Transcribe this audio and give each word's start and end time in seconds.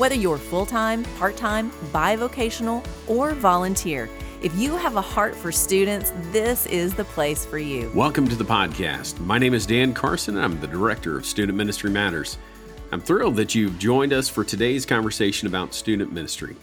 Whether 0.00 0.14
you're 0.14 0.38
full 0.38 0.64
time, 0.64 1.04
part 1.18 1.36
time, 1.36 1.70
bivocational, 1.92 2.82
or 3.06 3.34
volunteer, 3.34 4.08
if 4.40 4.56
you 4.56 4.74
have 4.78 4.96
a 4.96 5.02
heart 5.02 5.36
for 5.36 5.52
students, 5.52 6.10
this 6.32 6.64
is 6.64 6.94
the 6.94 7.04
place 7.04 7.44
for 7.44 7.58
you. 7.58 7.92
Welcome 7.94 8.26
to 8.28 8.34
the 8.34 8.42
podcast. 8.42 9.20
My 9.20 9.36
name 9.36 9.52
is 9.52 9.66
Dan 9.66 9.92
Carson, 9.92 10.36
and 10.36 10.44
I'm 10.46 10.58
the 10.58 10.66
Director 10.66 11.18
of 11.18 11.26
Student 11.26 11.58
Ministry 11.58 11.90
Matters. 11.90 12.38
I'm 12.92 13.02
thrilled 13.02 13.36
that 13.36 13.54
you've 13.54 13.78
joined 13.78 14.14
us 14.14 14.26
for 14.26 14.42
today's 14.42 14.86
conversation 14.86 15.46
about 15.46 15.74
student 15.74 16.14
ministry. 16.14 16.56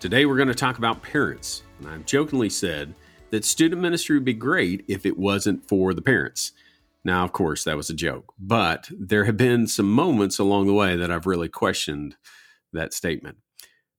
Today, 0.00 0.26
we're 0.26 0.34
going 0.34 0.48
to 0.48 0.54
talk 0.54 0.76
about 0.76 1.00
parents, 1.00 1.62
and 1.78 1.88
I've 1.88 2.06
jokingly 2.06 2.50
said 2.50 2.92
that 3.30 3.44
student 3.44 3.82
ministry 3.82 4.16
would 4.16 4.24
be 4.24 4.34
great 4.34 4.84
if 4.88 5.06
it 5.06 5.16
wasn't 5.16 5.68
for 5.68 5.94
the 5.94 6.02
parents. 6.02 6.50
Now, 7.04 7.22
of 7.22 7.30
course, 7.30 7.62
that 7.62 7.76
was 7.76 7.88
a 7.88 7.94
joke, 7.94 8.34
but 8.36 8.90
there 8.90 9.26
have 9.26 9.36
been 9.36 9.68
some 9.68 9.92
moments 9.92 10.40
along 10.40 10.66
the 10.66 10.74
way 10.74 10.96
that 10.96 11.12
I've 11.12 11.26
really 11.26 11.48
questioned 11.48 12.16
that 12.74 12.94
statement. 12.94 13.38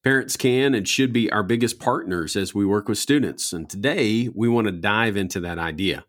Parents 0.03 0.37
can 0.37 0.75
and 0.75 0.87
should 0.87 1.11
be 1.11 1.31
our 1.31 1.41
biggest 1.41 1.79
partners 1.79 2.35
as 2.35 2.53
we 2.53 2.65
work 2.65 2.87
with 2.87 2.99
students, 2.99 3.51
and 3.51 3.69
today 3.69 4.29
we 4.35 4.47
want 4.47 4.67
to 4.67 4.71
dive 4.71 5.17
into 5.17 5.39
that 5.39 5.57
idea. 5.57 6.05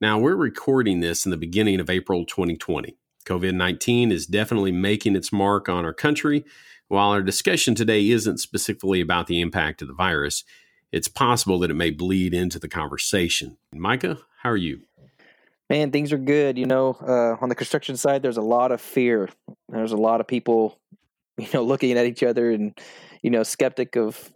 Now, 0.00 0.18
we're 0.18 0.36
recording 0.36 1.00
this 1.00 1.24
in 1.24 1.30
the 1.30 1.36
beginning 1.36 1.80
of 1.80 1.90
April 1.90 2.24
2020. 2.24 2.96
COVID 3.26 3.54
19 3.54 4.12
is 4.12 4.26
definitely 4.26 4.72
making 4.72 5.16
its 5.16 5.32
mark 5.32 5.68
on 5.68 5.84
our 5.84 5.92
country. 5.92 6.44
While 6.88 7.10
our 7.10 7.22
discussion 7.22 7.74
today 7.74 8.08
isn't 8.08 8.38
specifically 8.38 9.00
about 9.00 9.26
the 9.26 9.40
impact 9.40 9.82
of 9.82 9.88
the 9.88 9.94
virus, 9.94 10.44
it's 10.92 11.08
possible 11.08 11.58
that 11.58 11.70
it 11.70 11.74
may 11.74 11.90
bleed 11.90 12.32
into 12.32 12.58
the 12.58 12.68
conversation. 12.68 13.58
Micah, 13.72 14.18
how 14.42 14.50
are 14.50 14.56
you? 14.56 14.82
Man, 15.68 15.90
things 15.90 16.12
are 16.12 16.18
good. 16.18 16.56
You 16.56 16.66
know, 16.66 16.96
uh, 17.00 17.42
on 17.42 17.48
the 17.48 17.56
construction 17.56 17.96
side, 17.96 18.22
there's 18.22 18.36
a 18.36 18.42
lot 18.42 18.70
of 18.70 18.80
fear. 18.80 19.28
There's 19.68 19.92
a 19.92 19.96
lot 19.96 20.20
of 20.20 20.28
people, 20.28 20.78
you 21.38 21.48
know, 21.52 21.62
looking 21.62 21.96
at 21.96 22.06
each 22.06 22.22
other 22.22 22.50
and, 22.50 22.78
you 23.22 23.30
know, 23.30 23.42
skeptic 23.42 23.96
of 23.96 24.32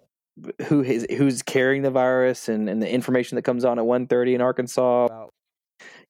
who 0.66 0.82
is 0.82 1.06
who's 1.16 1.42
carrying 1.42 1.82
the 1.82 1.90
virus 1.90 2.48
and, 2.48 2.68
and 2.68 2.82
the 2.82 2.90
information 2.90 3.36
that 3.36 3.42
comes 3.42 3.64
on 3.64 3.78
at 3.78 3.84
1.30 3.84 4.34
in 4.34 4.40
Arkansas 4.40 5.06
about, 5.06 5.30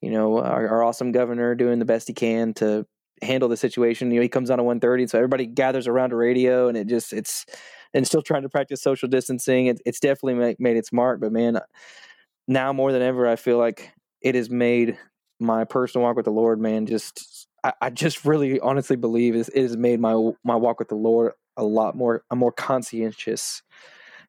you 0.01 0.11
know, 0.11 0.39
our, 0.39 0.69
our 0.69 0.83
awesome 0.83 1.13
governor 1.13 1.55
doing 1.55 1.79
the 1.79 1.85
best 1.85 2.09
he 2.09 2.15
can 2.15 2.55
to 2.55 2.87
handle 3.23 3.49
the 3.49 3.57
situation. 3.57 4.11
You 4.11 4.17
know, 4.17 4.23
he 4.23 4.29
comes 4.29 4.51
on 4.51 4.61
at 4.61 4.67
1.30, 4.67 5.11
so 5.11 5.19
everybody 5.19 5.47
gathers 5.47 5.87
around 5.87 6.13
a 6.13 6.17
radio, 6.17 6.69
and 6.69 6.77
it 6.77 6.87
just 6.87 7.13
it's 7.13 7.45
and 7.93 8.07
still 8.07 8.23
trying 8.23 8.43
to 8.43 8.49
practice 8.49 8.83
social 8.83 9.09
distancing. 9.09 9.67
It, 9.67 9.81
it's 9.85 10.01
definitely 10.01 10.35
make, 10.35 10.61
made 10.61 10.77
its 10.77 10.93
mark, 10.93 11.21
but 11.21 11.33
man, 11.33 11.59
now 12.47 12.73
more 12.73 12.93
than 12.93 13.03
ever, 13.03 13.27
I 13.27 13.37
feel 13.37 13.59
like 13.59 13.93
it 14.23 14.35
has 14.35 14.51
made 14.51 14.99
my 15.41 15.65
personal 15.65 16.07
walk 16.07 16.17
with 16.17 16.27
the 16.27 16.31
Lord, 16.31 16.61
man, 16.61 16.87
just 16.87 17.49
I, 17.65 17.73
I 17.83 17.91
just 17.91 18.25
really 18.25 18.61
honestly 18.61 18.97
believe 18.97 19.35
it 19.35 19.55
has 19.55 19.77
made 19.77 20.01
my 20.01 20.33
my 20.45 20.57
walk 20.57 20.79
with 20.79 20.89
the 20.89 20.95
Lord 20.97 21.33
a 21.57 21.65
lot 21.65 21.97
more 21.97 22.25
a 22.31 22.37
more 22.37 22.53
conscientious, 22.53 23.63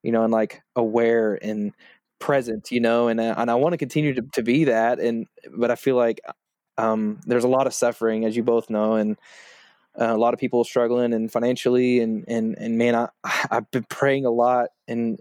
you 0.04 0.12
know, 0.12 0.24
and 0.24 0.32
like 0.32 0.62
aware 0.76 1.40
and 1.42 1.74
present, 2.20 2.72
you 2.72 2.80
know, 2.80 3.08
and 3.08 3.20
uh, 3.20 3.36
and 3.38 3.52
I 3.52 3.56
want 3.56 3.74
to 3.74 3.78
continue 3.78 4.14
to, 4.16 4.22
to 4.34 4.44
be 4.44 4.66
that, 4.66 5.00
and 5.00 5.28
but 5.58 5.72
I 5.72 5.76
feel 5.76 5.96
like 5.96 6.22
um, 6.78 7.20
there's 7.26 7.44
a 7.44 7.50
lot 7.50 7.68
of 7.68 7.74
suffering, 7.74 8.26
as 8.26 8.36
you 8.36 8.44
both 8.44 8.70
know, 8.70 8.96
and 8.96 9.18
uh, 10.00 10.16
a 10.16 10.18
lot 10.18 10.34
of 10.34 10.40
people 10.40 10.64
struggling 10.64 11.14
and 11.14 11.32
financially 11.32 12.00
and 12.00 12.26
and 12.28 12.58
and 12.58 12.78
man 12.78 12.96
I 12.96 13.10
I've 13.52 13.70
been 13.72 13.86
praying 13.90 14.26
a 14.26 14.32
lot 14.32 14.70
and 14.88 15.20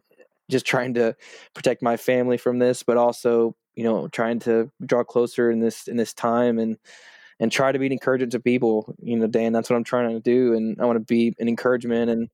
just 0.51 0.67
trying 0.67 0.95
to 0.95 1.17
protect 1.55 1.83
my 1.83 1.97
family 1.97 2.37
from 2.37 2.59
this 2.59 2.83
but 2.83 2.97
also 2.97 3.55
you 3.75 3.85
know 3.85 4.09
trying 4.09 4.39
to 4.41 4.71
draw 4.85 5.05
closer 5.05 5.51
in 5.51 5.61
this 5.61 5.89
in 5.89 5.97
this 5.97 6.13
time 6.15 6.59
and 6.59 6.77
and 7.41 7.51
try 7.51 7.73
to 7.73 7.79
be 7.79 7.87
an 7.87 7.93
encouragement 7.93 8.33
to 8.33 8.41
people 8.41 8.95
you 9.03 9.17
know 9.17 9.27
Dan 9.27 9.53
that's 9.53 9.69
what 9.69 9.77
I'm 9.77 9.85
trying 9.85 10.11
to 10.11 10.21
do 10.21 10.55
and 10.55 10.81
I 10.81 10.85
want 10.85 10.97
to 10.99 11.05
be 11.05 11.35
an 11.41 11.49
encouragement 11.49 12.11
and 12.11 12.29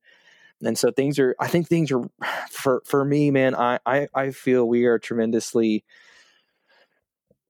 and 0.62 0.76
so 0.76 0.90
things 0.90 1.18
are 1.18 1.34
I 1.40 1.48
think 1.48 1.68
things 1.68 1.90
are 1.90 2.02
for 2.50 2.82
for 2.84 3.04
me 3.04 3.30
man 3.30 3.54
I 3.54 3.78
I, 3.86 4.08
I 4.14 4.30
feel 4.32 4.68
we 4.68 4.84
are 4.84 4.98
tremendously 4.98 5.84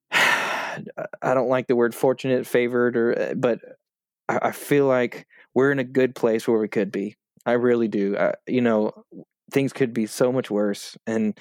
I 0.12 1.34
don't 1.34 1.48
like 1.48 1.66
the 1.66 1.76
word 1.76 1.94
fortunate, 1.94 2.46
favored, 2.46 2.96
or 2.96 3.18
uh, 3.18 3.34
but 3.34 3.60
I, 4.28 4.38
I 4.42 4.52
feel 4.52 4.86
like 4.86 5.26
we're 5.54 5.72
in 5.72 5.78
a 5.78 5.84
good 5.84 6.14
place 6.14 6.46
where 6.46 6.58
we 6.58 6.68
could 6.68 6.92
be. 6.92 7.16
I 7.44 7.52
really 7.52 7.88
do. 7.88 8.16
I, 8.16 8.34
you 8.46 8.60
know, 8.60 8.92
things 9.52 9.72
could 9.72 9.92
be 9.92 10.06
so 10.06 10.32
much 10.32 10.50
worse, 10.50 10.96
and 11.06 11.38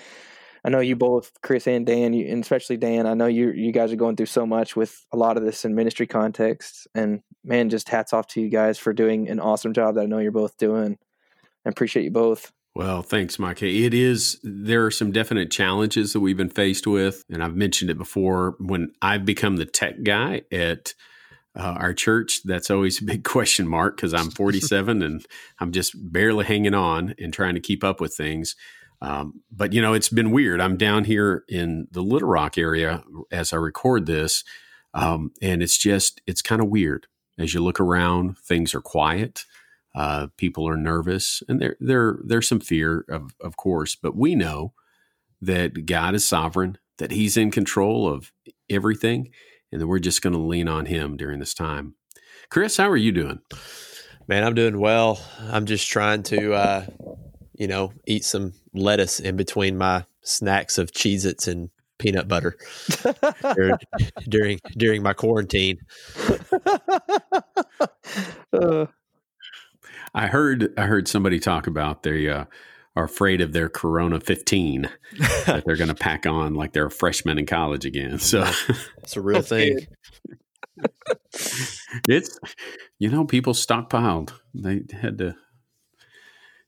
I 0.65 0.69
know 0.69 0.79
you 0.79 0.95
both, 0.95 1.31
Chris 1.43 1.67
and 1.67 1.85
Dan, 1.85 2.13
you, 2.13 2.27
and 2.27 2.41
especially 2.41 2.77
Dan. 2.77 3.05
I 3.05 3.13
know 3.13 3.27
you 3.27 3.51
you 3.51 3.71
guys 3.71 3.93
are 3.93 3.97
going 3.97 4.15
through 4.15 4.25
so 4.25 4.47
much 4.47 4.75
with 4.75 5.05
a 5.11 5.17
lot 5.17 5.37
of 5.37 5.43
this 5.43 5.63
in 5.63 5.75
ministry 5.75 6.07
contexts, 6.07 6.87
and 6.95 7.21
man, 7.43 7.69
just 7.69 7.87
hats 7.87 8.13
off 8.13 8.25
to 8.29 8.41
you 8.41 8.49
guys 8.49 8.79
for 8.79 8.91
doing 8.91 9.29
an 9.29 9.39
awesome 9.39 9.73
job 9.73 9.93
that 9.95 10.01
I 10.01 10.05
know 10.07 10.17
you're 10.17 10.31
both 10.31 10.57
doing. 10.57 10.97
I 11.65 11.69
appreciate 11.69 12.03
you 12.03 12.11
both. 12.11 12.51
Well, 12.73 13.03
thanks, 13.03 13.37
Mike. 13.39 13.61
It 13.61 13.93
is, 13.93 14.37
there 14.43 14.85
are 14.85 14.91
some 14.91 15.13
definite 15.13 15.49
challenges 15.49 16.11
that 16.11 16.19
we've 16.19 16.35
been 16.35 16.49
faced 16.49 16.85
with. 16.85 17.23
And 17.29 17.41
I've 17.41 17.55
mentioned 17.55 17.89
it 17.89 17.97
before. 17.97 18.55
When 18.59 18.91
I've 19.01 19.23
become 19.23 19.55
the 19.55 19.65
tech 19.65 20.03
guy 20.03 20.41
at 20.51 20.93
uh, 21.55 21.77
our 21.79 21.93
church, 21.93 22.41
that's 22.43 22.69
always 22.69 23.01
a 23.01 23.05
big 23.05 23.23
question 23.23 23.65
mark 23.65 23.95
because 23.95 24.13
I'm 24.13 24.29
47 24.29 25.01
and 25.01 25.25
I'm 25.59 25.71
just 25.71 25.93
barely 26.11 26.43
hanging 26.43 26.73
on 26.73 27.15
and 27.17 27.33
trying 27.33 27.55
to 27.55 27.61
keep 27.61 27.81
up 27.81 28.01
with 28.01 28.13
things. 28.13 28.57
Um, 29.01 29.41
but 29.51 29.73
you 29.73 29.81
know, 29.81 29.93
it's 29.93 30.09
been 30.09 30.31
weird. 30.31 30.61
I'm 30.61 30.77
down 30.77 31.03
here 31.03 31.43
in 31.47 31.87
the 31.91 32.01
Little 32.01 32.29
Rock 32.29 32.57
area 32.57 33.03
as 33.31 33.53
I 33.53 33.57
record 33.57 34.05
this, 34.05 34.43
um, 34.93 35.31
and 35.41 35.61
it's 35.61 35.77
just 35.77 36.21
it's 36.25 36.41
kind 36.41 36.61
of 36.61 36.69
weird. 36.69 37.07
As 37.37 37.53
you 37.53 37.61
look 37.61 37.79
around, 37.79 38.37
things 38.37 38.73
are 38.73 38.81
quiet. 38.81 39.45
Uh, 39.93 40.27
people 40.37 40.67
are 40.67 40.77
nervous, 40.77 41.43
and 41.47 41.61
there 41.61 41.75
there 41.79 42.19
there's 42.23 42.47
some 42.47 42.59
fear, 42.59 43.05
of 43.09 43.31
of 43.41 43.57
course. 43.57 43.95
But 43.95 44.15
we 44.15 44.35
know 44.35 44.73
that 45.41 45.85
God 45.85 46.15
is 46.15 46.27
sovereign, 46.27 46.77
that 46.97 47.11
He's 47.11 47.37
in 47.37 47.51
control 47.51 48.07
of 48.07 48.31
everything, 48.69 49.31
and 49.71 49.81
that 49.81 49.87
we're 49.87 49.99
just 49.99 50.21
going 50.21 50.33
to 50.33 50.39
lean 50.39 50.67
on 50.67 50.85
him 50.85 51.17
during 51.17 51.39
this 51.39 51.53
time. 51.53 51.95
Chris, 52.49 52.77
how 52.77 52.89
are 52.89 52.97
you 52.97 53.11
doing? 53.11 53.39
Man, 54.27 54.43
I'm 54.43 54.55
doing 54.55 54.79
well. 54.79 55.19
I'm 55.51 55.65
just 55.65 55.89
trying 55.89 56.23
to, 56.23 56.53
uh, 56.53 56.85
you 57.57 57.67
know, 57.67 57.93
eat 58.05 58.23
some 58.23 58.53
lettuce 58.73 59.19
in 59.19 59.35
between 59.35 59.77
my 59.77 60.05
snacks 60.21 60.77
of 60.77 60.91
Cheez 60.91 61.25
Its 61.25 61.47
and 61.47 61.69
peanut 61.97 62.27
butter 62.27 62.57
during 64.29 64.59
during 64.77 65.03
my 65.03 65.13
quarantine. 65.13 65.79
uh. 68.53 68.85
I 70.13 70.27
heard 70.27 70.73
I 70.77 70.83
heard 70.83 71.07
somebody 71.07 71.39
talk 71.39 71.67
about 71.67 72.03
the 72.03 72.29
uh, 72.29 72.45
are 72.95 73.03
afraid 73.03 73.41
of 73.41 73.51
their 73.51 73.67
Corona 73.67 74.19
15 74.19 74.89
that 75.45 75.63
they're 75.65 75.75
going 75.75 75.89
to 75.89 75.95
pack 75.95 76.25
on 76.25 76.53
like 76.53 76.71
they're 76.71 76.85
a 76.85 76.91
freshman 76.91 77.37
in 77.37 77.45
college 77.45 77.85
again. 77.85 78.19
So 78.19 78.49
it's 78.99 79.17
a 79.17 79.21
real 79.21 79.41
thing. 79.41 79.85
it's 82.07 82.39
you 82.99 83.09
know 83.09 83.25
people 83.25 83.53
stockpiled. 83.53 84.31
They 84.53 84.83
had 84.93 85.17
to 85.17 85.35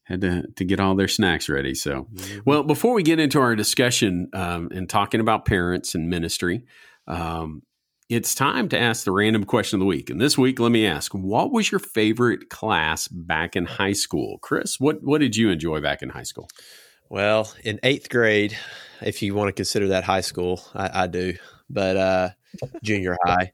had 0.08 0.22
to 0.22 0.44
to 0.56 0.66
get 0.66 0.80
all 0.80 0.96
their 0.96 1.08
snacks 1.08 1.50
ready. 1.50 1.76
So, 1.76 2.08
mm-hmm. 2.14 2.40
well, 2.46 2.64
before 2.64 2.94
we 2.94 3.04
get 3.04 3.20
into 3.20 3.40
our 3.40 3.56
discussion 3.56 4.30
um, 4.34 4.70
and 4.74 4.90
talking 4.90 5.20
about 5.20 5.46
parents 5.46 5.96
and 5.96 6.10
ministry, 6.10 6.66
um, 7.08 7.64
it's 8.10 8.34
time 8.34 8.70
to 8.70 8.80
ask 8.80 9.04
the 9.04 9.12
random 9.12 9.44
question 9.44 9.78
of 9.78 9.80
the 9.82 9.86
week. 9.86 10.10
And 10.10 10.22
this 10.22 10.38
week, 10.38 10.60
let 10.60 10.72
me 10.72 10.86
ask, 10.86 11.12
what 11.12 11.52
was 11.52 11.72
your 11.72 11.80
favorite 11.80 12.50
class 12.50 13.08
back 13.10 13.56
in 13.56 13.66
high 13.66 13.94
school? 13.94 14.40
Chris, 14.42 14.80
what, 14.80 15.04
what 15.04 15.20
did 15.20 15.36
you 15.36 15.50
enjoy 15.50 15.82
back 15.82 16.02
in 16.02 16.10
high 16.10 16.24
school? 16.24 16.48
Well, 17.10 17.52
in 17.64 17.80
eighth 17.84 18.10
grade, 18.10 18.58
if 19.02 19.22
you 19.22 19.36
want 19.36 19.50
to 19.50 19.54
consider 19.54 19.90
that 19.90 20.06
high 20.06 20.22
school, 20.22 20.62
I, 20.74 21.04
I 21.04 21.08
do, 21.08 21.36
but 21.70 21.98
uh, 21.98 22.30
junior 22.82 23.18
high, 23.26 23.52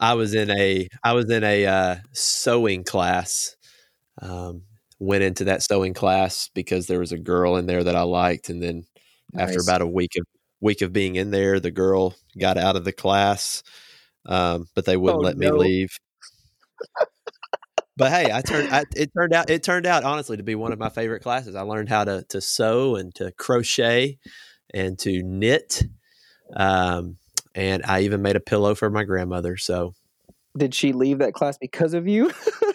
I 0.00 0.14
was 0.14 0.34
in 0.34 0.50
a 0.50 0.88
I 1.04 1.12
was 1.12 1.30
in 1.30 1.44
a 1.44 1.66
uh, 1.66 1.96
sewing 2.12 2.84
class. 2.84 3.56
Um, 4.22 4.62
went 5.00 5.24
into 5.24 5.44
that 5.44 5.62
sewing 5.62 5.94
class 5.94 6.50
because 6.54 6.86
there 6.86 7.00
was 7.00 7.10
a 7.10 7.18
girl 7.18 7.56
in 7.56 7.66
there 7.66 7.82
that 7.82 7.96
I 7.96 8.02
liked, 8.02 8.50
and 8.50 8.62
then 8.62 8.84
nice. 9.32 9.48
after 9.48 9.60
about 9.60 9.82
a 9.82 9.86
week 9.86 10.12
of 10.16 10.26
week 10.60 10.82
of 10.82 10.92
being 10.92 11.16
in 11.16 11.30
there, 11.30 11.58
the 11.58 11.70
girl 11.70 12.14
got 12.38 12.58
out 12.58 12.76
of 12.76 12.84
the 12.84 12.92
class, 12.92 13.62
um, 14.26 14.68
but 14.74 14.84
they 14.84 14.96
wouldn't 14.96 15.22
oh, 15.22 15.24
let 15.24 15.38
no. 15.38 15.52
me 15.52 15.58
leave. 15.58 15.96
but 17.96 18.12
hey, 18.12 18.30
I 18.32 18.42
turned 18.42 18.68
I, 18.72 18.84
it 18.94 19.10
turned 19.16 19.32
out 19.32 19.50
it 19.50 19.62
turned 19.62 19.86
out 19.86 20.04
honestly 20.04 20.36
to 20.36 20.42
be 20.42 20.54
one 20.54 20.72
of 20.72 20.78
my 20.78 20.90
favorite 20.90 21.22
classes. 21.22 21.56
I 21.56 21.62
learned 21.62 21.88
how 21.88 22.04
to 22.04 22.24
to 22.28 22.40
sew 22.40 22.96
and 22.96 23.14
to 23.16 23.32
crochet 23.32 24.18
and 24.72 24.98
to 25.00 25.22
knit. 25.22 25.82
Um, 26.54 27.16
and 27.54 27.82
I 27.84 28.02
even 28.02 28.22
made 28.22 28.36
a 28.36 28.40
pillow 28.40 28.74
for 28.74 28.90
my 28.90 29.04
grandmother. 29.04 29.56
So, 29.56 29.94
did 30.56 30.74
she 30.74 30.92
leave 30.92 31.18
that 31.18 31.34
class 31.34 31.58
because 31.58 31.94
of 31.94 32.06
you? 32.06 32.30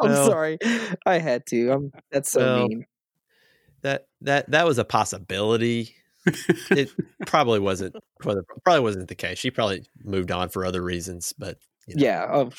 I'm 0.00 0.10
well, 0.10 0.26
sorry, 0.26 0.58
I 1.06 1.18
had 1.18 1.46
to. 1.46 1.70
I'm, 1.70 1.92
that's 2.10 2.32
so 2.32 2.40
well, 2.40 2.68
mean. 2.68 2.86
That 3.82 4.06
that 4.22 4.50
that 4.50 4.66
was 4.66 4.78
a 4.78 4.84
possibility. 4.84 5.94
it 6.70 6.90
probably 7.26 7.60
wasn't 7.60 7.94
probably 8.18 8.80
wasn't 8.80 9.08
the 9.08 9.14
case. 9.14 9.38
She 9.38 9.50
probably 9.50 9.84
moved 10.02 10.30
on 10.30 10.48
for 10.48 10.64
other 10.64 10.82
reasons, 10.82 11.34
but 11.36 11.58
you 11.86 11.96
know. 11.96 12.04
yeah, 12.04 12.22
uh, 12.24 12.50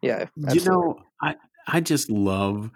yeah. 0.00 0.26
Absolutely. 0.44 0.58
You 0.58 0.64
know, 0.70 0.98
I 1.22 1.34
I 1.66 1.80
just 1.80 2.10
love 2.10 2.70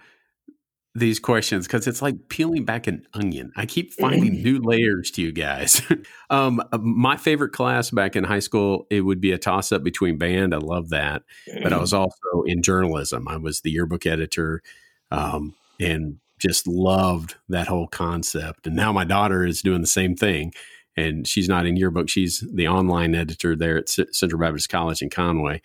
these 0.94 1.20
questions 1.20 1.66
because 1.66 1.86
it's 1.86 2.02
like 2.02 2.28
peeling 2.28 2.64
back 2.64 2.86
an 2.86 3.06
onion. 3.14 3.52
I 3.56 3.66
keep 3.66 3.92
finding 3.92 4.42
new 4.42 4.60
layers 4.60 5.10
to 5.12 5.22
you 5.22 5.30
guys. 5.30 5.82
um, 6.30 6.60
uh, 6.72 6.78
my 6.78 7.16
favorite 7.16 7.52
class 7.52 7.90
back 7.90 8.16
in 8.16 8.24
high 8.24 8.40
school, 8.40 8.86
it 8.90 9.02
would 9.02 9.20
be 9.20 9.32
a 9.32 9.38
toss 9.38 9.70
up 9.70 9.84
between 9.84 10.18
band. 10.18 10.54
I 10.54 10.58
love 10.58 10.88
that, 10.90 11.22
but 11.62 11.72
I 11.72 11.78
was 11.78 11.94
also 11.94 12.42
in 12.44 12.62
journalism. 12.62 13.28
I 13.28 13.36
was 13.36 13.60
the 13.60 13.70
yearbook 13.70 14.04
editor, 14.04 14.62
um, 15.12 15.54
and 15.78 16.18
just 16.38 16.66
loved 16.66 17.36
that 17.48 17.68
whole 17.68 17.86
concept. 17.86 18.66
And 18.66 18.74
now 18.74 18.92
my 18.92 19.04
daughter 19.04 19.44
is 19.44 19.62
doing 19.62 19.82
the 19.82 19.86
same 19.86 20.16
thing, 20.16 20.52
and 20.96 21.26
she's 21.26 21.48
not 21.48 21.66
in 21.66 21.76
yearbook. 21.76 22.08
She's 22.08 22.44
the 22.52 22.66
online 22.66 23.14
editor 23.14 23.54
there 23.54 23.78
at 23.78 23.88
C- 23.88 24.06
Central 24.10 24.40
Baptist 24.40 24.68
College 24.68 25.02
in 25.02 25.10
Conway. 25.10 25.62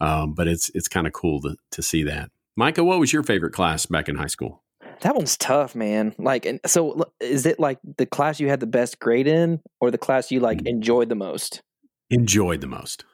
Um, 0.00 0.34
but 0.34 0.46
it's 0.46 0.70
it's 0.74 0.86
kind 0.86 1.08
of 1.08 1.12
cool 1.12 1.40
to 1.40 1.56
to 1.72 1.82
see 1.82 2.04
that. 2.04 2.30
Micah, 2.54 2.84
what 2.84 3.00
was 3.00 3.12
your 3.12 3.24
favorite 3.24 3.52
class 3.52 3.86
back 3.86 4.08
in 4.08 4.14
high 4.14 4.26
school? 4.26 4.62
That 5.02 5.14
one's 5.14 5.36
tough, 5.36 5.74
man. 5.74 6.14
Like, 6.18 6.44
and 6.44 6.60
so 6.66 7.04
is 7.20 7.46
it 7.46 7.60
like 7.60 7.78
the 7.96 8.06
class 8.06 8.40
you 8.40 8.48
had 8.48 8.60
the 8.60 8.66
best 8.66 8.98
grade 8.98 9.26
in, 9.26 9.60
or 9.80 9.90
the 9.90 9.98
class 9.98 10.30
you 10.30 10.40
like 10.40 10.58
mm. 10.58 10.68
enjoyed 10.68 11.08
the 11.08 11.14
most? 11.14 11.62
Enjoyed 12.10 12.60
the 12.60 12.66
most. 12.66 13.04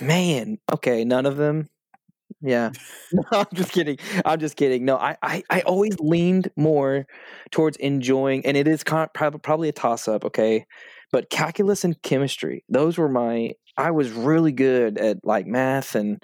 Man, 0.00 0.58
okay, 0.72 1.04
none 1.04 1.26
of 1.26 1.36
them. 1.36 1.68
Yeah, 2.42 2.70
no, 3.12 3.22
I'm 3.32 3.46
just 3.54 3.72
kidding. 3.72 3.98
I'm 4.24 4.38
just 4.38 4.56
kidding. 4.56 4.84
No, 4.84 4.96
I, 4.96 5.16
I, 5.22 5.42
I 5.50 5.60
always 5.62 5.98
leaned 5.98 6.50
more 6.56 7.06
towards 7.50 7.76
enjoying, 7.78 8.44
and 8.46 8.56
it 8.56 8.68
is 8.68 8.84
con- 8.84 9.08
probably 9.14 9.68
a 9.68 9.72
toss 9.72 10.08
up. 10.08 10.24
Okay, 10.24 10.66
but 11.12 11.30
calculus 11.30 11.84
and 11.84 12.00
chemistry, 12.02 12.64
those 12.68 12.98
were 12.98 13.08
my. 13.08 13.54
I 13.76 13.92
was 13.92 14.10
really 14.10 14.52
good 14.52 14.98
at 14.98 15.24
like 15.24 15.46
math 15.46 15.94
and 15.94 16.22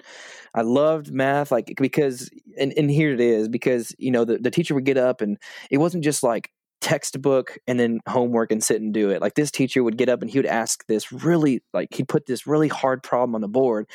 I 0.53 0.61
loved 0.61 1.11
math, 1.11 1.51
like 1.51 1.73
because 1.77 2.29
and, 2.57 2.73
and 2.77 2.89
here 2.91 3.13
it 3.13 3.21
is 3.21 3.47
because 3.47 3.95
you 3.97 4.11
know 4.11 4.25
the, 4.25 4.37
the 4.37 4.51
teacher 4.51 4.75
would 4.75 4.85
get 4.85 4.97
up 4.97 5.21
and 5.21 5.37
it 5.71 5.77
wasn't 5.77 6.03
just 6.03 6.23
like 6.23 6.51
textbook 6.81 7.57
and 7.67 7.79
then 7.79 7.99
homework 8.07 8.51
and 8.51 8.63
sit 8.63 8.81
and 8.81 8.93
do 8.93 9.09
it. 9.09 9.21
Like 9.21 9.33
this 9.33 9.51
teacher 9.51 9.83
would 9.83 9.97
get 9.97 10.09
up 10.09 10.21
and 10.21 10.29
he 10.29 10.37
would 10.37 10.45
ask 10.45 10.85
this 10.87 11.11
really 11.11 11.63
like 11.73 11.93
he'd 11.93 12.07
put 12.07 12.25
this 12.25 12.45
really 12.45 12.67
hard 12.67 13.03
problem 13.03 13.35
on 13.35 13.41
the 13.41 13.47
board. 13.47 13.89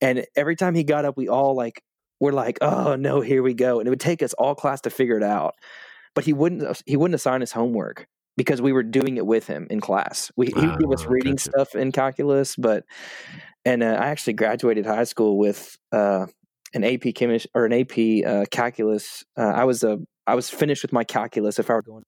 And 0.00 0.26
every 0.36 0.54
time 0.54 0.74
he 0.74 0.84
got 0.84 1.04
up, 1.04 1.16
we 1.16 1.28
all 1.28 1.54
like 1.54 1.82
were 2.20 2.32
like, 2.32 2.58
oh 2.60 2.96
no, 2.96 3.20
here 3.20 3.42
we 3.42 3.54
go. 3.54 3.78
And 3.78 3.86
it 3.86 3.90
would 3.90 4.00
take 4.00 4.22
us 4.22 4.34
all 4.34 4.54
class 4.54 4.82
to 4.82 4.90
figure 4.90 5.16
it 5.16 5.22
out. 5.22 5.54
But 6.14 6.24
he 6.24 6.32
wouldn't 6.32 6.82
he 6.86 6.96
wouldn't 6.96 7.14
assign 7.14 7.42
us 7.42 7.52
homework 7.52 8.06
because 8.38 8.62
we 8.62 8.72
were 8.72 8.84
doing 8.84 9.16
it 9.16 9.26
with 9.26 9.48
him 9.48 9.66
in 9.68 9.80
class. 9.80 10.30
We, 10.36 10.46
he 10.46 10.54
would 10.54 10.78
give 10.78 10.92
us 10.92 11.04
reading 11.06 11.34
gotcha. 11.34 11.50
stuff 11.50 11.74
in 11.74 11.90
calculus, 11.90 12.54
but 12.54 12.84
and 13.64 13.82
uh, 13.82 13.98
I 14.00 14.06
actually 14.06 14.34
graduated 14.34 14.86
high 14.86 15.04
school 15.04 15.36
with 15.36 15.76
uh, 15.92 16.26
an 16.72 16.84
AP 16.84 17.14
chemistry 17.16 17.50
or 17.52 17.66
an 17.66 17.72
AP 17.72 18.24
uh, 18.24 18.44
calculus. 18.50 19.24
Uh, 19.36 19.42
I 19.42 19.64
was 19.64 19.82
a 19.82 19.98
I 20.26 20.36
was 20.36 20.48
finished 20.48 20.82
with 20.82 20.92
my 20.92 21.02
calculus. 21.02 21.58
If 21.58 21.68
I 21.68 21.74
were 21.74 21.82
going 21.82 22.04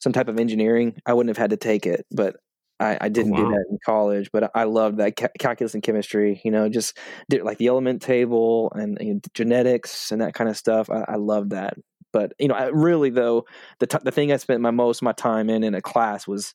some 0.00 0.12
type 0.12 0.28
of 0.28 0.38
engineering, 0.38 1.00
I 1.04 1.14
wouldn't 1.14 1.36
have 1.36 1.42
had 1.42 1.50
to 1.50 1.56
take 1.56 1.86
it, 1.86 2.06
but 2.12 2.36
I, 2.80 2.96
I 3.00 3.08
didn't 3.08 3.32
oh, 3.32 3.42
wow. 3.42 3.48
do 3.48 3.54
that 3.56 3.66
in 3.68 3.78
college. 3.84 4.30
But 4.32 4.52
I 4.54 4.64
loved 4.64 4.98
that 4.98 5.16
ca- 5.16 5.28
calculus 5.40 5.74
and 5.74 5.82
chemistry. 5.82 6.40
You 6.44 6.52
know, 6.52 6.68
just 6.68 6.96
did 7.28 7.42
like 7.42 7.58
the 7.58 7.66
element 7.66 8.00
table 8.00 8.70
and 8.76 8.96
you 9.00 9.14
know, 9.14 9.20
genetics 9.34 10.12
and 10.12 10.20
that 10.20 10.34
kind 10.34 10.48
of 10.48 10.56
stuff. 10.56 10.88
I, 10.88 11.04
I 11.08 11.16
loved 11.16 11.50
that. 11.50 11.74
But 12.12 12.32
you 12.38 12.48
know, 12.48 12.54
I, 12.54 12.66
really 12.66 13.10
though, 13.10 13.44
the 13.80 13.86
t- 13.86 13.98
the 14.02 14.10
thing 14.10 14.32
I 14.32 14.36
spent 14.36 14.60
my 14.60 14.70
most 14.70 14.98
of 14.98 15.02
my 15.02 15.12
time 15.12 15.50
in 15.50 15.62
in 15.62 15.74
a 15.74 15.82
class 15.82 16.26
was, 16.26 16.54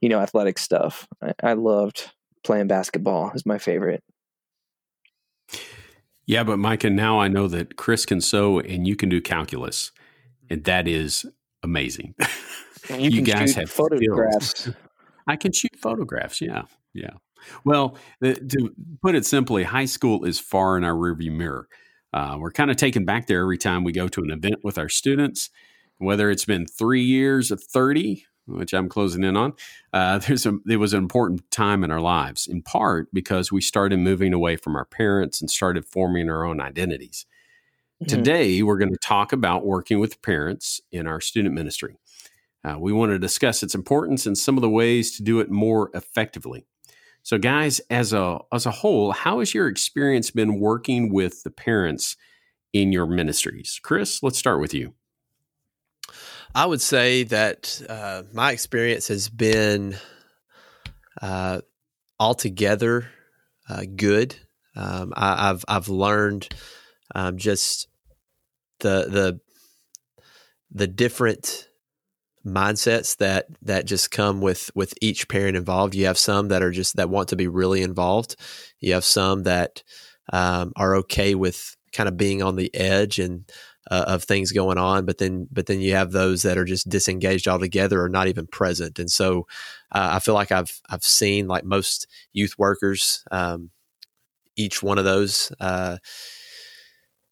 you 0.00 0.08
know, 0.08 0.20
athletic 0.20 0.58
stuff. 0.58 1.06
I, 1.22 1.32
I 1.42 1.52
loved 1.54 2.10
playing 2.42 2.68
basketball. 2.68 3.32
Is 3.34 3.46
my 3.46 3.58
favorite. 3.58 4.02
Yeah, 6.26 6.42
but 6.42 6.58
Micah, 6.58 6.88
now 6.88 7.20
I 7.20 7.28
know 7.28 7.48
that 7.48 7.76
Chris 7.76 8.06
can 8.06 8.20
sew 8.20 8.58
and 8.58 8.86
you 8.86 8.96
can 8.96 9.10
do 9.10 9.20
calculus, 9.20 9.92
and 10.48 10.64
that 10.64 10.88
is 10.88 11.26
amazing. 11.62 12.14
You, 12.90 13.08
you 13.08 13.22
guys 13.22 13.54
have 13.54 13.70
photographs. 13.70 14.60
Skills. 14.60 14.76
I 15.26 15.36
can 15.36 15.52
shoot 15.52 15.74
photographs. 15.76 16.40
Yeah, 16.40 16.64
yeah. 16.92 17.12
Well, 17.64 17.96
the, 18.20 18.34
to 18.34 18.74
put 19.02 19.14
it 19.14 19.24
simply, 19.24 19.64
high 19.64 19.84
school 19.86 20.24
is 20.24 20.38
far 20.38 20.76
in 20.76 20.84
our 20.84 20.92
rearview 20.92 21.32
mirror. 21.32 21.68
Uh, 22.14 22.36
we're 22.38 22.52
kind 22.52 22.70
of 22.70 22.76
taken 22.76 23.04
back 23.04 23.26
there 23.26 23.40
every 23.40 23.58
time 23.58 23.82
we 23.82 23.90
go 23.90 24.06
to 24.06 24.22
an 24.22 24.30
event 24.30 24.62
with 24.62 24.78
our 24.78 24.88
students, 24.88 25.50
whether 25.98 26.30
it's 26.30 26.44
been 26.44 26.64
three 26.64 27.02
years 27.02 27.50
of 27.50 27.60
30, 27.60 28.24
which 28.46 28.72
I'm 28.72 28.88
closing 28.88 29.24
in 29.24 29.36
on. 29.36 29.54
Uh, 29.92 30.18
there's 30.26 30.46
a, 30.46 30.56
it 30.68 30.76
was 30.76 30.92
an 30.92 31.00
important 31.00 31.50
time 31.50 31.82
in 31.82 31.90
our 31.90 32.00
lives, 32.00 32.46
in 32.46 32.62
part 32.62 33.08
because 33.12 33.50
we 33.50 33.60
started 33.60 33.98
moving 33.98 34.32
away 34.32 34.54
from 34.54 34.76
our 34.76 34.84
parents 34.84 35.40
and 35.40 35.50
started 35.50 35.84
forming 35.84 36.30
our 36.30 36.44
own 36.44 36.60
identities. 36.60 37.26
Mm-hmm. 38.00 38.16
Today, 38.16 38.62
we're 38.62 38.78
going 38.78 38.92
to 38.92 38.98
talk 38.98 39.32
about 39.32 39.66
working 39.66 39.98
with 39.98 40.22
parents 40.22 40.80
in 40.92 41.08
our 41.08 41.20
student 41.20 41.52
ministry. 41.52 41.96
Uh, 42.62 42.78
we 42.78 42.92
want 42.92 43.10
to 43.10 43.18
discuss 43.18 43.64
its 43.64 43.74
importance 43.74 44.24
and 44.24 44.38
some 44.38 44.56
of 44.56 44.62
the 44.62 44.70
ways 44.70 45.16
to 45.16 45.24
do 45.24 45.40
it 45.40 45.50
more 45.50 45.90
effectively. 45.94 46.64
So, 47.24 47.38
guys, 47.38 47.80
as 47.88 48.12
a 48.12 48.40
as 48.52 48.66
a 48.66 48.70
whole, 48.70 49.12
how 49.12 49.38
has 49.38 49.54
your 49.54 49.66
experience 49.66 50.30
been 50.30 50.60
working 50.60 51.10
with 51.10 51.42
the 51.42 51.50
parents 51.50 52.16
in 52.74 52.92
your 52.92 53.06
ministries? 53.06 53.80
Chris, 53.82 54.22
let's 54.22 54.38
start 54.38 54.60
with 54.60 54.74
you. 54.74 54.92
I 56.54 56.66
would 56.66 56.82
say 56.82 57.24
that 57.24 57.80
uh, 57.88 58.24
my 58.34 58.52
experience 58.52 59.08
has 59.08 59.30
been 59.30 59.96
uh, 61.22 61.62
altogether 62.20 63.08
uh, 63.70 63.84
good. 63.96 64.36
Um, 64.76 65.14
I, 65.16 65.46
have 65.46 65.64
I've 65.66 65.88
learned 65.88 66.50
um, 67.14 67.38
just 67.38 67.88
the 68.80 69.06
the 69.08 69.40
the 70.70 70.86
different 70.86 71.68
mindsets 72.46 73.16
that 73.18 73.46
that 73.62 73.86
just 73.86 74.10
come 74.10 74.40
with 74.40 74.70
with 74.74 74.94
each 75.00 75.28
parent 75.28 75.56
involved. 75.56 75.94
You 75.94 76.06
have 76.06 76.18
some 76.18 76.48
that 76.48 76.62
are 76.62 76.70
just 76.70 76.96
that 76.96 77.10
want 77.10 77.28
to 77.28 77.36
be 77.36 77.48
really 77.48 77.82
involved. 77.82 78.36
You 78.80 78.94
have 78.94 79.04
some 79.04 79.44
that 79.44 79.82
um, 80.32 80.72
are 80.76 80.96
okay 80.96 81.34
with 81.34 81.76
kind 81.92 82.08
of 82.08 82.16
being 82.16 82.42
on 82.42 82.56
the 82.56 82.74
edge 82.74 83.18
and 83.18 83.50
uh, 83.90 84.04
of 84.08 84.24
things 84.24 84.52
going 84.52 84.78
on, 84.78 85.04
but 85.04 85.18
then 85.18 85.46
but 85.52 85.66
then 85.66 85.80
you 85.80 85.94
have 85.94 86.12
those 86.12 86.42
that 86.42 86.58
are 86.58 86.64
just 86.64 86.88
disengaged 86.88 87.48
altogether 87.48 88.02
or 88.02 88.08
not 88.08 88.28
even 88.28 88.46
present. 88.46 88.98
And 88.98 89.10
so 89.10 89.46
uh, 89.92 90.10
I 90.12 90.18
feel 90.18 90.34
like 90.34 90.52
I've 90.52 90.80
I've 90.88 91.04
seen 91.04 91.46
like 91.48 91.64
most 91.64 92.06
youth 92.32 92.54
workers, 92.58 93.24
um, 93.30 93.70
each 94.56 94.82
one 94.82 94.98
of 94.98 95.04
those. 95.04 95.52
Uh, 95.60 95.98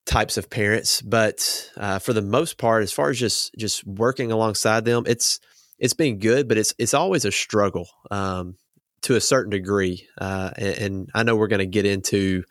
types 0.07 0.37
of 0.37 0.51
parents, 0.51 1.01
but 1.03 1.71
uh, 1.77 1.99
for 1.99 2.13
the 2.13 2.23
most 2.23 2.59
part, 2.59 2.83
as 2.83 2.93
far 2.93 3.11
as 3.11 3.19
just 3.19 3.55
just 3.57 3.87
working 3.87 4.33
alongside 4.33 4.85
them, 4.85 5.05
it's 5.07 5.41
it's 5.79 5.95
been 5.95 6.19
good, 6.19 6.49
but 6.49 6.59
it's 6.59 6.75
it's 6.79 6.95
always 6.95 7.25
a 7.25 7.33
struggle 7.33 7.89
um, 8.11 8.57
to 9.03 9.17
a 9.17 9.21
certain 9.21 9.51
degree, 9.51 10.07
uh, 10.19 10.51
and, 10.57 10.79
and, 10.79 11.11
I 11.15 11.23
know 11.23 11.37
we're 11.37 11.49
going 11.49 11.59
to 11.61 11.67
get 11.67 11.87
into 11.87 12.45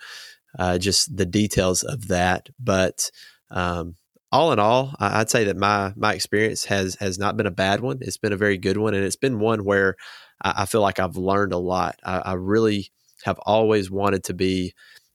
uh, 0.60 0.78
just 0.78 1.16
the 1.16 1.26
details 1.26 1.84
of 1.84 2.08
that, 2.10 2.50
but 2.60 3.10
um, 3.50 3.96
all 4.32 4.52
in 4.54 4.60
all, 4.60 4.96
I'd 5.00 5.30
say 5.30 5.46
that 5.46 5.58
my 5.58 5.94
my 5.96 6.14
experience 6.14 6.66
has 6.66 6.96
has 6.96 7.20
not 7.20 7.38
been 7.38 7.48
a 7.48 7.52
bad 7.52 7.82
one. 7.82 8.00
It's 8.02 8.18
been 8.18 8.34
a 8.34 8.38
very 8.38 8.58
good 8.58 8.78
one, 8.78 8.94
and 8.94 9.04
it's 9.04 9.18
been 9.18 9.40
one 9.40 9.66
where 9.66 9.96
I, 10.42 10.64
I 10.64 10.66
feel 10.66 10.82
like 10.82 11.00
I've 11.00 11.18
learned 11.18 11.54
a 11.54 11.58
lot. 11.58 12.00
I, 12.04 12.20
I 12.20 12.34
really 12.34 12.92
have 13.24 13.40
always 13.40 13.92
wanted 13.92 14.24
to 14.26 14.34
be 14.34 14.74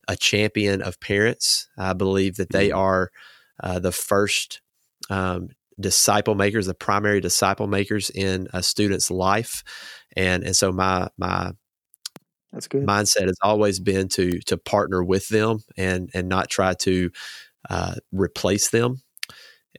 a 0.08 0.16
champion 0.16 0.82
of 0.82 1.00
parents. 1.00 1.68
I 1.76 1.92
believe 1.92 2.36
that 2.36 2.50
they 2.50 2.68
mm-hmm. 2.68 2.78
are 2.78 3.10
uh, 3.62 3.78
the 3.78 3.92
first 3.92 4.60
um, 5.10 5.48
disciple 5.78 6.34
makers, 6.34 6.66
the 6.66 6.75
primary 6.75 7.20
disciple 7.20 7.66
makers 7.66 8.10
in 8.10 8.48
a 8.52 8.62
student's 8.62 9.10
life, 9.10 9.62
and 10.16 10.44
and 10.44 10.56
so 10.56 10.72
my 10.72 11.08
my 11.18 11.52
that's 12.52 12.68
good 12.68 12.86
mindset 12.86 13.26
has 13.26 13.36
always 13.42 13.80
been 13.80 14.08
to 14.08 14.40
to 14.40 14.56
partner 14.56 15.02
with 15.02 15.28
them 15.28 15.60
and 15.76 16.10
and 16.14 16.28
not 16.28 16.48
try 16.48 16.75
to 16.75 17.10
uh, 17.68 17.94
replace 18.12 18.70
them. 18.70 19.02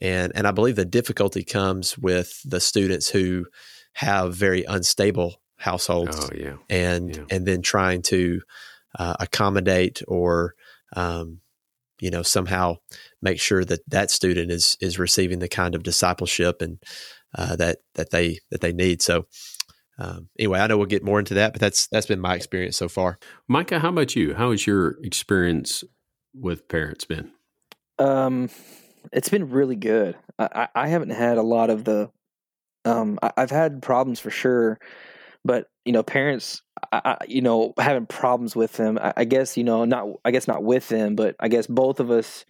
And 0.02 0.32
and 0.36 0.48
I 0.48 0.52
believe 0.52 0.76
the 0.76 0.86
difficulty 0.86 1.44
comes 1.44 1.98
with 1.98 2.42
the 2.44 2.60
students 2.60 3.10
who 3.10 3.48
have 3.94 4.36
very 4.36 4.64
unstable 4.64 5.42
households. 5.56 6.20
Oh, 6.20 6.30
yeah. 6.36 6.58
And 6.70 7.16
yeah. 7.16 7.24
and 7.32 7.46
then 7.46 7.62
trying 7.62 8.04
to 8.04 8.42
uh, 8.98 9.16
accommodate 9.20 10.02
or 10.08 10.56
um, 10.96 11.40
you 12.00 12.12
know 12.12 12.22
somehow 12.22 12.76
make 13.22 13.40
sure 13.40 13.66
that 13.66 13.82
that 13.90 14.12
student 14.12 14.52
is 14.52 14.78
is 14.82 15.00
receiving 15.00 15.40
the 15.40 15.50
kind 15.50 15.76
of 15.76 15.84
discipleship 15.84 16.62
and 16.62 16.82
uh, 17.36 17.56
that 17.56 17.80
that 17.96 18.12
they 18.12 18.40
that 18.52 18.62
they 18.62 18.74
need. 18.74 19.02
So 19.02 19.26
um, 20.00 20.30
anyway, 20.38 20.60
I 20.60 20.68
know 20.68 20.78
we'll 20.78 20.86
get 20.86 21.04
more 21.04 21.20
into 21.20 21.34
that, 21.36 21.54
but 21.54 21.62
that's 21.62 21.88
that's 21.88 22.06
been 22.06 22.20
my 22.20 22.36
experience 22.36 22.78
so 22.78 22.88
far. 22.88 23.18
Micah, 23.48 23.80
how 23.80 23.90
about 23.90 24.16
you? 24.16 24.36
How 24.36 24.52
has 24.52 24.68
your 24.68 24.98
experience 25.04 25.84
with 26.34 26.68
parents 26.68 27.06
been? 27.06 27.32
Um, 27.98 28.50
it's 29.12 29.30
been 29.30 29.50
really 29.50 29.76
good. 29.76 30.16
I, 30.38 30.68
I 30.76 30.88
haven't 30.88 31.12
had 31.12 31.38
a 31.38 31.44
lot 31.44 31.70
of 31.70 31.84
the. 31.84 32.12
Um, 32.86 33.20
I, 33.22 33.32
have 33.38 33.50
had 33.50 33.82
problems 33.82 34.20
for 34.20 34.30
sure, 34.30 34.80
but 35.44 35.68
you 35.86 35.92
know, 35.92 36.04
parents, 36.04 36.62
I, 36.92 37.18
you 37.28 37.42
know, 37.42 37.74
having 37.80 38.06
problems 38.06 38.56
with 38.56 38.74
them. 38.74 38.98
I, 39.02 39.14
I 39.18 39.24
guess 39.26 39.58
you 39.58 39.64
know, 39.64 39.86
not. 39.86 40.08
I 40.26 40.32
guess 40.32 40.48
not 40.48 40.64
with 40.64 40.88
them, 40.90 41.16
but 41.16 41.36
I 41.40 41.48
guess 41.48 41.68
both 41.68 42.00
of 42.00 42.12
us, 42.12 42.46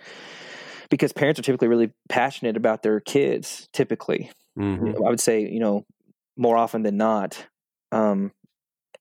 because 0.89 1.13
parents 1.13 1.39
are 1.39 1.44
typically 1.44 1.67
really 1.67 1.91
passionate 2.10 2.58
about 2.58 2.84
their 2.84 3.00
kids. 3.00 3.67
Typically, 3.74 4.32
mm-hmm. 4.58 5.03
I 5.06 5.10
would 5.10 5.20
say, 5.20 5.41
you 5.41 5.60
know, 5.60 5.86
more 6.38 6.58
often 6.58 6.84
than 6.84 6.98
not. 6.98 7.48
Um, 7.91 8.32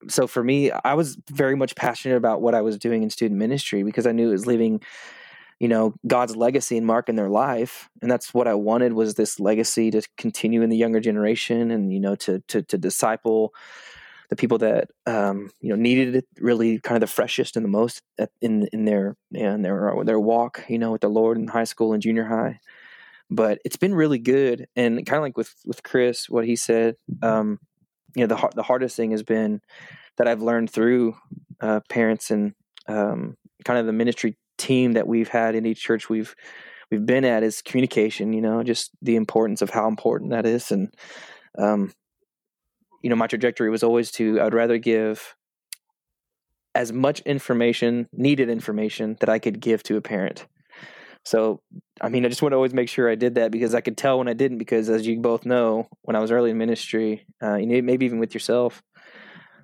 so 0.09 0.26
for 0.26 0.43
me, 0.43 0.71
I 0.71 0.95
was 0.95 1.16
very 1.31 1.57
much 1.57 1.75
passionate 1.75 2.16
about 2.16 2.40
what 2.40 2.55
I 2.55 2.62
was 2.62 2.78
doing 2.78 3.02
in 3.02 3.11
student 3.11 3.38
ministry 3.38 3.83
because 3.83 4.07
I 4.07 4.12
knew 4.12 4.28
it 4.28 4.33
was 4.33 4.47
leaving, 4.47 4.83
you 5.58 5.68
know, 5.68 5.94
God's 6.06 6.36
legacy 6.36 6.76
and 6.76 6.86
mark 6.86 7.08
in 7.08 7.16
their 7.16 7.30
life, 7.30 7.88
and 8.02 8.10
that's 8.10 8.34
what 8.34 8.46
I 8.46 8.54
wanted 8.54 8.92
was 8.92 9.14
this 9.14 9.40
legacy 9.40 9.90
to 9.90 10.02
continue 10.16 10.62
in 10.62 10.70
the 10.70 10.76
younger 10.76 11.00
generation, 11.00 11.70
and 11.70 11.92
you 11.92 12.00
know, 12.00 12.14
to 12.16 12.40
to 12.48 12.62
to 12.62 12.78
disciple 12.78 13.54
the 14.28 14.36
people 14.36 14.58
that 14.58 14.90
um, 15.06 15.50
you 15.60 15.70
know 15.70 15.76
needed 15.76 16.16
it 16.16 16.26
really 16.40 16.78
kind 16.80 16.96
of 16.96 17.00
the 17.00 17.12
freshest 17.12 17.56
and 17.56 17.64
the 17.64 17.70
most 17.70 18.02
in 18.40 18.66
in 18.72 18.84
their 18.84 19.16
in 19.32 19.62
their 19.62 19.94
their 20.04 20.20
walk, 20.20 20.64
you 20.68 20.78
know, 20.78 20.92
with 20.92 21.00
the 21.00 21.08
Lord 21.08 21.38
in 21.38 21.48
high 21.48 21.64
school 21.64 21.92
and 21.92 22.02
junior 22.02 22.25
high. 22.25 22.60
But 23.30 23.58
it's 23.64 23.76
been 23.76 23.94
really 23.94 24.18
good. 24.18 24.68
And 24.76 25.04
kind 25.06 25.18
of 25.18 25.22
like 25.22 25.36
with 25.36 25.54
with 25.64 25.82
Chris, 25.82 26.28
what 26.28 26.44
he 26.44 26.56
said, 26.56 26.96
um, 27.22 27.60
you 28.14 28.26
know, 28.26 28.34
the 28.34 28.50
the 28.54 28.62
hardest 28.62 28.96
thing 28.96 29.12
has 29.12 29.22
been 29.22 29.62
that 30.18 30.28
I've 30.28 30.42
learned 30.42 30.70
through 30.70 31.16
uh, 31.60 31.80
parents 31.88 32.30
and 32.30 32.54
um, 32.88 33.36
kind 33.64 33.78
of 33.78 33.86
the 33.86 33.92
ministry 33.92 34.36
team 34.58 34.92
that 34.92 35.06
we've 35.06 35.28
had 35.28 35.54
in 35.54 35.66
each 35.66 35.82
church 35.82 36.08
we've 36.08 36.34
we've 36.90 37.06
been 37.06 37.25
at 37.25 37.42
is 37.42 37.62
communication. 37.62 38.32
You 38.32 38.40
know, 38.40 38.62
just 38.62 38.90
the 39.02 39.16
importance 39.16 39.62
of 39.62 39.70
how 39.70 39.88
important 39.88 40.30
that 40.30 40.46
is, 40.46 40.70
and 40.70 40.92
um, 41.58 41.92
you 43.02 43.10
know, 43.10 43.16
my 43.16 43.26
trajectory 43.26 43.70
was 43.70 43.82
always 43.82 44.10
to 44.12 44.40
I'd 44.40 44.54
rather 44.54 44.78
give 44.78 45.34
as 46.75 46.92
much 46.92 47.20
information, 47.20 48.06
needed 48.12 48.50
information 48.50 49.16
that 49.20 49.30
I 49.30 49.38
could 49.38 49.60
give 49.60 49.82
to 49.84 49.96
a 49.96 50.02
parent 50.02 50.46
so, 51.26 51.60
I 52.00 52.08
mean, 52.08 52.25
I 52.25 52.28
just 52.28 52.40
want 52.40 52.52
to 52.52 52.56
always 52.56 52.72
make 52.72 52.88
sure 52.88 53.10
I 53.10 53.16
did 53.16 53.34
that 53.34 53.50
because 53.50 53.75
I 53.75 53.80
could 53.80 53.96
tell 53.96 54.18
when 54.18 54.28
I 54.28 54.32
didn't. 54.32 54.58
Because 54.58 54.88
as 54.88 55.04
you 55.08 55.18
both 55.18 55.44
know, 55.44 55.88
when 56.02 56.14
I 56.14 56.20
was 56.20 56.30
early 56.30 56.52
in 56.52 56.58
ministry, 56.58 57.26
uh, 57.42 57.56
you 57.56 57.66
know, 57.66 57.82
maybe 57.82 58.06
even 58.06 58.20
with 58.20 58.32
yourself, 58.32 58.80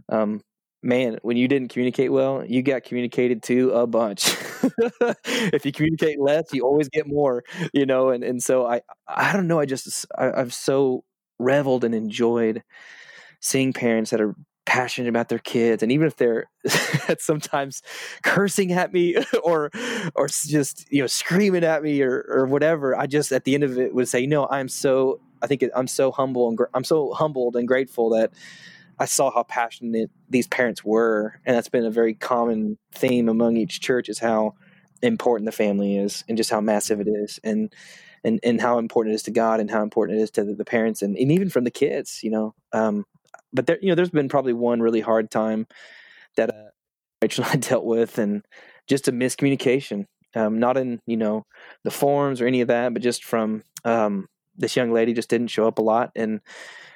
um, 0.08 0.42
man, 0.83 1.19
when 1.23 1.37
you 1.37 1.49
didn't 1.49 1.69
communicate 1.69 2.12
well, 2.12 2.45
you 2.45 2.62
got 2.62 2.85
communicated 2.85 3.43
to 3.45 3.71
a 3.73 3.87
bunch. 3.87 4.35
if 5.27 5.65
you 5.67 5.73
communicate 5.73 6.21
less, 6.21 6.53
you 6.53 6.65
always 6.65 6.89
get 6.89 7.07
more, 7.07 7.45
you 7.73 7.87
know. 7.87 8.11
And 8.11 8.25
and 8.25 8.43
so 8.43 8.67
I 8.67 8.83
I 9.09 9.33
don't 9.33 9.47
know. 9.49 9.61
I 9.61 9.67
just 9.67 10.07
I, 10.17 10.33
I've 10.33 10.55
so 10.55 11.05
reveled 11.39 11.85
and 11.85 11.95
enjoyed 11.95 12.62
seeing 13.41 13.73
parents 13.73 14.11
that 14.11 14.21
are 14.21 14.35
passionate 14.65 15.09
about 15.09 15.29
their 15.29 15.41
kids 15.41 15.83
and 15.83 15.91
even 15.91 16.07
if 16.07 16.17
they're 16.17 16.47
sometimes 17.19 17.83
cursing 18.23 18.71
at 18.73 18.93
me 18.93 19.17
or 19.45 19.71
or 20.15 20.29
just 20.29 20.87
you 20.93 21.03
know 21.03 21.07
screaming 21.09 21.65
at 21.65 21.83
me 21.83 22.01
or 22.01 22.25
or 22.29 22.47
whatever 22.47 22.97
i 22.97 23.05
just 23.05 23.33
at 23.33 23.43
the 23.45 23.55
end 23.55 23.65
of 23.65 23.77
it 23.77 23.93
would 23.93 24.07
say 24.07 24.25
no 24.25 24.47
i'm 24.51 24.69
so 24.69 25.19
i 25.43 25.49
think 25.49 25.65
i'm 25.75 25.89
so 25.89 26.12
humble 26.12 26.49
and 26.49 26.59
i'm 26.75 26.85
so 26.85 27.12
humbled 27.12 27.57
and 27.57 27.67
grateful 27.67 28.09
that 28.11 28.31
i 29.02 29.06
saw 29.06 29.30
how 29.30 29.42
passionate 29.42 30.11
these 30.28 30.47
parents 30.47 30.85
were 30.85 31.40
and 31.44 31.56
that's 31.56 31.68
been 31.68 31.85
a 31.85 31.90
very 31.90 32.14
common 32.14 32.78
theme 32.94 33.28
among 33.28 33.56
each 33.56 33.80
church 33.80 34.09
is 34.09 34.18
how 34.18 34.54
important 35.02 35.47
the 35.47 35.52
family 35.52 35.97
is 35.97 36.25
and 36.28 36.37
just 36.37 36.50
how 36.50 36.61
massive 36.61 37.00
it 37.00 37.09
is 37.09 37.38
and 37.44 37.73
and 38.25 38.38
and 38.42 38.61
how 38.61 38.78
important 38.78 39.12
it 39.12 39.16
is 39.16 39.23
to 39.23 39.30
god 39.30 39.61
and 39.61 39.71
how 39.71 39.82
important 39.82 40.18
it 40.18 40.23
is 40.23 40.30
to 40.30 40.44
the, 40.44 40.54
the 40.54 40.64
parents 40.64 41.02
and, 41.02 41.16
and 41.16 41.32
even 41.32 41.50
from 41.50 41.64
the 41.64 41.71
kids 41.71 42.21
you 42.23 42.30
know 42.30 42.54
um, 42.73 43.04
but 43.52 43.66
there, 43.66 43.78
you 43.80 43.88
know, 43.88 43.94
there's 43.94 44.11
been 44.11 44.28
probably 44.28 44.52
one 44.52 44.80
really 44.80 45.00
hard 45.00 45.30
time 45.30 45.66
that 46.37 46.50
uh, 46.50 46.71
Rachel 47.21 47.44
and 47.44 47.52
I 47.52 47.56
dealt 47.68 47.85
with, 47.85 48.18
and 48.18 48.44
just 48.88 49.09
a 49.09 49.12
miscommunication. 49.12 50.06
Um, 50.35 50.59
not 50.59 50.78
in 50.78 51.00
you 51.06 51.18
know 51.18 51.44
the 51.85 51.90
forms 51.90 52.40
or 52.40 52.47
any 52.47 52.62
of 52.62 52.68
that, 52.68 52.94
but 52.94 53.02
just 53.02 53.25
from 53.25 53.62
um, 53.85 54.28
this 54.62 54.76
young 54.76 54.92
lady 54.92 55.12
just 55.12 55.28
didn't 55.28 55.49
show 55.49 55.66
up 55.66 55.78
a 55.78 55.83
lot, 55.83 56.12
and 56.16 56.40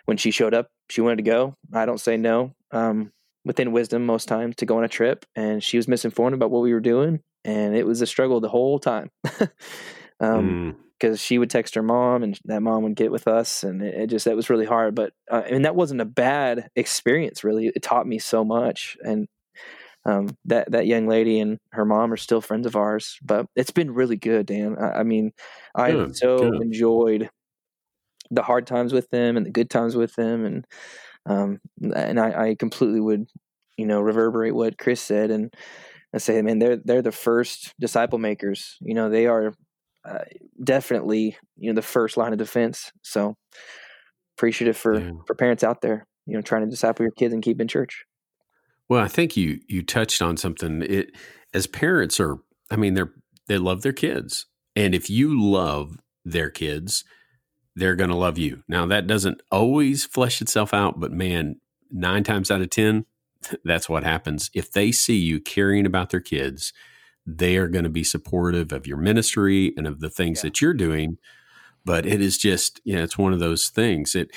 when 0.07 0.17
she 0.17 0.31
showed 0.31 0.55
up, 0.55 0.71
she 0.89 1.03
wanted 1.03 1.17
to 1.17 1.23
go. 1.31 1.55
I 1.75 1.85
don't 1.85 2.01
say 2.01 2.17
no. 2.17 2.55
Um, 2.71 3.13
within 3.45 3.73
wisdom, 3.73 4.07
most 4.07 4.27
times 4.27 4.57
to 4.57 4.67
go 4.67 4.79
on 4.79 4.85
a 4.85 4.89
trip, 4.89 5.27
and 5.35 5.63
she 5.63 5.77
was 5.77 5.87
misinformed 5.87 6.35
about 6.35 6.51
what 6.51 6.63
we 6.63 6.73
were 6.73 6.81
doing, 6.81 7.21
and 7.45 7.77
it 7.77 7.87
was 7.87 8.01
a 8.01 8.07
struggle 8.07 8.41
the 8.41 8.49
whole 8.49 8.79
time. 8.79 9.11
um, 10.21 10.75
mm 10.75 10.77
because 10.99 11.21
she 11.21 11.39
would 11.39 11.51
text 11.51 11.75
her 11.75 11.83
mom 11.83 12.23
and 12.23 12.39
that 12.45 12.63
mom 12.63 12.83
would 12.83 12.97
get 12.97 13.13
with 13.13 13.29
us 13.29 13.63
and 13.63 13.83
it, 13.83 13.95
it 13.95 14.07
just 14.09 14.25
that 14.25 14.37
was 14.37 14.51
really 14.51 14.65
hard 14.65 14.95
but 14.95 15.13
uh, 15.31 15.43
and 15.49 15.65
that 15.65 15.77
wasn't 15.77 16.01
a 16.01 16.07
bad 16.07 16.69
experience 16.75 17.45
really 17.45 17.67
it 17.75 17.83
taught 17.83 18.07
me 18.07 18.19
so 18.19 18.45
much 18.45 18.97
and 19.03 19.29
um, 20.05 20.37
that 20.45 20.71
that 20.71 20.87
young 20.87 21.09
lady 21.09 21.41
and 21.41 21.59
her 21.73 21.85
mom 21.85 22.13
are 22.13 22.17
still 22.17 22.41
friends 22.41 22.67
of 22.67 22.77
ours 22.77 23.19
but 23.23 23.47
it's 23.57 23.71
been 23.71 23.93
really 23.93 24.17
good 24.17 24.47
dan 24.47 24.77
i, 24.79 25.01
I 25.01 25.03
mean 25.03 25.33
i 25.75 26.11
so 26.13 26.53
enjoyed 26.61 27.29
the 28.31 28.43
hard 28.43 28.67
times 28.67 28.93
with 28.93 29.09
them 29.11 29.37
and 29.37 29.47
the 29.47 29.51
good 29.51 29.71
times 29.71 29.97
with 29.97 30.15
them 30.15 30.45
and 30.45 30.67
um, 31.27 31.61
and 31.95 32.21
I, 32.21 32.51
I 32.51 32.55
completely 32.55 33.01
would 33.01 33.27
you 33.77 33.87
know 33.87 34.01
reverberate 34.01 34.55
what 34.55 34.79
chris 34.79 35.01
said 35.01 35.31
and 35.31 35.53
I 36.17 36.19
say, 36.19 36.41
man, 36.41 36.59
they're 36.59 36.77
they're 36.77 37.03
the 37.03 37.13
first 37.13 37.75
disciple 37.79 38.19
makers. 38.19 38.79
You 38.81 38.95
know, 38.95 39.11
they 39.11 39.27
are 39.27 39.53
uh, 40.03 40.25
definitely 40.63 41.37
you 41.59 41.71
know 41.71 41.75
the 41.75 41.83
first 41.83 42.17
line 42.17 42.33
of 42.33 42.39
defense. 42.39 42.91
So 43.03 43.37
appreciative 44.37 44.79
for 44.79 44.99
yeah. 44.99 45.11
for 45.27 45.35
parents 45.35 45.63
out 45.63 45.83
there, 45.83 46.07
you 46.27 46.35
know, 46.35 46.41
trying 46.41 46.65
to 46.65 46.71
disciple 46.71 47.05
your 47.05 47.13
kids 47.13 47.35
and 47.35 47.43
keep 47.43 47.61
in 47.61 47.69
church. 47.69 48.05
Well, 48.89 49.05
I 49.05 49.09
think 49.09 49.37
you 49.37 49.61
you 49.69 49.83
touched 49.83 50.23
on 50.23 50.39
something. 50.39 50.83
It 50.83 51.11
as 51.53 51.67
parents 51.67 52.19
are, 52.19 52.39
I 52.71 52.77
mean, 52.77 52.95
they're 52.95 53.13
they 53.47 53.59
love 53.59 53.83
their 53.83 53.93
kids, 53.93 54.47
and 54.75 54.95
if 54.95 55.11
you 55.11 55.39
love 55.39 55.99
their 56.25 56.51
kids, 56.51 57.05
they're 57.77 57.95
going 57.95 58.11
to 58.11 58.17
love 58.17 58.39
you. 58.39 58.65
Now 58.67 58.87
that 58.87 59.07
doesn't 59.07 59.41
always 59.53 60.05
flesh 60.05 60.41
itself 60.43 60.75
out, 60.75 60.99
but 60.99 61.13
man, 61.13 61.61
nine 61.93 62.25
times 62.25 62.51
out 62.51 62.63
of 62.63 62.71
ten, 62.71 63.07
that's 63.65 63.89
what 63.89 64.03
happens. 64.03 64.51
If 64.55 64.73
they 64.73 64.91
see 64.91 65.17
you 65.17 65.41
caring 65.41 65.87
about 65.87 66.11
their 66.11 66.21
kids 66.21 66.73
they 67.27 67.57
are 67.57 67.67
going 67.67 67.85
to 67.85 67.91
be 67.91 68.05
supportive 68.05 68.73
of 68.73 68.87
your 68.87 68.97
ministry 68.97 69.75
and 69.77 69.87
of 69.87 70.01
the 70.01 70.09
things 70.09 70.39
yeah. 70.39 70.43
that 70.43 70.61
you're 70.61 70.73
doing 70.73 71.19
but 71.85 72.07
it 72.07 72.21
is 72.21 72.39
just 72.39 72.81
you 72.85 72.95
know 72.95 73.03
it's 73.03 73.19
one 73.19 73.33
of 73.33 73.41
those 73.41 73.69
things 73.69 74.15
it 74.15 74.31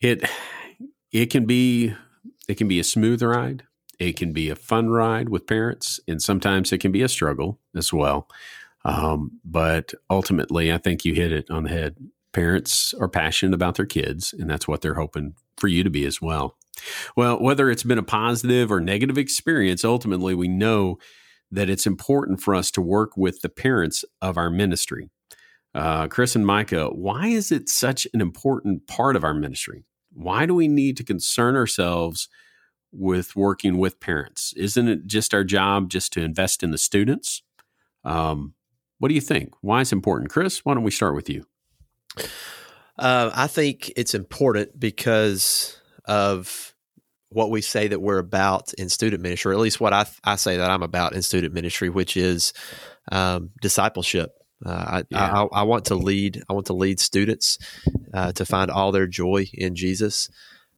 it 0.00 0.28
it 1.12 1.26
can 1.26 1.46
be 1.46 1.94
it 2.48 2.56
can 2.56 2.68
be 2.68 2.78
a 2.78 2.84
smooth 2.84 3.22
ride 3.22 3.64
it 3.98 4.16
can 4.16 4.32
be 4.32 4.50
a 4.50 4.56
fun 4.56 4.88
ride 4.90 5.30
with 5.30 5.46
parents 5.46 5.98
and 6.06 6.20
sometimes 6.20 6.72
it 6.72 6.78
can 6.78 6.92
be 6.92 7.02
a 7.02 7.08
struggle 7.08 7.58
as 7.74 7.92
well 7.92 8.28
um, 8.84 9.40
but 9.44 9.94
ultimately 10.10 10.72
i 10.72 10.78
think 10.78 11.04
you 11.04 11.14
hit 11.14 11.32
it 11.32 11.50
on 11.50 11.64
the 11.64 11.70
head 11.70 11.96
parents 12.36 12.94
are 13.00 13.08
passionate 13.08 13.54
about 13.54 13.76
their 13.76 13.86
kids 13.86 14.34
and 14.38 14.48
that's 14.48 14.68
what 14.68 14.82
they're 14.82 14.94
hoping 14.94 15.34
for 15.56 15.68
you 15.68 15.82
to 15.82 15.90
be 15.90 16.04
as 16.04 16.20
well 16.20 16.56
well 17.16 17.40
whether 17.40 17.70
it's 17.70 17.82
been 17.82 17.98
a 17.98 18.02
positive 18.02 18.70
or 18.70 18.80
negative 18.80 19.16
experience 19.16 19.84
ultimately 19.84 20.34
we 20.34 20.48
know 20.48 20.98
that 21.50 21.70
it's 21.70 21.86
important 21.86 22.40
for 22.40 22.54
us 22.54 22.70
to 22.72 22.80
work 22.80 23.16
with 23.16 23.40
the 23.40 23.48
parents 23.48 24.04
of 24.20 24.36
our 24.36 24.50
ministry. 24.50 25.08
Uh, 25.74 26.08
Chris 26.08 26.34
and 26.34 26.46
Micah, 26.46 26.88
why 26.88 27.28
is 27.28 27.52
it 27.52 27.68
such 27.68 28.06
an 28.14 28.20
important 28.20 28.86
part 28.86 29.14
of 29.14 29.24
our 29.24 29.34
ministry? 29.34 29.84
Why 30.12 30.46
do 30.46 30.54
we 30.54 30.68
need 30.68 30.96
to 30.96 31.04
concern 31.04 31.56
ourselves 31.56 32.28
with 32.92 33.36
working 33.36 33.76
with 33.76 34.00
parents? 34.00 34.54
Isn't 34.56 34.88
it 34.88 35.06
just 35.06 35.34
our 35.34 35.44
job 35.44 35.90
just 35.90 36.12
to 36.14 36.22
invest 36.22 36.62
in 36.62 36.70
the 36.70 36.78
students? 36.78 37.42
Um, 38.04 38.54
what 38.98 39.08
do 39.08 39.14
you 39.14 39.20
think? 39.20 39.52
Why 39.60 39.82
is 39.82 39.92
it 39.92 39.96
important? 39.96 40.30
Chris, 40.30 40.64
why 40.64 40.74
don't 40.74 40.82
we 40.82 40.90
start 40.90 41.14
with 41.14 41.28
you? 41.28 41.44
Uh, 42.98 43.30
I 43.34 43.46
think 43.46 43.92
it's 43.96 44.14
important 44.14 44.78
because 44.78 45.80
of 46.06 46.74
what 47.28 47.50
we 47.50 47.60
say 47.60 47.88
that 47.88 48.00
we're 48.00 48.18
about 48.18 48.72
in 48.74 48.88
student 48.88 49.22
ministry, 49.22 49.50
or 49.50 49.54
at 49.54 49.60
least 49.60 49.80
what 49.80 49.92
I, 49.92 50.06
I 50.24 50.36
say 50.36 50.56
that 50.56 50.70
I'm 50.70 50.82
about 50.82 51.14
in 51.14 51.22
student 51.22 51.52
ministry, 51.52 51.88
which 51.88 52.16
is 52.16 52.52
um, 53.12 53.50
discipleship. 53.60 54.30
Uh, 54.64 54.70
I, 54.70 55.04
yeah. 55.10 55.42
I, 55.42 55.60
I, 55.60 55.62
want 55.64 55.86
to 55.86 55.96
lead. 55.96 56.42
I 56.48 56.54
want 56.54 56.66
to 56.66 56.72
lead 56.72 56.98
students 56.98 57.58
uh, 58.14 58.32
to 58.32 58.46
find 58.46 58.70
all 58.70 58.90
their 58.90 59.06
joy 59.06 59.46
in 59.52 59.74
Jesus, 59.74 60.30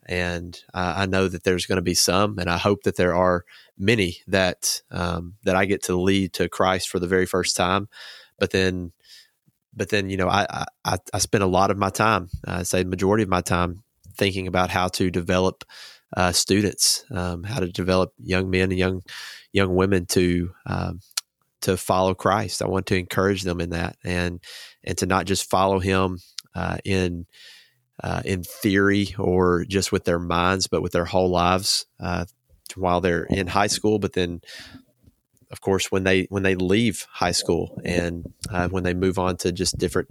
and 0.04 0.59
uh, 0.75 0.95
I 0.97 1.07
know 1.07 1.28
that 1.28 1.45
there's 1.45 1.66
going 1.66 1.76
to 1.76 1.83
be 1.83 1.95
some, 1.95 2.38
and 2.38 2.50
I 2.50 2.59
hope 2.59 2.83
that 2.83 2.97
there 2.97 3.14
are 3.14 3.45
many 3.78 4.18
that 4.26 4.83
um, 4.90 5.35
that 5.45 5.54
I 5.54 5.64
get 5.66 5.85
to 5.85 5.97
lead 5.97 6.33
to 6.35 6.49
Christ 6.49 6.88
for 6.88 6.99
the 6.99 7.07
very 7.07 7.26
first 7.26 7.57
time. 7.57 7.88
But 8.37 8.50
then, 8.50 8.92
but 9.79 9.89
then 9.89 10.11
you 10.11 10.17
know, 10.17 10.29
I 10.29 10.67
I, 10.85 10.99
I 11.15 11.19
spend 11.19 11.45
a 11.45 11.49
lot 11.49 11.71
of 11.71 11.79
my 11.79 11.91
time, 11.91 12.29
I 12.47 12.65
say 12.65 12.85
majority 12.85 13.23
of 13.23 13.29
my 13.29 13.41
time, 13.41 13.83
thinking 14.17 14.47
about 14.47 14.71
how 14.71 14.89
to 14.89 15.11
develop 15.11 15.65
uh, 16.17 16.33
students, 16.33 17.05
um, 17.11 17.45
how 17.45 17.61
to 17.61 17.69
develop 17.69 18.13
young 18.19 18.51
men 18.51 18.71
and 18.71 18.79
young 18.79 19.03
young 19.53 19.75
women 19.75 20.07
to 20.07 20.51
um, 20.67 21.01
to 21.63 21.77
follow 21.77 22.15
Christ. 22.15 22.63
I 22.63 22.67
want 22.67 22.87
to 22.87 22.97
encourage 22.97 23.43
them 23.43 23.61
in 23.61 23.71
that, 23.71 23.97
and 24.05 24.41
and 24.85 24.99
to 24.99 25.07
not 25.07 25.27
just 25.27 25.49
follow 25.49 25.79
Him 25.79 26.19
uh, 26.55 26.79
in 26.85 27.27
uh, 28.03 28.23
in 28.25 28.43
theory 28.43 29.15
or 29.19 29.65
just 29.65 29.93
with 29.93 30.05
their 30.05 30.19
minds, 30.19 30.67
but 30.67 30.83
with 30.83 30.93
their 30.93 31.05
whole 31.05 31.31
lives 31.31 31.87
uh, 32.01 32.25
while 32.77 33.01
they're 33.01 33.25
in 33.25 33.47
high 33.47 33.67
school. 33.67 33.99
But 33.99 34.13
then, 34.13 34.41
of 35.50 35.61
course, 35.61 35.90
when 35.90 36.05
they 36.05 36.26
when 36.31 36.43
they 36.43 36.55
leave 36.55 37.07
high 37.11 37.33
school 37.33 37.81
and 37.85 38.25
uh, 38.50 38.69
when 38.69 38.85
they 38.85 38.95
move 38.95 39.19
on 39.19 39.37
to 39.38 39.52
just 39.52 39.78
different 39.78 40.11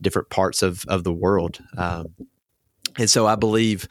different 0.00 0.30
parts 0.30 0.62
of 0.62 0.84
of 0.88 1.04
the 1.04 1.12
world. 1.12 1.58
Um, 1.76 2.14
and 2.98 3.08
so 3.08 3.26
I 3.26 3.36
believe 3.36 3.86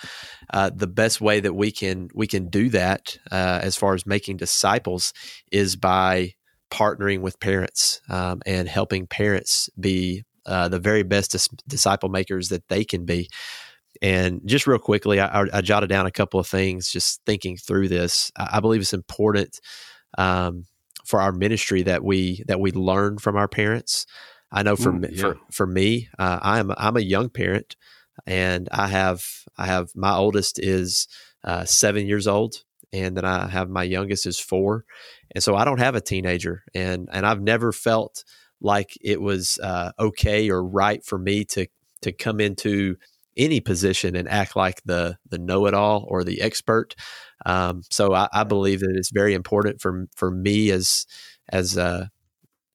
uh, 0.53 0.69
the 0.73 0.87
best 0.87 1.21
way 1.21 1.39
that 1.39 1.53
we 1.53 1.71
can 1.71 2.09
we 2.13 2.27
can 2.27 2.49
do 2.49 2.69
that 2.69 3.17
uh, 3.31 3.59
as 3.63 3.75
far 3.75 3.93
as 3.93 4.05
making 4.05 4.37
disciples 4.37 5.13
is 5.51 5.75
by 5.75 6.33
partnering 6.69 7.21
with 7.21 7.39
parents 7.39 8.01
um, 8.09 8.41
and 8.45 8.67
helping 8.67 9.07
parents 9.07 9.69
be 9.79 10.23
uh, 10.45 10.67
the 10.67 10.79
very 10.79 11.03
best 11.03 11.31
dis- 11.31 11.49
disciple 11.67 12.09
makers 12.09 12.49
that 12.49 12.67
they 12.67 12.83
can 12.83 13.05
be. 13.05 13.29
And 14.01 14.41
just 14.45 14.67
real 14.67 14.79
quickly, 14.79 15.19
I, 15.19 15.45
I, 15.53 15.61
jotted 15.61 15.89
down 15.89 16.05
a 16.05 16.11
couple 16.11 16.39
of 16.39 16.47
things 16.47 16.91
just 16.91 17.21
thinking 17.25 17.57
through 17.57 17.87
this. 17.87 18.31
I, 18.37 18.49
I 18.53 18.59
believe 18.59 18.81
it's 18.81 18.93
important 18.93 19.59
um, 20.17 20.65
for 21.05 21.21
our 21.21 21.31
ministry 21.31 21.83
that 21.83 22.03
we 22.03 22.43
that 22.47 22.59
we 22.59 22.71
learn 22.71 23.17
from 23.17 23.35
our 23.35 23.47
parents. 23.47 24.05
I 24.51 24.63
know 24.63 24.75
for 24.75 24.89
Ooh, 24.89 24.99
me, 24.99 25.09
yeah. 25.11 25.21
for 25.21 25.37
for 25.51 25.67
me, 25.67 26.09
uh, 26.17 26.39
I'm 26.41 26.71
I'm 26.77 26.97
a 26.97 27.01
young 27.01 27.29
parent, 27.29 27.75
and 28.25 28.67
I 28.71 28.87
have 28.87 29.23
I 29.57 29.65
have 29.65 29.89
my 29.95 30.15
oldest 30.15 30.59
is 30.59 31.07
uh, 31.43 31.65
seven 31.65 32.07
years 32.07 32.27
old, 32.27 32.63
and 32.93 33.17
then 33.17 33.25
I 33.25 33.47
have 33.47 33.69
my 33.69 33.83
youngest 33.83 34.25
is 34.25 34.39
four, 34.39 34.85
and 35.33 35.43
so 35.43 35.55
I 35.55 35.65
don't 35.65 35.79
have 35.79 35.95
a 35.95 36.01
teenager, 36.01 36.63
and 36.73 37.09
and 37.11 37.25
I've 37.25 37.41
never 37.41 37.71
felt 37.71 38.23
like 38.61 38.97
it 39.01 39.21
was 39.21 39.59
uh, 39.61 39.91
okay 39.99 40.49
or 40.49 40.63
right 40.63 41.03
for 41.03 41.17
me 41.17 41.45
to 41.45 41.67
to 42.01 42.11
come 42.11 42.39
into 42.39 42.97
any 43.37 43.59
position 43.59 44.15
and 44.15 44.27
act 44.27 44.55
like 44.55 44.81
the 44.85 45.17
the 45.29 45.37
know 45.37 45.65
it 45.65 45.73
all 45.73 46.05
or 46.07 46.23
the 46.23 46.41
expert. 46.41 46.95
Um, 47.45 47.83
so 47.89 48.13
I, 48.13 48.27
I, 48.33 48.43
believe 48.43 48.79
that 48.79 48.95
it's 48.95 49.11
very 49.11 49.33
important 49.33 49.79
for 49.79 50.07
for 50.15 50.31
me 50.31 50.71
as 50.71 51.05
as 51.49 51.77
uh, 51.77 52.07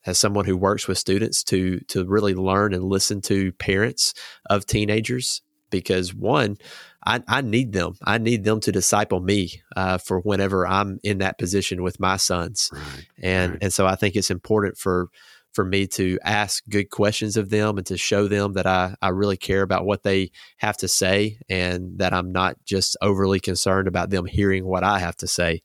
as 0.06 0.18
someone 0.18 0.44
who 0.44 0.56
works 0.56 0.86
with 0.86 0.98
students 0.98 1.42
to 1.44 1.80
to 1.88 2.04
really 2.06 2.34
learn 2.34 2.74
and 2.74 2.84
listen 2.84 3.20
to 3.22 3.52
parents 3.52 4.14
of 4.48 4.66
teenagers 4.66 5.42
because 5.70 6.14
one 6.14 6.56
I, 7.04 7.22
I 7.26 7.40
need 7.40 7.72
them. 7.72 7.94
I 8.04 8.18
need 8.18 8.44
them 8.44 8.60
to 8.60 8.70
disciple 8.70 9.20
me 9.20 9.62
uh, 9.74 9.98
for 9.98 10.20
whenever 10.20 10.66
I'm 10.66 11.00
in 11.02 11.18
that 11.18 11.38
position 11.38 11.82
with 11.82 11.98
my 11.98 12.16
sons, 12.16 12.70
right, 12.72 13.06
and 13.20 13.52
right. 13.52 13.58
and 13.62 13.72
so 13.72 13.86
I 13.86 13.96
think 13.96 14.14
it's 14.14 14.30
important 14.30 14.78
for 14.78 15.08
for 15.52 15.64
me 15.64 15.86
to 15.86 16.18
ask 16.24 16.62
good 16.68 16.90
questions 16.90 17.36
of 17.36 17.50
them 17.50 17.78
and 17.78 17.86
to 17.86 17.96
show 17.96 18.28
them 18.28 18.54
that 18.54 18.66
I 18.66 18.94
I 19.02 19.08
really 19.08 19.36
care 19.36 19.62
about 19.62 19.84
what 19.84 20.02
they 20.02 20.30
have 20.58 20.76
to 20.78 20.88
say 20.88 21.38
and 21.48 21.98
that 21.98 22.12
I'm 22.12 22.32
not 22.32 22.56
just 22.64 22.96
overly 23.00 23.40
concerned 23.40 23.88
about 23.88 24.10
them 24.10 24.26
hearing 24.26 24.64
what 24.64 24.84
I 24.84 24.98
have 24.98 25.16
to 25.18 25.26
say, 25.28 25.62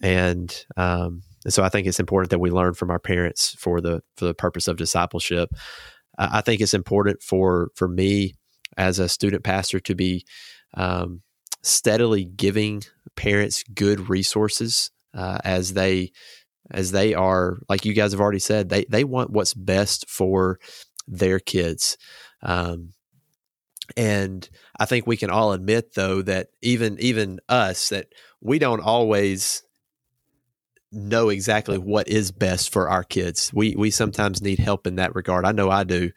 and 0.00 0.64
um, 0.76 1.22
and 1.44 1.52
so 1.52 1.62
I 1.62 1.68
think 1.68 1.86
it's 1.86 2.00
important 2.00 2.30
that 2.30 2.38
we 2.38 2.50
learn 2.50 2.74
from 2.74 2.90
our 2.90 2.98
parents 2.98 3.54
for 3.58 3.80
the 3.80 4.02
for 4.16 4.26
the 4.26 4.34
purpose 4.34 4.68
of 4.68 4.76
discipleship. 4.76 5.50
I 6.18 6.42
think 6.42 6.60
it's 6.60 6.74
important 6.74 7.22
for 7.22 7.70
for 7.74 7.88
me 7.88 8.34
as 8.76 8.98
a 8.98 9.08
student 9.08 9.42
pastor 9.42 9.80
to 9.80 9.94
be 9.94 10.24
um, 10.74 11.22
steadily 11.62 12.24
giving 12.24 12.82
parents 13.16 13.62
good 13.74 14.08
resources 14.08 14.90
uh, 15.14 15.38
as 15.44 15.72
they 15.72 16.12
as 16.70 16.92
they 16.92 17.14
are 17.14 17.58
like 17.68 17.84
you 17.84 17.92
guys 17.92 18.12
have 18.12 18.20
already 18.20 18.38
said 18.38 18.68
they 18.68 18.84
they 18.84 19.04
want 19.04 19.30
what's 19.30 19.54
best 19.54 20.08
for 20.08 20.58
their 21.06 21.40
kids 21.40 21.96
um, 22.42 22.90
and 23.96 24.48
i 24.78 24.84
think 24.84 25.06
we 25.06 25.16
can 25.16 25.30
all 25.30 25.52
admit 25.52 25.94
though 25.94 26.22
that 26.22 26.48
even 26.62 26.96
even 27.00 27.38
us 27.48 27.88
that 27.88 28.06
we 28.40 28.58
don't 28.58 28.80
always 28.80 29.62
know 30.92 31.28
exactly 31.28 31.78
what 31.78 32.08
is 32.08 32.32
best 32.32 32.72
for 32.72 32.88
our 32.88 33.04
kids. 33.04 33.52
We 33.54 33.74
we 33.76 33.90
sometimes 33.90 34.42
need 34.42 34.58
help 34.58 34.86
in 34.86 34.96
that 34.96 35.14
regard. 35.14 35.44
I 35.44 35.52
know 35.52 35.70
I 35.70 35.84
do. 35.84 36.10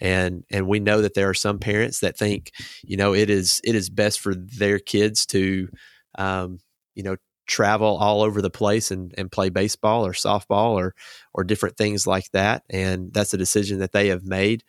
And 0.00 0.44
and 0.50 0.66
we 0.66 0.80
know 0.80 1.02
that 1.02 1.14
there 1.14 1.28
are 1.28 1.34
some 1.34 1.58
parents 1.58 2.00
that 2.00 2.16
think, 2.16 2.50
you 2.82 2.96
know, 2.96 3.14
it 3.14 3.28
is 3.30 3.60
it 3.64 3.74
is 3.74 3.90
best 3.90 4.20
for 4.20 4.34
their 4.34 4.78
kids 4.78 5.26
to 5.26 5.68
um, 6.16 6.58
you 6.94 7.02
know, 7.02 7.16
travel 7.46 7.96
all 7.96 8.22
over 8.22 8.40
the 8.40 8.50
place 8.50 8.90
and, 8.90 9.14
and 9.18 9.30
play 9.30 9.48
baseball 9.48 10.06
or 10.06 10.12
softball 10.12 10.72
or 10.72 10.94
or 11.32 11.44
different 11.44 11.76
things 11.76 12.06
like 12.06 12.30
that. 12.32 12.62
And 12.70 13.12
that's 13.12 13.34
a 13.34 13.38
decision 13.38 13.78
that 13.80 13.92
they 13.92 14.08
have 14.08 14.24
made. 14.24 14.64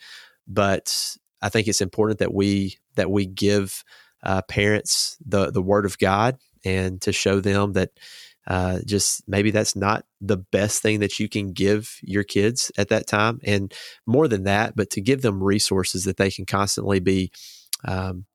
But 0.48 1.16
I 1.42 1.50
think 1.50 1.68
it's 1.68 1.82
important 1.82 2.20
that 2.20 2.34
we 2.34 2.78
that 2.96 3.12
we 3.12 3.26
give 3.26 3.84
uh, 4.24 4.42
parents 4.44 5.18
the 5.26 5.52
the 5.52 5.62
word 5.62 5.86
of 5.86 5.98
God 5.98 6.38
and 6.64 7.02
to 7.02 7.12
show 7.12 7.40
them 7.40 7.74
that 7.74 7.92
uh, 8.48 8.80
just 8.86 9.24
maybe 9.28 9.52
that's 9.52 9.76
not 9.76 10.06
the 10.22 10.38
best 10.38 10.82
thing 10.82 11.00
that 11.00 11.20
you 11.20 11.28
can 11.28 11.52
give 11.52 11.98
your 12.02 12.24
kids 12.24 12.72
at 12.78 12.90
that 12.90 13.08
time. 13.08 13.40
And 13.44 13.74
more 14.06 14.28
than 14.28 14.44
that, 14.44 14.76
but 14.76 14.92
to 14.92 15.02
give 15.02 15.22
them 15.22 15.42
resources 15.42 16.04
that 16.06 16.18
they 16.18 16.30
can 16.30 16.46
constantly 16.46 17.00
be 17.00 17.32
um, 17.86 18.26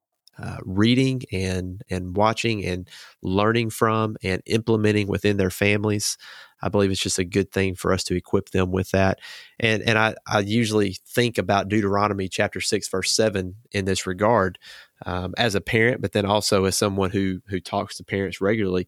uh, 0.41 0.57
reading 0.63 1.21
and 1.31 1.83
and 1.89 2.15
watching 2.17 2.65
and 2.65 2.89
learning 3.21 3.69
from 3.69 4.17
and 4.23 4.41
implementing 4.45 5.07
within 5.07 5.37
their 5.37 5.49
families. 5.51 6.17
I 6.63 6.69
believe 6.69 6.91
it's 6.91 7.01
just 7.01 7.19
a 7.19 7.23
good 7.23 7.51
thing 7.51 7.75
for 7.75 7.91
us 7.91 8.03
to 8.05 8.15
equip 8.15 8.49
them 8.49 8.71
with 8.71 8.91
that. 8.91 9.19
And 9.59 9.83
and 9.83 9.97
I, 9.97 10.15
I 10.27 10.39
usually 10.39 10.97
think 11.07 11.37
about 11.37 11.69
Deuteronomy 11.69 12.27
chapter 12.27 12.61
six 12.61 12.87
verse 12.89 13.11
seven 13.11 13.55
in 13.71 13.85
this 13.85 14.07
regard 14.07 14.57
um, 15.05 15.33
as 15.37 15.55
a 15.55 15.61
parent, 15.61 16.01
but 16.01 16.13
then 16.13 16.25
also 16.25 16.65
as 16.65 16.77
someone 16.77 17.11
who 17.11 17.41
who 17.47 17.59
talks 17.59 17.97
to 17.97 18.03
parents 18.03 18.41
regularly. 18.41 18.87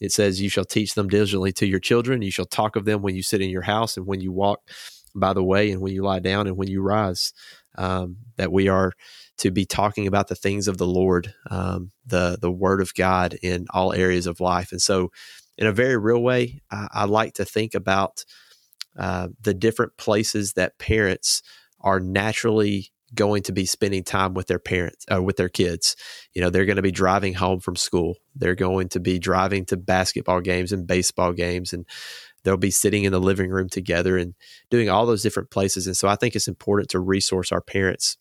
It 0.00 0.12
says, 0.12 0.40
You 0.40 0.48
shall 0.48 0.64
teach 0.64 0.94
them 0.94 1.08
diligently 1.08 1.52
to 1.52 1.66
your 1.66 1.78
children. 1.78 2.22
You 2.22 2.30
shall 2.30 2.46
talk 2.46 2.76
of 2.76 2.86
them 2.86 3.02
when 3.02 3.14
you 3.14 3.22
sit 3.22 3.42
in 3.42 3.50
your 3.50 3.62
house 3.62 3.96
and 3.96 4.06
when 4.06 4.20
you 4.20 4.32
walk 4.32 4.62
by 5.14 5.32
the 5.32 5.44
way 5.44 5.70
and 5.70 5.80
when 5.80 5.92
you 5.92 6.02
lie 6.02 6.20
down 6.20 6.46
and 6.46 6.56
when 6.56 6.68
you 6.68 6.82
rise. 6.82 7.32
Um, 7.76 8.16
that 8.36 8.52
we 8.52 8.68
are 8.68 8.92
to 9.38 9.50
be 9.50 9.64
talking 9.64 10.06
about 10.06 10.28
the 10.28 10.34
things 10.34 10.68
of 10.68 10.78
the 10.78 10.86
Lord, 10.86 11.34
um, 11.50 11.92
the 12.06 12.38
the 12.40 12.50
Word 12.50 12.80
of 12.80 12.94
God 12.94 13.34
in 13.42 13.66
all 13.70 13.92
areas 13.92 14.26
of 14.26 14.40
life. 14.40 14.72
And 14.72 14.82
so, 14.82 15.10
in 15.56 15.66
a 15.66 15.72
very 15.72 15.96
real 15.96 16.22
way, 16.22 16.60
I, 16.70 16.88
I 16.92 17.04
like 17.04 17.34
to 17.34 17.44
think 17.44 17.74
about 17.74 18.24
uh, 18.98 19.28
the 19.40 19.54
different 19.54 19.96
places 19.96 20.54
that 20.54 20.78
parents 20.78 21.42
are 21.80 22.00
naturally 22.00 22.90
going 23.14 23.42
to 23.42 23.52
be 23.52 23.66
spending 23.66 24.04
time 24.04 24.34
with 24.34 24.46
their 24.46 24.58
parents 24.58 25.04
uh, 25.12 25.20
with 25.20 25.36
their 25.36 25.48
kids 25.48 25.96
you 26.32 26.40
know 26.40 26.48
they're 26.48 26.64
going 26.64 26.76
to 26.76 26.82
be 26.82 26.92
driving 26.92 27.34
home 27.34 27.58
from 27.58 27.74
school 27.74 28.16
they're 28.36 28.54
going 28.54 28.88
to 28.88 29.00
be 29.00 29.18
driving 29.18 29.64
to 29.64 29.76
basketball 29.76 30.40
games 30.40 30.70
and 30.70 30.86
baseball 30.86 31.32
games 31.32 31.72
and 31.72 31.86
they'll 32.42 32.56
be 32.56 32.70
sitting 32.70 33.04
in 33.04 33.12
the 33.12 33.20
living 33.20 33.50
room 33.50 33.68
together 33.68 34.16
and 34.16 34.34
doing 34.70 34.88
all 34.88 35.06
those 35.06 35.22
different 35.22 35.50
places 35.50 35.86
and 35.86 35.96
so 35.96 36.08
i 36.08 36.16
think 36.16 36.34
it's 36.34 36.48
important 36.48 36.88
to 36.88 37.00
resource 37.00 37.52
our 37.52 37.60
parents 37.60 38.16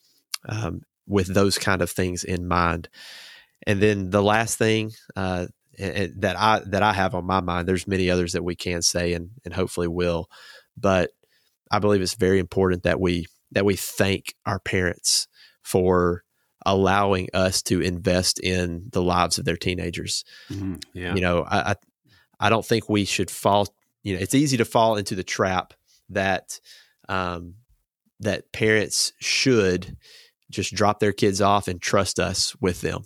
um, 0.48 0.82
with 1.08 1.34
those 1.34 1.58
kind 1.58 1.82
of 1.82 1.90
things 1.90 2.24
in 2.24 2.48
mind 2.48 2.90
and 3.68 3.82
then 3.82 4.10
the 4.10 4.24
last 4.24 4.58
thing 4.58 4.92
uh, 5.16 5.48
that 5.78 6.36
i 6.38 6.62
that 6.66 6.84
i 6.84 6.94
have 6.94 7.16
on 7.16 7.26
my 7.26 7.40
mind 7.40 7.68
there's 7.68 7.88
many 7.88 8.10
others 8.10 8.34
that 8.34 8.44
we 8.44 8.56
can 8.56 8.82
say 8.82 9.14
and 9.14 9.30
and 9.46 9.54
hopefully 9.54 9.88
will 9.88 10.30
but 10.78 11.12
i 11.72 11.80
believe 11.80 12.02
it's 12.02 12.16
very 12.16 12.40
important 12.40 12.84
that 12.84 13.00
we 13.00 13.26
that 13.52 13.66
we 13.66 13.76
thank 13.76 14.36
our 14.46 14.60
parents 14.60 15.28
for 15.64 16.24
allowing 16.66 17.30
us 17.34 17.62
to 17.64 17.82
invest 17.82 18.40
in 18.40 18.90
the 18.92 19.02
lives 19.02 19.38
of 19.38 19.46
their 19.46 19.58
teenagers. 19.58 20.24
Mm-hmm. 20.50 20.76
Yeah. 20.94 21.16
You 21.16 21.22
know, 21.22 21.44
I, 21.44 21.72
I, 21.72 21.76
I 22.40 22.50
don't 22.50 22.66
think 22.66 22.90
we 22.90 23.06
should 23.06 23.32
fall. 23.32 23.68
You 24.04 24.16
know, 24.16 24.22
it's 24.22 24.36
easy 24.36 24.58
to 24.58 24.66
fall 24.66 24.96
into 24.96 25.16
the 25.16 25.24
trap 25.24 25.74
that 26.10 26.60
um, 27.08 27.56
that 28.20 28.52
parents 28.52 29.14
should 29.20 29.98
just 30.50 30.74
drop 30.74 31.00
their 31.00 31.14
kids 31.14 31.42
off 31.42 31.68
and 31.68 31.82
trust 31.82 32.20
us 32.20 32.56
with 32.60 32.82
them. 32.82 33.04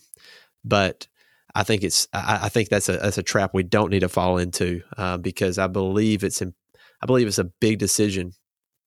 But 0.63 1.08
I 1.56 1.63
think 1.63 1.84
it's 1.84 2.08
I, 2.13 2.41
I 2.43 2.49
think 2.49 2.69
that's 2.69 2.89
a 2.89 2.97
that's 2.97 3.17
a 3.17 3.23
trap 3.23 3.51
we 3.53 3.63
don't 3.63 3.91
need 3.91 4.01
to 4.01 4.10
fall 4.10 4.38
into 4.38 4.82
uh, 4.97 5.17
because 5.17 5.58
I 5.58 5.67
believe 5.67 6.23
it's 6.23 6.41
I 6.41 7.06
believe 7.06 7.27
it's 7.27 7.39
a 7.39 7.43
big 7.43 7.79
decision 7.79 8.34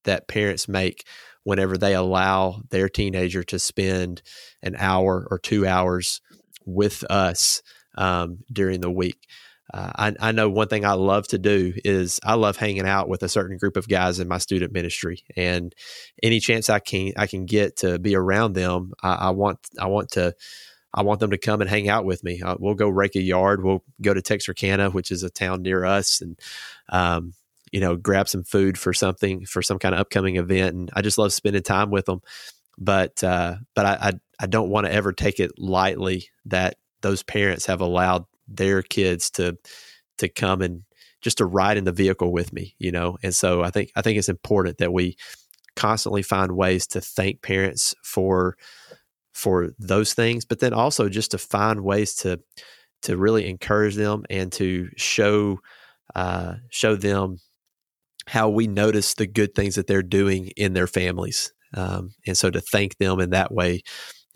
that 0.04 0.28
parents 0.28 0.68
make 0.68 1.04
whenever 1.44 1.78
they 1.78 1.94
allow 1.94 2.62
their 2.70 2.88
teenager 2.88 3.44
to 3.44 3.58
spend 3.58 4.22
an 4.62 4.74
hour 4.78 5.26
or 5.30 5.38
two 5.38 5.66
hours 5.66 6.20
with 6.64 7.04
us 7.10 7.62
um, 7.96 8.38
during 8.52 8.80
the 8.80 8.90
week. 8.90 9.28
Uh, 9.72 9.90
I, 9.96 10.28
I 10.28 10.32
know 10.32 10.48
one 10.48 10.68
thing 10.68 10.84
I 10.84 10.92
love 10.92 11.26
to 11.28 11.38
do 11.38 11.72
is 11.84 12.20
I 12.22 12.34
love 12.34 12.56
hanging 12.56 12.86
out 12.86 13.08
with 13.08 13.22
a 13.22 13.28
certain 13.28 13.56
group 13.56 13.76
of 13.76 13.88
guys 13.88 14.20
in 14.20 14.28
my 14.28 14.38
student 14.38 14.72
ministry, 14.72 15.24
and 15.36 15.74
any 16.22 16.40
chance 16.40 16.70
I 16.70 16.78
can 16.78 17.12
I 17.16 17.26
can 17.26 17.46
get 17.46 17.78
to 17.78 17.98
be 17.98 18.14
around 18.14 18.52
them, 18.52 18.92
I, 19.02 19.14
I 19.14 19.30
want 19.30 19.58
I 19.78 19.86
want 19.86 20.10
to 20.12 20.34
I 20.94 21.02
want 21.02 21.20
them 21.20 21.30
to 21.32 21.38
come 21.38 21.60
and 21.60 21.68
hang 21.68 21.88
out 21.88 22.04
with 22.04 22.22
me. 22.22 22.40
Uh, 22.40 22.56
we'll 22.58 22.74
go 22.74 22.88
rake 22.88 23.16
a 23.16 23.20
yard. 23.20 23.64
We'll 23.64 23.84
go 24.00 24.14
to 24.14 24.22
Texarkana, 24.22 24.90
which 24.90 25.10
is 25.10 25.22
a 25.24 25.30
town 25.30 25.62
near 25.62 25.84
us, 25.84 26.20
and 26.20 26.38
um, 26.88 27.34
you 27.72 27.80
know, 27.80 27.96
grab 27.96 28.28
some 28.28 28.44
food 28.44 28.78
for 28.78 28.94
something 28.94 29.46
for 29.46 29.62
some 29.62 29.78
kind 29.78 29.94
of 29.94 30.00
upcoming 30.00 30.36
event. 30.36 30.74
And 30.76 30.90
I 30.94 31.02
just 31.02 31.18
love 31.18 31.32
spending 31.32 31.62
time 31.62 31.90
with 31.90 32.06
them. 32.06 32.20
But 32.78 33.22
uh, 33.24 33.56
but 33.74 33.84
I 33.84 33.98
I, 34.00 34.12
I 34.40 34.46
don't 34.46 34.70
want 34.70 34.86
to 34.86 34.92
ever 34.92 35.12
take 35.12 35.40
it 35.40 35.58
lightly 35.58 36.28
that 36.46 36.76
those 37.02 37.24
parents 37.24 37.66
have 37.66 37.80
allowed 37.80 38.26
their 38.48 38.82
kids 38.82 39.30
to 39.32 39.56
to 40.18 40.28
come 40.28 40.62
and 40.62 40.82
just 41.22 41.38
to 41.38 41.46
ride 41.46 41.76
in 41.76 41.84
the 41.84 41.92
vehicle 41.92 42.32
with 42.32 42.52
me, 42.52 42.74
you 42.78 42.92
know. 42.92 43.18
And 43.22 43.34
so 43.34 43.62
I 43.62 43.70
think 43.70 43.90
I 43.96 44.02
think 44.02 44.18
it's 44.18 44.28
important 44.28 44.78
that 44.78 44.92
we 44.92 45.16
constantly 45.74 46.22
find 46.22 46.52
ways 46.52 46.86
to 46.88 47.00
thank 47.00 47.42
parents 47.42 47.94
for 48.02 48.56
for 49.34 49.70
those 49.78 50.14
things, 50.14 50.44
but 50.44 50.60
then 50.60 50.72
also 50.72 51.08
just 51.08 51.32
to 51.32 51.38
find 51.38 51.82
ways 51.82 52.14
to 52.16 52.40
to 53.02 53.16
really 53.16 53.48
encourage 53.48 53.94
them 53.94 54.24
and 54.30 54.50
to 54.52 54.88
show 54.96 55.60
uh, 56.14 56.54
show 56.70 56.96
them 56.96 57.38
how 58.26 58.48
we 58.48 58.66
notice 58.66 59.14
the 59.14 59.26
good 59.26 59.54
things 59.54 59.74
that 59.76 59.86
they're 59.86 60.02
doing 60.02 60.48
in 60.56 60.72
their 60.72 60.86
families. 60.86 61.52
Um, 61.74 62.10
and 62.26 62.36
so 62.36 62.50
to 62.50 62.60
thank 62.60 62.96
them 62.98 63.20
in 63.20 63.30
that 63.30 63.52
way 63.52 63.82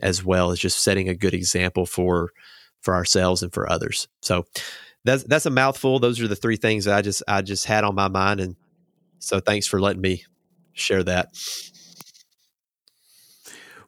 as 0.03 0.25
well 0.25 0.51
is 0.51 0.61
just 0.61 0.83
setting 0.83 1.09
a 1.09 1.15
good 1.15 1.35
example 1.35 1.87
for 1.87 2.31
for 2.83 2.95
ourselves 2.95 3.43
and 3.43 3.53
for 3.53 3.71
others. 3.71 4.09
So 4.23 4.45
that's 5.05 5.25
that's 5.25 5.47
a 5.47 5.51
mouthful. 5.51 5.99
Those 5.99 6.21
are 6.21 6.29
the 6.29 6.37
three 6.37 6.57
things 6.57 6.87
I 6.87 7.03
just 7.03 7.23
I 7.27 7.43
just 7.43 7.67
had 7.67 7.85
on 7.85 7.95
my 7.95 8.09
mind, 8.09 8.41
and 8.41 8.57
so 9.19 9.41
thanks 9.41 9.67
for 9.67 9.81
letting 9.81 10.03
me 10.03 10.25
share 10.73 11.03
that. 11.05 11.29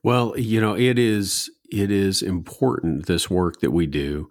Well, 0.02 0.38
you 0.38 0.61
know, 0.61 0.76
it 0.76 0.98
is 0.98 1.50
it 1.70 1.90
is 1.90 2.22
important 2.22 3.07
this 3.07 3.31
work 3.31 3.61
that 3.61 3.70
we 3.70 3.87
do 3.87 4.28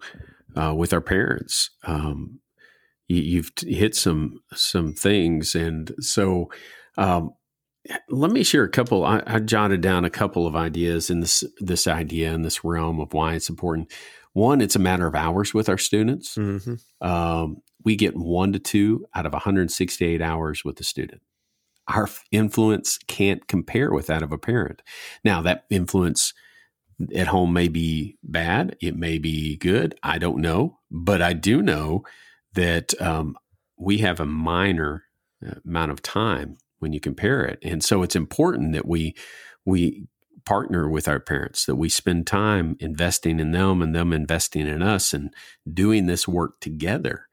uh, 0.56 0.74
with 0.74 0.92
our 0.92 1.00
parents. 1.00 1.70
Um, 1.84 2.40
you, 3.08 3.42
have 3.42 3.50
hit 3.58 3.94
some 3.94 4.40
some 4.54 4.92
things, 4.92 5.54
and 5.54 5.92
so 6.00 6.50
um, 6.96 7.32
let 8.08 8.30
me 8.30 8.42
share 8.42 8.64
a 8.64 8.70
couple. 8.70 9.04
I, 9.04 9.22
I, 9.26 9.38
jotted 9.40 9.80
down 9.80 10.04
a 10.04 10.10
couple 10.10 10.46
of 10.46 10.56
ideas 10.56 11.10
in 11.10 11.20
this 11.20 11.44
this 11.58 11.86
idea 11.86 12.32
in 12.32 12.42
this 12.42 12.64
realm 12.64 13.00
of 13.00 13.12
why 13.12 13.34
it's 13.34 13.50
important. 13.50 13.92
One, 14.34 14.60
it's 14.60 14.76
a 14.76 14.80
matter 14.80 15.06
of 15.06 15.14
hours 15.14 15.52
with 15.52 15.68
our 15.68 15.78
students. 15.78 16.36
Mm-hmm. 16.36 17.06
Um, 17.06 17.58
we 17.84 17.96
get 17.96 18.16
one 18.16 18.52
to 18.52 18.58
two 18.58 19.06
out 19.14 19.26
of 19.26 19.32
168 19.32 20.22
hours 20.22 20.64
with 20.64 20.76
the 20.76 20.84
student. 20.84 21.20
Our 21.88 22.08
influence 22.30 22.98
can't 23.08 23.46
compare 23.46 23.92
with 23.92 24.06
that 24.06 24.22
of 24.22 24.32
a 24.32 24.38
parent. 24.38 24.82
Now, 25.24 25.42
that 25.42 25.64
influence 25.68 26.32
at 27.14 27.26
home 27.26 27.52
may 27.52 27.68
be 27.68 28.16
bad, 28.22 28.76
it 28.80 28.96
may 28.96 29.18
be 29.18 29.56
good. 29.56 29.94
I 30.02 30.18
don't 30.18 30.38
know, 30.38 30.78
but 30.90 31.20
I 31.20 31.32
do 31.32 31.62
know 31.62 32.04
that 32.54 33.00
um, 33.00 33.36
we 33.76 33.98
have 33.98 34.20
a 34.20 34.26
minor 34.26 35.04
uh, 35.46 35.54
amount 35.66 35.90
of 35.90 36.02
time 36.02 36.58
when 36.78 36.92
you 36.92 37.00
compare 37.00 37.44
it, 37.44 37.58
and 37.62 37.82
so 37.82 38.02
it's 38.02 38.16
important 38.16 38.72
that 38.72 38.86
we 38.86 39.14
we 39.64 40.06
partner 40.44 40.88
with 40.88 41.08
our 41.08 41.20
parents, 41.20 41.66
that 41.66 41.76
we 41.76 41.88
spend 41.88 42.26
time 42.26 42.76
investing 42.80 43.40
in 43.40 43.52
them 43.52 43.82
and 43.82 43.94
them 43.94 44.12
investing 44.12 44.66
in 44.66 44.82
us 44.82 45.12
and 45.12 45.32
doing 45.72 46.06
this 46.06 46.26
work 46.26 46.60
together. 46.60 47.26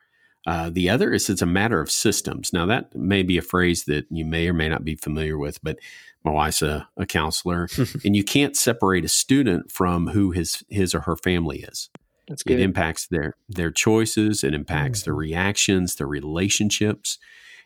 Uh, 0.48 0.70
the 0.70 0.90
other 0.90 1.12
is 1.12 1.30
it's 1.30 1.42
a 1.42 1.46
matter 1.46 1.80
of 1.82 1.92
systems. 1.92 2.54
Now, 2.54 2.66
that 2.66 2.96
may 2.96 3.24
be 3.24 3.38
a 3.38 3.42
phrase 3.42 3.86
that 3.86 4.06
you 4.10 4.26
may 4.26 4.48
or 4.48 4.54
may 4.54 4.70
not 4.70 4.86
be 4.86 4.96
familiar 4.96 5.38
with, 5.38 5.62
but 5.62 5.78
my 6.24 6.32
wife's 6.32 6.62
a, 6.62 6.88
a 6.98 7.06
counselor, 7.06 7.68
and 8.06 8.16
you 8.16 8.24
can't 8.24 8.56
separate 8.56 9.06
a 9.06 9.10
student 9.10 9.72
from 9.72 10.08
who 10.08 10.32
his 10.32 10.64
his 10.70 10.96
or 10.96 11.02
her 11.02 11.16
family 11.16 11.60
is. 11.60 11.90
It 12.54 12.60
impacts 12.62 13.08
their 13.08 13.36
their 13.48 13.72
choices. 13.72 14.44
It 14.44 14.54
impacts 14.54 15.02
mm-hmm. 15.02 15.10
their 15.10 15.16
reactions, 15.16 15.96
their 15.96 16.08
relationships. 16.08 17.18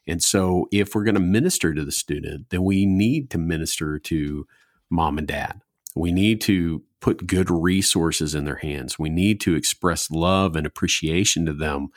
And 0.05 0.21
so, 0.21 0.67
if 0.71 0.93
we're 0.93 1.03
going 1.03 1.15
to 1.15 1.21
minister 1.21 1.73
to 1.73 1.85
the 1.85 1.91
student, 1.91 2.49
then 2.49 2.63
we 2.63 2.85
need 2.85 3.29
to 3.31 3.37
minister 3.37 3.99
to 3.99 4.47
mom 4.93 5.17
and 5.17 5.27
dad. 5.27 5.61
We 5.95 6.11
need 6.11 6.41
to 6.41 6.83
put 7.01 7.27
good 7.27 7.49
resources 7.49 8.33
in 8.33 8.45
their 8.45 8.55
hands. 8.55 8.97
We 8.97 9.09
need 9.09 9.41
to 9.41 9.55
express 9.55 10.09
love 10.09 10.55
and 10.55 10.65
appreciation 10.65 11.45
to 11.45 11.53
them 11.53 11.89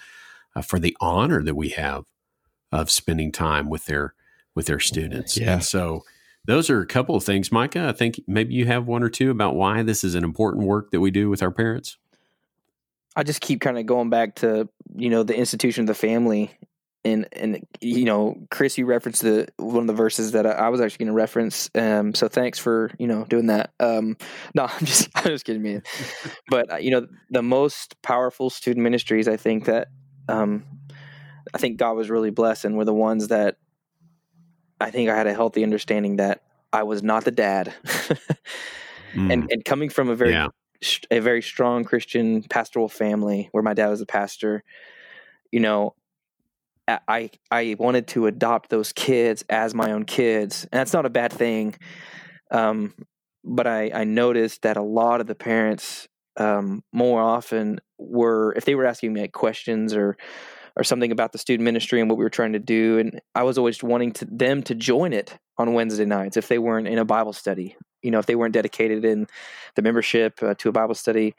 uh, 0.57 0.63
for 0.63 0.79
the 0.79 0.97
honor 1.01 1.43
that 1.43 1.55
we 1.55 1.69
have 1.71 2.05
of 2.73 2.91
spending 2.91 3.31
time 3.31 3.71
with 3.71 3.87
their 3.87 4.15
with 4.55 4.67
their 4.67 4.81
students. 4.81 5.37
Yeah. 5.37 5.55
And 5.55 5.65
so 5.65 6.03
those 6.47 6.71
are 6.71 6.81
a 6.81 6.87
couple 6.87 7.15
of 7.15 7.25
things, 7.25 7.53
Micah. 7.53 7.89
I 7.89 7.93
think 7.93 8.21
maybe 8.27 8.55
you 8.55 8.67
have 8.67 8.87
one 8.87 9.03
or 9.03 9.11
two 9.11 9.31
about 9.31 9.55
why 9.55 9.83
this 9.83 10.03
is 10.03 10.15
an 10.15 10.25
important 10.25 10.67
work 10.67 10.91
that 10.91 11.01
we 11.01 11.11
do 11.11 11.29
with 11.29 11.43
our 11.43 11.51
parents. 11.51 11.99
I 13.15 13.23
just 13.23 13.41
keep 13.41 13.61
kind 13.61 13.79
of 13.79 13.87
going 13.87 14.11
back 14.11 14.37
to 14.37 14.69
you 14.95 15.11
know 15.11 15.23
the 15.23 15.37
institution 15.37 15.83
of 15.83 15.87
the 15.87 15.95
family 15.95 16.51
and 17.07 17.29
and 17.33 17.67
you 17.81 18.05
know 18.05 18.37
chris 18.51 18.77
you 18.77 18.85
referenced 18.85 19.23
the 19.23 19.47
one 19.59 19.79
of 19.79 19.87
the 19.87 19.93
verses 19.93 20.33
that 20.33 20.47
i, 20.47 20.51
I 20.51 20.69
was 20.69 20.81
actually 20.81 21.05
going 21.05 21.15
to 21.15 21.15
reference 21.15 21.71
um 21.75 22.15
so 22.15 22.29
thanks 22.29 22.59
for 22.59 22.91
you 22.99 23.07
know 23.07 23.25
doing 23.25 23.47
that 23.47 23.73
um 23.81 24.17
no 24.55 24.65
i'm 24.71 24.85
just 24.85 25.09
i'm 25.15 25.25
just 25.25 25.45
kidding 25.45 25.63
man 25.63 25.83
but 26.51 26.73
uh, 26.73 26.77
you 26.77 26.91
know 26.91 27.07
the 27.31 27.43
most 27.43 28.01
powerful 28.03 28.51
student 28.51 28.83
ministries 28.83 29.29
i 29.29 29.37
think 29.37 29.67
that 29.67 29.89
um 30.29 30.65
i 31.55 31.59
think 31.59 31.79
god 31.79 31.93
was 31.93 32.11
really 32.11 32.31
blessing 32.31 32.77
were 32.77 32.85
the 32.85 32.95
ones 32.95 33.29
that 33.29 33.57
i 34.81 34.91
think 34.91 35.09
i 35.09 35.17
had 35.17 35.27
a 35.27 35.35
healthy 35.35 35.63
understanding 35.63 36.17
that 36.17 36.43
i 36.73 36.83
was 36.83 37.03
not 37.03 37.25
the 37.25 37.31
dad 37.31 37.73
mm. 37.85 39.33
and 39.33 39.51
and 39.51 39.65
coming 39.65 39.89
from 39.89 40.09
a 40.09 40.17
very 40.17 40.33
yeah. 40.33 40.49
a 41.11 41.21
very 41.21 41.43
strong 41.43 41.85
christian 41.85 42.43
pastoral 42.43 42.89
family 42.89 43.49
where 43.53 43.63
my 43.63 43.75
dad 43.75 43.89
was 43.89 44.01
a 44.01 44.07
pastor 44.07 44.65
you 45.53 45.61
know 45.61 45.95
I 46.89 47.31
I 47.51 47.77
wanted 47.79 48.07
to 48.09 48.27
adopt 48.27 48.71
those 48.71 48.93
kids 48.93 49.45
as 49.49 49.75
my 49.75 49.93
own 49.93 50.05
kids, 50.05 50.65
and 50.65 50.79
that's 50.79 50.93
not 50.93 51.07
a 51.07 51.11
bad 51.11 51.33
thing. 51.33 51.75
Um, 52.51 52.95
but 53.45 53.67
I 53.67 53.91
I 53.93 54.05
noticed 54.05 54.63
that 54.63 54.77
a 54.77 54.83
lot 54.83 55.21
of 55.21 55.27
the 55.27 55.35
parents 55.35 56.09
um, 56.37 56.83
more 56.93 57.21
often 57.21 57.81
were 57.99 58.53
if 58.57 58.65
they 58.65 58.75
were 58.75 58.87
asking 58.87 59.13
me 59.13 59.23
like 59.23 59.33
questions 59.33 59.95
or 59.95 60.17
or 60.77 60.85
something 60.85 61.11
about 61.11 61.33
the 61.33 61.39
student 61.39 61.65
ministry 61.65 62.01
and 62.01 62.11
what 62.11 62.19
we 62.19 62.25
were 62.25 62.31
trying 62.31 62.53
to 62.53 62.59
do, 62.59 62.99
and 62.99 63.21
I 63.35 63.43
was 63.45 63.57
always 63.59 63.83
wanting 63.83 64.13
to 64.13 64.25
them 64.27 64.63
to 64.65 64.75
join 64.75 65.13
it 65.13 65.39
on 65.59 65.73
Wednesday 65.73 66.05
nights 66.05 66.37
if 66.37 66.49
they 66.49 66.59
weren't 66.59 66.87
in 66.87 66.99
a 66.99 67.05
Bible 67.05 67.33
study. 67.33 67.77
You 68.03 68.11
know, 68.11 68.19
if 68.19 68.27
they 68.27 68.37
weren't 68.37 68.55
dedicated 68.55 69.05
in 69.05 69.27
the 69.75 69.83
membership 69.83 70.41
uh, 70.43 70.55
to 70.59 70.69
a 70.69 70.73
Bible 70.73 70.95
study 70.95 71.35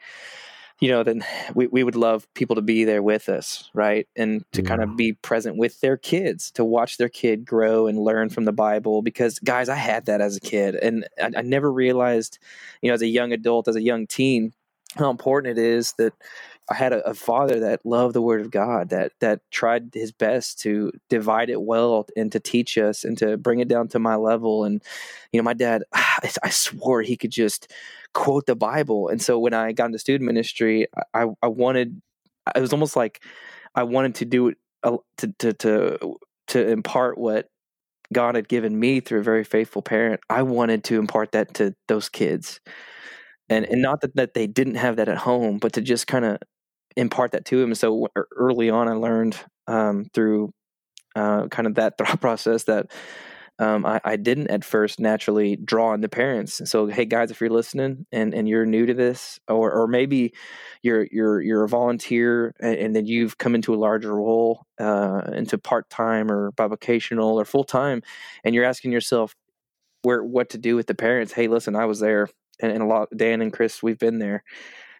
you 0.80 0.90
know, 0.90 1.02
then 1.02 1.24
we, 1.54 1.66
we 1.66 1.82
would 1.82 1.96
love 1.96 2.32
people 2.34 2.56
to 2.56 2.62
be 2.62 2.84
there 2.84 3.02
with 3.02 3.28
us, 3.28 3.68
right? 3.74 4.06
And 4.14 4.44
to 4.52 4.62
yeah. 4.62 4.68
kind 4.68 4.82
of 4.82 4.90
mm-hmm. 4.90 4.96
be 4.96 5.12
present 5.14 5.56
with 5.56 5.80
their 5.80 5.96
kids, 5.96 6.52
to 6.52 6.64
watch 6.64 6.98
their 6.98 7.08
kid 7.08 7.44
grow 7.44 7.88
and 7.88 7.98
learn 7.98 8.28
from 8.28 8.44
the 8.44 8.52
Bible. 8.52 9.02
Because, 9.02 9.38
guys, 9.40 9.68
I 9.68 9.74
had 9.74 10.06
that 10.06 10.20
as 10.20 10.36
a 10.36 10.40
kid. 10.40 10.76
And 10.76 11.08
I, 11.20 11.30
I 11.38 11.42
never 11.42 11.70
realized, 11.70 12.38
you 12.80 12.88
know, 12.88 12.94
as 12.94 13.02
a 13.02 13.08
young 13.08 13.32
adult, 13.32 13.66
as 13.66 13.76
a 13.76 13.82
young 13.82 14.06
teen, 14.06 14.52
how 14.96 15.10
important 15.10 15.58
it 15.58 15.62
is 15.62 15.92
that 15.98 16.14
I 16.70 16.74
had 16.74 16.92
a, 16.92 17.08
a, 17.08 17.14
father 17.14 17.60
that 17.60 17.84
loved 17.84 18.14
the 18.14 18.22
Word 18.22 18.40
of 18.40 18.50
God, 18.50 18.90
that 18.90 19.12
that 19.20 19.40
tried 19.50 19.90
his 19.94 20.12
best 20.12 20.60
to 20.60 20.92
divide 21.08 21.50
it 21.50 21.60
well 21.62 22.06
and 22.16 22.30
to 22.32 22.40
teach 22.40 22.76
us 22.76 23.04
and 23.04 23.16
to 23.18 23.36
bring 23.36 23.60
it 23.60 23.68
down 23.68 23.88
to 23.88 23.98
my 23.98 24.16
level. 24.16 24.64
And 24.64 24.82
you 25.32 25.40
know, 25.40 25.44
my 25.44 25.54
dad, 25.54 25.84
I, 25.92 26.30
I 26.42 26.50
swore 26.50 27.02
he 27.02 27.16
could 27.16 27.32
just 27.32 27.72
quote 28.14 28.46
the 28.46 28.56
Bible. 28.56 29.08
And 29.08 29.20
so 29.20 29.38
when 29.38 29.54
I 29.54 29.72
got 29.72 29.86
into 29.86 29.98
student 29.98 30.26
ministry, 30.26 30.86
I, 31.14 31.26
I 31.42 31.48
wanted, 31.48 32.00
it 32.54 32.60
was 32.60 32.72
almost 32.72 32.96
like 32.96 33.22
I 33.74 33.82
wanted 33.84 34.16
to 34.16 34.24
do 34.24 34.48
it 34.48 34.58
to, 35.18 35.34
to, 35.38 35.52
to, 35.52 36.16
to 36.48 36.68
impart 36.68 37.18
what 37.18 37.48
God 38.12 38.34
had 38.34 38.48
given 38.48 38.78
me 38.78 39.00
through 39.00 39.20
a 39.20 39.24
very 39.24 39.44
faithful 39.44 39.82
parent. 39.82 40.20
I 40.30 40.42
wanted 40.42 40.84
to 40.84 40.98
impart 40.98 41.32
that 41.32 41.54
to 41.54 41.74
those 41.88 42.08
kids. 42.08 42.60
And, 43.48 43.66
and 43.66 43.82
not 43.82 44.00
that, 44.02 44.16
that 44.16 44.34
they 44.34 44.46
didn't 44.46 44.76
have 44.76 44.96
that 44.96 45.08
at 45.08 45.18
home, 45.18 45.58
but 45.58 45.74
to 45.74 45.80
just 45.80 46.06
kind 46.06 46.24
of 46.24 46.38
impart 46.96 47.32
that 47.32 47.44
to 47.46 47.60
them. 47.60 47.74
So 47.74 48.08
early 48.36 48.70
on, 48.70 48.88
I 48.88 48.92
learned 48.92 49.38
um, 49.66 50.06
through 50.14 50.52
uh, 51.14 51.48
kind 51.48 51.66
of 51.66 51.74
that 51.76 51.98
thought 51.98 52.20
process 52.20 52.64
that 52.64 52.90
um, 53.58 53.84
I, 53.84 54.00
I, 54.04 54.16
didn't 54.16 54.48
at 54.48 54.64
first 54.64 55.00
naturally 55.00 55.56
draw 55.56 55.88
on 55.88 56.00
the 56.00 56.08
parents. 56.08 56.62
So, 56.70 56.86
hey 56.86 57.04
guys, 57.04 57.30
if 57.30 57.40
you're 57.40 57.50
listening 57.50 58.06
and, 58.12 58.32
and 58.32 58.48
you're 58.48 58.64
new 58.64 58.86
to 58.86 58.94
this, 58.94 59.40
or 59.48 59.72
or 59.72 59.88
maybe 59.88 60.32
you're 60.82 61.08
you're 61.10 61.40
you're 61.40 61.64
a 61.64 61.68
volunteer 61.68 62.54
and, 62.60 62.76
and 62.76 62.96
then 62.96 63.06
you've 63.06 63.38
come 63.38 63.54
into 63.54 63.74
a 63.74 63.76
larger 63.76 64.14
role, 64.14 64.64
uh, 64.78 65.22
into 65.32 65.58
part 65.58 65.90
time 65.90 66.30
or 66.30 66.52
bivocational 66.52 67.34
or 67.34 67.44
full 67.44 67.64
time, 67.64 68.02
and 68.44 68.54
you're 68.54 68.64
asking 68.64 68.92
yourself 68.92 69.34
where 70.02 70.22
what 70.22 70.50
to 70.50 70.58
do 70.58 70.76
with 70.76 70.86
the 70.86 70.94
parents. 70.94 71.32
Hey, 71.32 71.48
listen, 71.48 71.74
I 71.74 71.86
was 71.86 71.98
there, 71.98 72.28
and, 72.60 72.70
and 72.70 72.82
a 72.82 72.86
lot 72.86 73.08
Dan 73.16 73.42
and 73.42 73.52
Chris, 73.52 73.82
we've 73.82 73.98
been 73.98 74.18
there. 74.18 74.44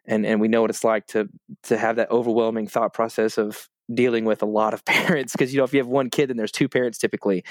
and 0.06 0.26
and 0.26 0.40
we 0.40 0.48
know 0.48 0.62
what 0.62 0.70
it's 0.70 0.84
like 0.84 1.06
to 1.08 1.28
to 1.64 1.78
have 1.78 1.96
that 1.96 2.10
overwhelming 2.10 2.66
thought 2.66 2.92
process 2.92 3.38
of 3.38 3.68
dealing 3.92 4.24
with 4.24 4.42
a 4.42 4.46
lot 4.46 4.74
of 4.74 4.84
parents 4.84 5.32
because 5.32 5.52
you 5.52 5.58
know 5.58 5.64
if 5.64 5.72
you 5.72 5.78
have 5.78 5.86
one 5.86 6.10
kid 6.10 6.28
then 6.28 6.36
there's 6.36 6.52
two 6.52 6.68
parents 6.68 6.98
typically 6.98 7.44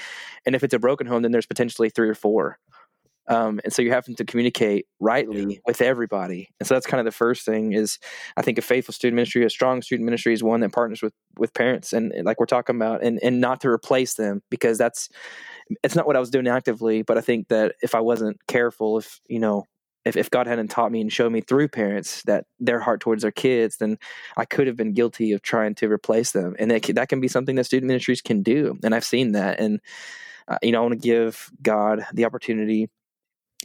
and 0.46 0.54
if 0.54 0.62
it's 0.62 0.74
a 0.74 0.78
broken 0.78 1.06
home 1.06 1.22
then 1.22 1.32
there's 1.32 1.46
potentially 1.46 1.90
three 1.90 2.08
or 2.08 2.14
four 2.14 2.58
um, 3.30 3.60
and 3.62 3.74
so 3.74 3.82
you're 3.82 3.92
having 3.92 4.14
to 4.14 4.24
communicate 4.24 4.86
rightly 5.00 5.44
yeah. 5.44 5.58
with 5.66 5.82
everybody 5.82 6.48
and 6.58 6.66
so 6.66 6.74
that's 6.74 6.86
kind 6.86 6.98
of 6.98 7.04
the 7.04 7.12
first 7.12 7.44
thing 7.44 7.72
is 7.72 7.98
i 8.36 8.42
think 8.42 8.56
a 8.58 8.62
faithful 8.62 8.94
student 8.94 9.16
ministry 9.16 9.44
a 9.44 9.50
strong 9.50 9.82
student 9.82 10.04
ministry 10.04 10.32
is 10.32 10.42
one 10.42 10.60
that 10.60 10.72
partners 10.72 11.02
with 11.02 11.12
with 11.36 11.52
parents 11.54 11.92
and, 11.92 12.12
and 12.12 12.24
like 12.24 12.40
we're 12.40 12.46
talking 12.46 12.76
about 12.76 13.02
and 13.02 13.18
and 13.22 13.40
not 13.40 13.60
to 13.60 13.68
replace 13.68 14.14
them 14.14 14.42
because 14.50 14.78
that's 14.78 15.08
it's 15.82 15.94
not 15.94 16.06
what 16.06 16.16
i 16.16 16.20
was 16.20 16.30
doing 16.30 16.48
actively 16.48 17.02
but 17.02 17.18
i 17.18 17.20
think 17.20 17.48
that 17.48 17.74
if 17.82 17.94
i 17.94 18.00
wasn't 18.00 18.36
careful 18.46 18.98
if 18.98 19.20
you 19.28 19.38
know 19.38 19.64
if, 20.04 20.16
if 20.16 20.30
God 20.30 20.46
hadn't 20.46 20.68
taught 20.68 20.92
me 20.92 21.00
and 21.00 21.12
showed 21.12 21.32
me 21.32 21.40
through 21.40 21.68
parents 21.68 22.22
that 22.22 22.46
their 22.58 22.80
heart 22.80 23.00
towards 23.00 23.22
their 23.22 23.32
kids, 23.32 23.76
then 23.78 23.98
I 24.36 24.44
could 24.44 24.66
have 24.66 24.76
been 24.76 24.92
guilty 24.92 25.32
of 25.32 25.42
trying 25.42 25.74
to 25.76 25.90
replace 25.90 26.32
them. 26.32 26.56
And 26.58 26.70
that, 26.70 26.82
that 26.94 27.08
can 27.08 27.20
be 27.20 27.28
something 27.28 27.56
that 27.56 27.64
student 27.64 27.88
ministries 27.88 28.22
can 28.22 28.42
do. 28.42 28.78
And 28.82 28.94
I've 28.94 29.04
seen 29.04 29.32
that. 29.32 29.60
And, 29.60 29.80
uh, 30.46 30.58
you 30.62 30.72
know, 30.72 30.78
I 30.78 30.82
want 30.82 30.92
to 30.92 31.06
give 31.06 31.50
God 31.62 32.06
the 32.12 32.24
opportunity 32.24 32.88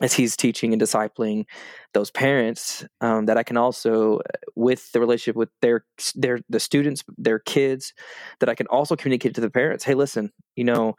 as 0.02 0.13
he's 0.13 0.36
teaching 0.36 0.74
and 0.74 0.82
discipling 0.82 1.46
those 1.93 2.10
parents 2.10 2.84
um, 3.02 3.28
that 3.28 3.38
i 3.38 3.43
can 3.43 3.58
also 3.58 4.19
with 4.56 4.91
the 4.91 5.00
relationship 5.00 5.36
with 5.36 5.50
their 5.62 5.86
their 6.15 6.39
the 6.50 6.60
students 6.60 7.04
their 7.17 7.38
kids 7.38 7.93
that 8.39 8.50
i 8.50 8.56
can 8.56 8.65
also 8.67 8.96
communicate 8.96 9.36
to 9.36 9.41
the 9.41 9.52
parents 9.52 9.84
hey 9.84 9.93
listen 9.93 10.32
you 10.56 10.63
know 10.63 10.96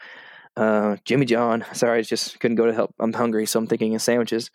uh, 0.56 0.96
Jimmy 1.04 1.26
John. 1.26 1.64
Sorry, 1.72 1.98
I 1.98 2.02
just 2.02 2.40
couldn't 2.40 2.56
go 2.56 2.66
to 2.66 2.74
help. 2.74 2.94
I'm 2.98 3.12
hungry, 3.12 3.46
so 3.46 3.58
I'm 3.58 3.66
thinking 3.66 3.94
of 3.94 4.02
sandwiches. 4.02 4.50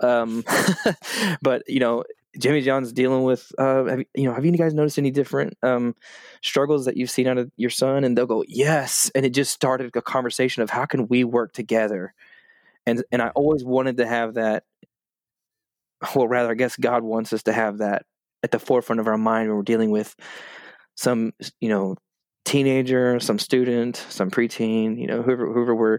Um, 0.00 0.44
but 1.42 1.62
you 1.68 1.80
know, 1.80 2.04
Jimmy 2.38 2.62
John's 2.62 2.92
dealing 2.92 3.22
with. 3.24 3.52
Uh, 3.58 3.84
have, 3.84 4.02
you 4.14 4.24
know, 4.24 4.34
have 4.34 4.44
you 4.44 4.52
guys 4.52 4.74
noticed 4.74 4.98
any 4.98 5.10
different 5.10 5.56
um, 5.62 5.94
struggles 6.42 6.86
that 6.86 6.96
you've 6.96 7.10
seen 7.10 7.26
out 7.26 7.38
of 7.38 7.50
your 7.56 7.70
son? 7.70 8.04
And 8.04 8.16
they'll 8.16 8.26
go, 8.26 8.44
yes. 8.46 9.10
And 9.14 9.26
it 9.26 9.30
just 9.30 9.52
started 9.52 9.94
a 9.94 10.02
conversation 10.02 10.62
of 10.62 10.70
how 10.70 10.86
can 10.86 11.08
we 11.08 11.24
work 11.24 11.52
together. 11.52 12.14
And 12.86 13.04
and 13.12 13.22
I 13.22 13.28
always 13.30 13.64
wanted 13.64 13.98
to 13.98 14.06
have 14.06 14.34
that. 14.34 14.64
Well, 16.16 16.26
rather, 16.26 16.50
I 16.50 16.54
guess 16.54 16.76
God 16.76 17.04
wants 17.04 17.32
us 17.32 17.44
to 17.44 17.52
have 17.52 17.78
that 17.78 18.06
at 18.42 18.50
the 18.50 18.58
forefront 18.58 18.98
of 18.98 19.06
our 19.06 19.18
mind 19.18 19.48
when 19.48 19.56
we're 19.56 19.62
dealing 19.62 19.92
with 19.92 20.16
some, 20.96 21.32
you 21.60 21.68
know, 21.68 21.96
teenager, 22.44 23.20
some 23.20 23.38
student, 23.38 24.04
some 24.08 24.30
preteen, 24.30 24.98
you 24.98 25.06
know, 25.06 25.22
whoever 25.22 25.52
whoever 25.52 25.74
we're 25.74 25.98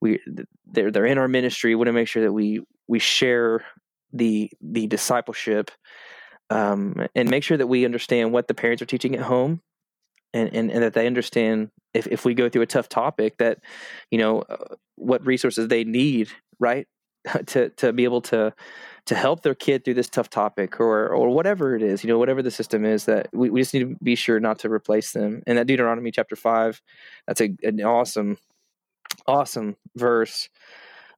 we 0.00 0.20
they're 0.66 0.90
they're 0.90 1.06
in 1.06 1.18
our 1.18 1.28
ministry. 1.28 1.70
We 1.70 1.76
want 1.76 1.88
to 1.88 1.92
make 1.92 2.08
sure 2.08 2.22
that 2.22 2.32
we 2.32 2.60
we 2.88 2.98
share 2.98 3.64
the 4.12 4.50
the 4.60 4.86
discipleship 4.86 5.70
um, 6.50 7.06
and 7.14 7.30
make 7.30 7.44
sure 7.44 7.56
that 7.56 7.66
we 7.66 7.84
understand 7.84 8.32
what 8.32 8.48
the 8.48 8.54
parents 8.54 8.82
are 8.82 8.86
teaching 8.86 9.14
at 9.14 9.22
home 9.22 9.60
and, 10.34 10.52
and, 10.52 10.70
and 10.70 10.82
that 10.82 10.94
they 10.94 11.06
understand 11.06 11.70
if, 11.94 12.06
if 12.08 12.24
we 12.24 12.34
go 12.34 12.48
through 12.48 12.62
a 12.62 12.66
tough 12.66 12.88
topic 12.88 13.38
that 13.38 13.58
you 14.10 14.18
know 14.18 14.40
uh, 14.42 14.74
what 14.96 15.24
resources 15.24 15.68
they 15.68 15.84
need 15.84 16.28
right 16.58 16.86
to 17.46 17.70
to 17.70 17.92
be 17.92 18.04
able 18.04 18.22
to 18.22 18.52
to 19.06 19.14
help 19.14 19.42
their 19.42 19.54
kid 19.54 19.84
through 19.84 19.94
this 19.94 20.08
tough 20.08 20.30
topic 20.30 20.80
or 20.80 21.08
or 21.08 21.30
whatever 21.30 21.74
it 21.74 21.82
is, 21.82 22.04
you 22.04 22.08
know, 22.08 22.18
whatever 22.18 22.42
the 22.42 22.50
system 22.50 22.84
is 22.84 23.06
that 23.06 23.28
we, 23.32 23.50
we 23.50 23.60
just 23.60 23.74
need 23.74 23.80
to 23.80 23.96
be 24.02 24.14
sure 24.14 24.40
not 24.40 24.58
to 24.60 24.70
replace 24.70 25.12
them. 25.12 25.42
And 25.46 25.58
that 25.58 25.66
Deuteronomy 25.66 26.10
chapter 26.10 26.36
five, 26.36 26.80
that's 27.26 27.40
a, 27.40 27.50
an 27.62 27.80
awesome, 27.82 28.38
awesome 29.26 29.76
verse. 29.96 30.48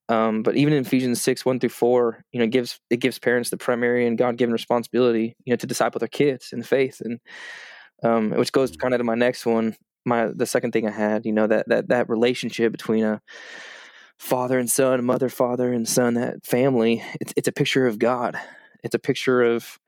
Um, 0.09 0.43
but 0.43 0.57
even 0.57 0.73
in 0.73 0.85
Ephesians 0.85 1.23
six 1.23 1.45
one 1.45 1.61
through 1.61 1.71
four, 1.71 2.25
you 2.33 2.39
know, 2.39 2.45
it 2.45 2.51
gives 2.51 2.81
it 2.91 2.99
gives 2.99 3.19
parents 3.19 3.51
the 3.51 3.57
primary 3.57 4.07
and 4.07 4.19
God 4.19 4.37
given 4.37 4.53
responsibility, 4.53 5.37
you 5.45 5.53
know, 5.53 5.57
to 5.57 5.67
disciple 5.67 5.99
their 5.99 6.09
kids 6.09 6.53
in 6.53 6.63
faith, 6.63 7.01
and 7.01 7.21
um, 8.03 8.31
which 8.33 8.53
goes 8.53 8.77
kind 8.77 8.95
of 8.95 8.99
to 8.99 9.05
my 9.05 9.15
next 9.15 9.47
one, 9.47 9.77
my 10.05 10.27
the 10.27 10.47
second 10.47 10.73
thing 10.73 10.89
I 10.89 10.91
had, 10.91 11.25
you 11.25 11.33
know, 11.33 11.47
that 11.47 11.69
that 11.69 11.89
that 11.89 12.09
relationship 12.09 12.73
between 12.73 13.05
a 13.05 13.21
father 14.19 14.59
and 14.59 14.71
son, 14.71 15.05
mother, 15.05 15.29
father 15.29 15.73
and 15.73 15.89
son, 15.89 16.15
that 16.15 16.45
family, 16.45 17.03
it's, 17.21 17.33
it's 17.37 17.49
a 17.49 17.53
picture 17.53 17.87
of 17.87 17.99
God. 17.99 18.39
It's 18.83 18.95
a 18.95 18.99
picture 18.99 19.43
of 19.43 19.79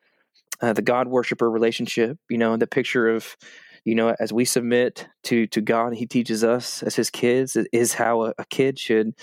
uh, 0.61 0.73
the 0.73 0.83
God 0.83 1.09
worshiper 1.09 1.51
relationship, 1.51 2.19
you 2.29 2.39
know, 2.39 2.57
the 2.57 2.67
picture 2.67 3.09
of, 3.09 3.37
you 3.85 3.95
know, 3.95 4.15
as 4.19 4.33
we 4.33 4.45
submit 4.45 5.09
to, 5.25 5.47
to 5.49 5.61
God, 5.61 5.95
he 5.95 6.07
teaches 6.07 6.45
us 6.45 6.83
as 6.83 6.97
his 6.97 7.11
kids 7.11 7.57
is 7.73 7.95
how 7.95 8.23
a, 8.23 8.35
a 8.39 8.45
kid 8.47 8.79
should, 8.79 9.15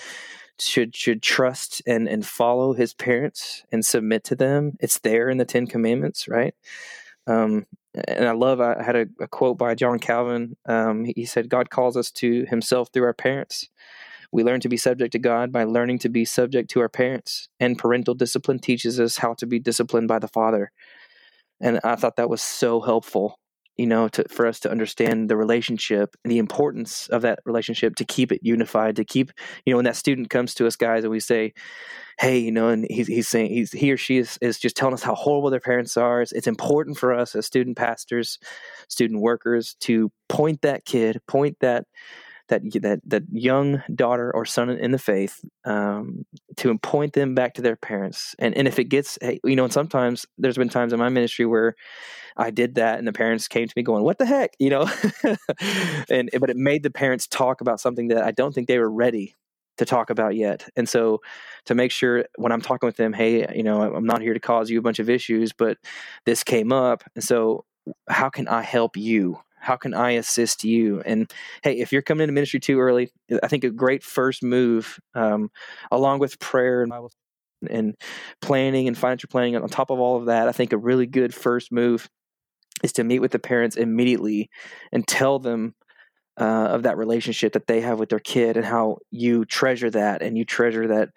should, 0.60 0.94
should 0.94 1.22
trust 1.22 1.82
and, 1.86 2.08
and 2.08 2.24
follow 2.24 2.72
his 2.72 2.94
parents 2.94 3.64
and 3.72 3.84
submit 3.84 4.24
to 4.24 4.36
them. 4.36 4.76
It's 4.80 5.00
there 5.00 5.30
in 5.30 5.38
the 5.38 5.44
10 5.44 5.66
commandments, 5.66 6.28
right? 6.28 6.54
Um, 7.26 7.66
and 8.08 8.26
I 8.26 8.32
love, 8.32 8.60
I 8.60 8.82
had 8.82 8.96
a, 8.96 9.06
a 9.20 9.28
quote 9.28 9.58
by 9.58 9.74
John 9.74 9.98
Calvin. 9.98 10.56
Um, 10.66 11.04
he 11.04 11.24
said, 11.24 11.48
God 11.48 11.70
calls 11.70 11.96
us 11.96 12.10
to 12.12 12.46
himself 12.46 12.88
through 12.92 13.04
our 13.04 13.14
parents. 13.14 13.68
We 14.32 14.42
learn 14.44 14.60
to 14.60 14.68
be 14.68 14.78
subject 14.78 15.12
to 15.12 15.18
God 15.18 15.52
by 15.52 15.64
learning 15.64 15.98
to 16.00 16.08
be 16.08 16.24
subject 16.24 16.70
to 16.70 16.80
our 16.80 16.88
parents, 16.88 17.48
and 17.60 17.78
parental 17.78 18.14
discipline 18.14 18.58
teaches 18.58 18.98
us 18.98 19.18
how 19.18 19.34
to 19.34 19.46
be 19.46 19.58
disciplined 19.58 20.08
by 20.08 20.18
the 20.18 20.28
Father. 20.28 20.72
And 21.60 21.78
I 21.84 21.96
thought 21.96 22.16
that 22.16 22.30
was 22.30 22.42
so 22.42 22.80
helpful, 22.80 23.38
you 23.76 23.86
know, 23.86 24.08
to, 24.08 24.24
for 24.28 24.46
us 24.46 24.58
to 24.60 24.70
understand 24.70 25.28
the 25.28 25.36
relationship 25.36 26.16
and 26.24 26.30
the 26.30 26.38
importance 26.38 27.08
of 27.08 27.22
that 27.22 27.40
relationship 27.44 27.94
to 27.96 28.04
keep 28.04 28.32
it 28.32 28.40
unified, 28.42 28.96
to 28.96 29.04
keep, 29.04 29.32
you 29.64 29.72
know, 29.72 29.76
when 29.76 29.84
that 29.84 29.96
student 29.96 30.30
comes 30.30 30.54
to 30.54 30.66
us, 30.66 30.76
guys, 30.76 31.04
and 31.04 31.10
we 31.10 31.20
say, 31.20 31.52
hey, 32.18 32.38
you 32.38 32.50
know, 32.50 32.68
and 32.68 32.86
he's, 32.90 33.06
he's 33.06 33.28
saying, 33.28 33.50
he's, 33.50 33.70
he 33.70 33.92
or 33.92 33.96
she 33.96 34.18
is, 34.18 34.38
is 34.40 34.58
just 34.58 34.76
telling 34.76 34.94
us 34.94 35.02
how 35.02 35.14
horrible 35.14 35.50
their 35.50 35.60
parents 35.60 35.96
are. 35.96 36.22
It's, 36.22 36.32
it's 36.32 36.46
important 36.46 36.98
for 36.98 37.12
us 37.12 37.34
as 37.34 37.46
student 37.46 37.76
pastors, 37.76 38.38
student 38.88 39.20
workers 39.20 39.76
to 39.80 40.10
point 40.28 40.62
that 40.62 40.84
kid, 40.84 41.20
point 41.28 41.58
that 41.60 41.86
that 42.52 42.82
that 42.82 43.00
that 43.06 43.22
young 43.32 43.82
daughter 43.94 44.30
or 44.34 44.44
son 44.44 44.70
in 44.70 44.90
the 44.92 44.98
faith 44.98 45.44
um, 45.64 46.24
to 46.56 46.76
point 46.78 47.14
them 47.14 47.34
back 47.34 47.54
to 47.54 47.62
their 47.62 47.76
parents. 47.76 48.34
And 48.38 48.56
and 48.56 48.68
if 48.68 48.78
it 48.78 48.84
gets, 48.84 49.18
you 49.44 49.56
know, 49.56 49.64
and 49.64 49.72
sometimes 49.72 50.26
there's 50.38 50.58
been 50.58 50.68
times 50.68 50.92
in 50.92 50.98
my 50.98 51.08
ministry 51.08 51.46
where 51.46 51.74
I 52.36 52.50
did 52.50 52.76
that, 52.76 52.98
and 52.98 53.06
the 53.06 53.12
parents 53.12 53.48
came 53.48 53.66
to 53.66 53.74
me 53.76 53.82
going, 53.82 54.04
"What 54.04 54.18
the 54.18 54.26
heck," 54.26 54.54
you 54.58 54.70
know, 54.70 54.90
and 56.08 56.30
but 56.38 56.50
it 56.50 56.56
made 56.56 56.82
the 56.82 56.90
parents 56.90 57.26
talk 57.26 57.60
about 57.60 57.80
something 57.80 58.08
that 58.08 58.22
I 58.22 58.30
don't 58.30 58.54
think 58.54 58.68
they 58.68 58.78
were 58.78 58.90
ready 58.90 59.34
to 59.78 59.84
talk 59.84 60.10
about 60.10 60.36
yet. 60.36 60.68
And 60.76 60.88
so 60.88 61.20
to 61.64 61.74
make 61.74 61.90
sure 61.90 62.26
when 62.36 62.52
I'm 62.52 62.60
talking 62.60 62.86
with 62.86 62.96
them, 62.96 63.12
hey, 63.14 63.46
you 63.56 63.62
know, 63.62 63.82
I'm 63.82 64.06
not 64.06 64.20
here 64.20 64.34
to 64.34 64.40
cause 64.40 64.70
you 64.70 64.78
a 64.78 64.82
bunch 64.82 64.98
of 64.98 65.08
issues, 65.08 65.52
but 65.52 65.78
this 66.26 66.44
came 66.44 66.72
up. 66.72 67.02
And 67.14 67.24
so 67.24 67.64
how 68.08 68.28
can 68.28 68.48
I 68.48 68.62
help 68.62 68.96
you? 68.96 69.38
How 69.62 69.76
can 69.76 69.94
I 69.94 70.12
assist 70.12 70.64
you? 70.64 71.00
And 71.06 71.32
hey, 71.62 71.78
if 71.78 71.92
you're 71.92 72.02
coming 72.02 72.24
into 72.24 72.32
ministry 72.32 72.58
too 72.58 72.80
early, 72.80 73.12
I 73.42 73.46
think 73.46 73.62
a 73.62 73.70
great 73.70 74.02
first 74.02 74.42
move, 74.42 74.98
um, 75.14 75.50
along 75.92 76.18
with 76.18 76.40
prayer 76.40 76.82
and 76.82 76.90
Bible 76.90 77.12
and 77.70 77.94
planning 78.40 78.88
and 78.88 78.98
financial 78.98 79.28
planning, 79.28 79.54
on 79.54 79.68
top 79.68 79.90
of 79.90 80.00
all 80.00 80.16
of 80.16 80.26
that, 80.26 80.48
I 80.48 80.52
think 80.52 80.72
a 80.72 80.78
really 80.78 81.06
good 81.06 81.32
first 81.32 81.70
move 81.70 82.10
is 82.82 82.92
to 82.94 83.04
meet 83.04 83.20
with 83.20 83.30
the 83.30 83.38
parents 83.38 83.76
immediately 83.76 84.50
and 84.90 85.06
tell 85.06 85.38
them 85.38 85.76
uh, 86.40 86.44
of 86.70 86.82
that 86.82 86.96
relationship 86.96 87.52
that 87.52 87.68
they 87.68 87.82
have 87.82 88.00
with 88.00 88.08
their 88.08 88.18
kid 88.18 88.56
and 88.56 88.66
how 88.66 88.98
you 89.12 89.44
treasure 89.44 89.90
that 89.90 90.22
and 90.22 90.36
you 90.36 90.44
treasure 90.44 90.88
that 90.88 91.10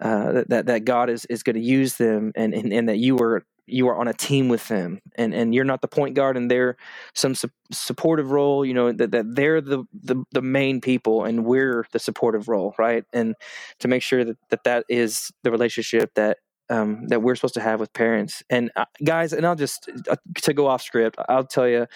uh, 0.00 0.44
that 0.46 0.66
that 0.66 0.84
God 0.84 1.10
is 1.10 1.24
is 1.24 1.42
going 1.42 1.56
to 1.56 1.62
use 1.62 1.96
them 1.96 2.30
and, 2.36 2.54
and 2.54 2.72
and 2.72 2.88
that 2.88 2.98
you 2.98 3.16
were 3.16 3.44
you 3.68 3.88
are 3.88 3.96
on 3.96 4.08
a 4.08 4.12
team 4.12 4.48
with 4.48 4.66
them 4.68 5.00
and 5.16 5.34
and 5.34 5.54
you're 5.54 5.64
not 5.64 5.80
the 5.80 5.88
point 5.88 6.14
guard 6.14 6.36
and 6.36 6.50
they're 6.50 6.76
some 7.14 7.34
su- 7.34 7.50
supportive 7.70 8.30
role 8.30 8.64
you 8.64 8.74
know 8.74 8.92
that, 8.92 9.10
that 9.10 9.34
they're 9.34 9.60
the, 9.60 9.84
the 10.02 10.22
the 10.32 10.42
main 10.42 10.80
people 10.80 11.24
and 11.24 11.44
we're 11.44 11.86
the 11.92 11.98
supportive 11.98 12.48
role 12.48 12.74
right 12.78 13.04
and 13.12 13.34
to 13.78 13.88
make 13.88 14.02
sure 14.02 14.24
that 14.24 14.36
that, 14.50 14.64
that 14.64 14.84
is 14.88 15.30
the 15.42 15.50
relationship 15.50 16.10
that 16.14 16.38
um, 16.70 17.06
that 17.08 17.22
we're 17.22 17.34
supposed 17.34 17.54
to 17.54 17.60
have 17.60 17.80
with 17.80 17.92
parents 17.92 18.42
and 18.50 18.70
uh, 18.76 18.84
guys 19.04 19.32
and 19.32 19.46
i'll 19.46 19.54
just 19.54 19.88
uh, 20.10 20.16
to 20.42 20.52
go 20.52 20.66
off 20.66 20.82
script 20.82 21.16
i'll 21.28 21.44
tell 21.44 21.68
you 21.68 21.86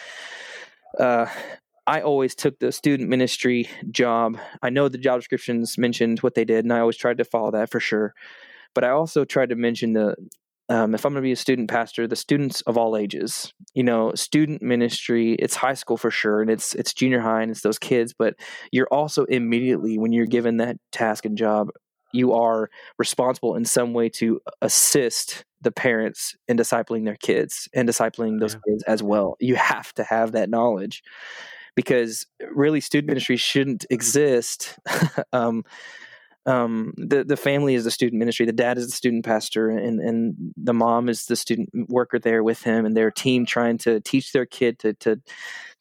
uh, 0.98 1.26
I 1.86 2.00
always 2.00 2.34
took 2.34 2.58
the 2.58 2.70
student 2.70 3.08
ministry 3.08 3.68
job. 3.90 4.38
I 4.62 4.70
know 4.70 4.88
the 4.88 4.98
job 4.98 5.18
descriptions 5.18 5.76
mentioned 5.76 6.20
what 6.20 6.34
they 6.34 6.44
did, 6.44 6.64
and 6.64 6.72
I 6.72 6.78
always 6.78 6.96
tried 6.96 7.18
to 7.18 7.24
follow 7.24 7.50
that 7.50 7.70
for 7.70 7.80
sure. 7.80 8.14
But 8.74 8.84
I 8.84 8.90
also 8.90 9.24
tried 9.24 9.48
to 9.48 9.56
mention 9.56 9.92
the 9.92 10.14
um, 10.68 10.94
if 10.94 11.04
I'm 11.04 11.12
going 11.12 11.22
to 11.22 11.26
be 11.26 11.32
a 11.32 11.36
student 11.36 11.68
pastor, 11.68 12.06
the 12.06 12.16
students 12.16 12.60
of 12.62 12.78
all 12.78 12.96
ages, 12.96 13.52
you 13.74 13.82
know, 13.82 14.12
student 14.14 14.62
ministry, 14.62 15.34
it's 15.34 15.56
high 15.56 15.74
school 15.74 15.96
for 15.96 16.10
sure, 16.10 16.40
and 16.40 16.50
it's 16.50 16.74
it's 16.74 16.94
junior 16.94 17.20
high, 17.20 17.42
and 17.42 17.50
it's 17.50 17.62
those 17.62 17.78
kids. 17.78 18.14
But 18.16 18.34
you're 18.70 18.88
also 18.92 19.24
immediately 19.24 19.98
when 19.98 20.12
you're 20.12 20.26
given 20.26 20.58
that 20.58 20.76
task 20.92 21.24
and 21.24 21.36
job, 21.36 21.68
you 22.12 22.32
are 22.32 22.70
responsible 22.98 23.56
in 23.56 23.64
some 23.64 23.92
way 23.92 24.08
to 24.10 24.40
assist 24.60 25.44
the 25.60 25.72
parents 25.72 26.34
in 26.48 26.56
discipling 26.56 27.04
their 27.04 27.16
kids 27.16 27.68
and 27.74 27.88
discipling 27.88 28.40
those 28.40 28.54
yeah. 28.54 28.60
kids 28.68 28.82
as 28.84 29.02
well. 29.02 29.36
You 29.40 29.56
have 29.56 29.92
to 29.94 30.04
have 30.04 30.32
that 30.32 30.50
knowledge 30.50 31.02
because 31.74 32.26
really 32.54 32.80
student 32.80 33.08
ministry 33.08 33.36
shouldn't 33.36 33.86
exist 33.90 34.78
um, 35.32 35.64
um, 36.44 36.92
the 36.96 37.22
the 37.22 37.36
family 37.36 37.74
is 37.74 37.84
the 37.84 37.90
student 37.90 38.18
ministry. 38.18 38.46
The 38.46 38.52
dad 38.52 38.76
is 38.76 38.86
the 38.86 38.92
student 38.92 39.24
pastor, 39.24 39.70
and 39.70 40.00
and 40.00 40.34
the 40.56 40.74
mom 40.74 41.08
is 41.08 41.26
the 41.26 41.36
student 41.36 41.70
worker 41.88 42.18
there 42.18 42.42
with 42.42 42.62
him, 42.62 42.84
and 42.84 42.96
their 42.96 43.10
team 43.10 43.46
trying 43.46 43.78
to 43.78 44.00
teach 44.00 44.32
their 44.32 44.46
kid 44.46 44.78
to 44.80 44.94
to 44.94 45.20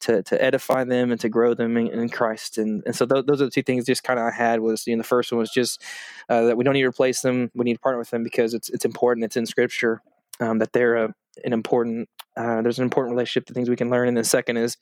to, 0.00 0.22
to 0.22 0.42
edify 0.42 0.84
them 0.84 1.10
and 1.10 1.20
to 1.20 1.28
grow 1.28 1.54
them 1.54 1.76
in, 1.76 1.88
in 1.88 2.08
Christ. 2.08 2.58
And 2.58 2.82
and 2.86 2.94
so 2.94 3.06
th- 3.06 3.26
those 3.26 3.42
are 3.42 3.46
the 3.46 3.50
two 3.50 3.62
things 3.62 3.86
just 3.86 4.04
kind 4.04 4.20
of 4.20 4.26
I 4.26 4.30
had 4.30 4.60
was 4.60 4.86
you 4.86 4.94
know 4.94 5.00
the 5.00 5.08
first 5.08 5.32
one 5.32 5.38
was 5.38 5.50
just 5.50 5.82
uh, 6.28 6.42
that 6.42 6.56
we 6.56 6.64
don't 6.64 6.74
need 6.74 6.82
to 6.82 6.88
replace 6.88 7.22
them. 7.22 7.50
We 7.54 7.64
need 7.64 7.74
to 7.74 7.80
partner 7.80 7.98
with 7.98 8.10
them 8.10 8.22
because 8.22 8.54
it's 8.54 8.70
it's 8.70 8.84
important. 8.84 9.24
It's 9.24 9.36
in 9.36 9.46
Scripture 9.46 10.00
um, 10.38 10.58
that 10.58 10.72
they're 10.72 10.96
a, 10.96 11.14
an 11.44 11.52
important. 11.52 12.08
Uh, 12.36 12.62
there's 12.62 12.78
an 12.78 12.84
important 12.84 13.14
relationship. 13.14 13.46
The 13.46 13.54
things 13.54 13.68
we 13.68 13.76
can 13.76 13.90
learn, 13.90 14.08
and 14.08 14.16
the 14.16 14.24
second 14.24 14.58
is 14.58 14.76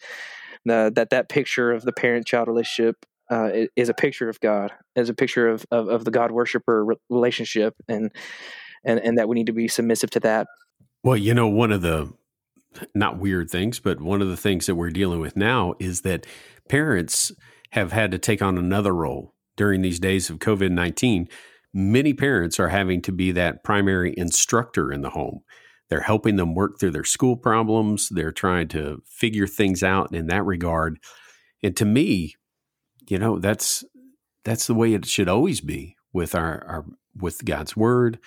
the, 0.65 0.93
that 0.95 1.11
that 1.11 1.29
picture 1.29 1.73
of 1.73 1.83
the 1.83 1.93
parent 1.93 2.27
child 2.27 2.49
relationship 2.49 3.07
uh, 3.31 3.51
is 3.77 3.89
a 3.89 3.95
picture 3.95 4.29
of 4.29 4.41
God, 4.41 4.73
is 4.97 5.09
a 5.09 5.15
picture 5.15 5.49
of, 5.49 5.65
of, 5.71 5.89
of 5.89 6.05
the 6.05 6.11
God 6.11 6.33
worshiper 6.33 6.85
re- 6.85 6.97
relationship, 7.09 7.75
and 7.89 8.11
and 8.85 9.01
and 9.01 9.19
that 9.19 9.29
we 9.29 9.37
need 9.37 9.47
to 9.47 9.53
be 9.53 9.69
submissive 9.69 10.11
to 10.11 10.21
that. 10.21 10.47
Well, 11.03 11.17
you 11.17 11.33
know, 11.33 11.49
one 11.49 11.73
of 11.73 11.83
the 11.83 12.13
not 12.95 13.19
weird 13.19 13.51
things, 13.51 13.81
but 13.81 14.01
one 14.01 14.23
of 14.23 14.29
the 14.29 14.37
things 14.37 14.67
that 14.67 14.75
we're 14.75 14.91
dealing 14.91 15.21
with 15.21 15.37
now 15.37 15.75
is 15.79 16.03
that 16.03 16.27
parents 16.69 17.33
have 17.71 17.93
had 17.93 18.11
to 18.11 18.19
take 18.19 18.43
on 18.43 18.59
another 18.59 18.95
role 18.95 19.35
during 19.57 19.83
these 19.83 19.99
days 19.99 20.31
of 20.31 20.39
COVID 20.39 20.71
nineteen. 20.71 21.29
Many 21.73 22.15
parents 22.15 22.59
are 22.59 22.69
having 22.69 23.01
to 23.03 23.13
be 23.13 23.31
that 23.33 23.63
primary 23.63 24.13
instructor 24.17 24.93
in 24.93 25.03
the 25.03 25.11
home. 25.11 25.41
They're 25.89 26.01
helping 26.01 26.37
them 26.37 26.55
work 26.55 26.79
through 26.79 26.93
their 26.93 27.05
school 27.05 27.37
problems. 27.37 28.09
They're 28.09 28.33
trying 28.33 28.69
to 28.69 29.03
figure 29.07 29.47
things 29.47 29.83
out 29.83 30.15
in 30.15 30.27
that 30.27 30.45
regard. 30.45 30.99
And 31.63 31.77
to 31.77 31.85
me, 31.85 32.35
you 33.11 33.19
know 33.19 33.39
that's 33.39 33.85
that's 34.45 34.67
the 34.67 34.75
way 34.75 34.95
it 34.95 35.05
should 35.05 35.29
always 35.29 35.61
be 35.61 35.97
with 36.13 36.35
our, 36.35 36.65
our 36.67 36.85
with 37.17 37.45
God's 37.45 37.77
word, 37.77 38.19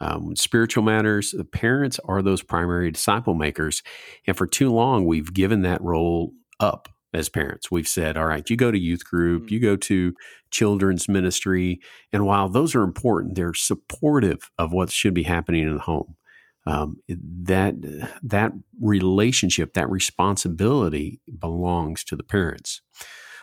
um, 0.00 0.34
spiritual 0.36 0.82
matters. 0.82 1.30
The 1.30 1.44
parents 1.44 1.98
are 2.04 2.22
those 2.22 2.42
primary 2.42 2.90
disciple 2.90 3.34
makers, 3.34 3.82
and 4.26 4.36
for 4.36 4.46
too 4.46 4.70
long 4.70 5.06
we've 5.06 5.32
given 5.32 5.62
that 5.62 5.80
role 5.80 6.32
up 6.60 6.88
as 7.14 7.28
parents. 7.28 7.70
We've 7.70 7.88
said, 7.88 8.16
"All 8.16 8.26
right, 8.26 8.48
you 8.50 8.56
go 8.56 8.70
to 8.70 8.78
youth 8.78 9.04
group, 9.04 9.44
mm-hmm. 9.44 9.54
you 9.54 9.60
go 9.60 9.76
to 9.76 10.14
children's 10.50 11.08
ministry," 11.08 11.80
and 12.12 12.26
while 12.26 12.48
those 12.48 12.74
are 12.74 12.82
important, 12.82 13.36
they're 13.36 13.54
supportive 13.54 14.50
of 14.58 14.72
what 14.72 14.90
should 14.90 15.14
be 15.14 15.22
happening 15.24 15.64
in 15.64 15.74
the 15.74 15.82
home. 15.82 16.16
Um, 16.64 16.96
that 17.08 17.74
that 18.22 18.52
relationship, 18.80 19.74
that 19.74 19.90
responsibility 19.90 21.20
belongs 21.38 22.04
to 22.04 22.16
the 22.16 22.22
parents. 22.22 22.82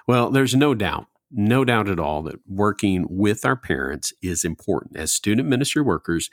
Well, 0.10 0.32
there's 0.32 0.56
no 0.56 0.74
doubt, 0.74 1.06
no 1.30 1.63
doubt 1.63 1.88
at 1.88 2.00
all 2.00 2.24
that 2.24 2.39
working 2.48 3.06
with 3.12 3.45
our 3.45 3.56
parents 3.56 4.12
is 4.24 4.43
important. 4.43 4.98
As 4.98 5.12
student 5.12 5.48
ministry 5.48 5.84
workers, 5.84 6.32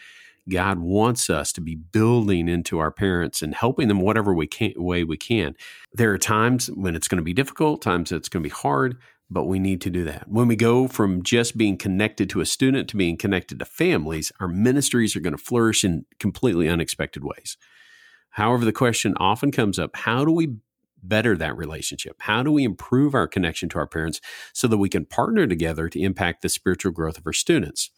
God 0.49 0.79
wants 0.79 1.29
us 1.29 1.53
to 1.53 1.61
be 1.61 1.75
building 1.75 2.49
into 2.49 2.79
our 2.79 2.91
parents 2.91 3.43
and 3.43 3.55
helping 3.55 3.89
them 3.89 4.01
whatever 4.01 4.33
we 4.33 4.47
can, 4.47 4.73
way 4.77 5.05
we 5.05 5.19
can. 5.19 5.57
There 5.93 6.11
are 6.11 6.17
times 6.17 6.69
when 6.69 6.97
it's 6.97 7.07
going 7.07 7.19
to 7.19 7.23
be 7.23 7.35
difficult, 7.35 7.83
times 7.83 8.13
it's 8.13 8.31
going 8.31 8.43
to 8.43 8.49
be 8.49 8.55
hard, 8.55 8.97
but 9.29 9.45
we 9.45 9.59
need 9.59 9.83
to 9.83 9.91
do 9.91 10.05
that. 10.05 10.27
When 10.27 10.49
we 10.49 10.57
go 10.57 10.89
from 10.89 11.23
just 11.23 11.59
being 11.59 11.77
connected 11.77 12.31
to 12.31 12.41
a 12.41 12.47
student 12.47 12.89
to 12.89 12.97
being 12.97 13.19
connected 13.19 13.59
to 13.59 13.67
families, 13.67 14.33
our 14.41 14.49
ministries 14.49 15.15
are 15.15 15.21
going 15.21 15.37
to 15.37 15.45
flourish 15.45 15.85
in 15.85 16.07
completely 16.19 16.67
unexpected 16.67 17.25
ways. 17.25 17.59
However, 18.31 18.65
the 18.65 18.73
question 18.73 19.15
often 19.19 19.51
comes 19.51 19.79
up 19.79 19.97
how 19.97 20.25
do 20.25 20.33
we 20.33 20.57
better 21.03 21.37
that 21.37 21.57
relationship? 21.57 22.17
How 22.21 22.43
do 22.43 22.51
we 22.51 22.65
improve 22.65 23.15
our 23.15 23.27
connection 23.27 23.69
to 23.71 23.79
our 23.79 23.87
parents 23.87 24.21
so 24.53 24.69
that 24.69 24.79
we 24.79 24.89
can 24.89 25.05
partner 25.05 25.47
together 25.47 25.89
to 25.89 26.01
impact 26.01 26.43
the 26.43 26.49
spiritual 26.49 26.93
growth 26.93 27.19
of 27.19 27.27
our 27.27 27.33
students? 27.33 27.91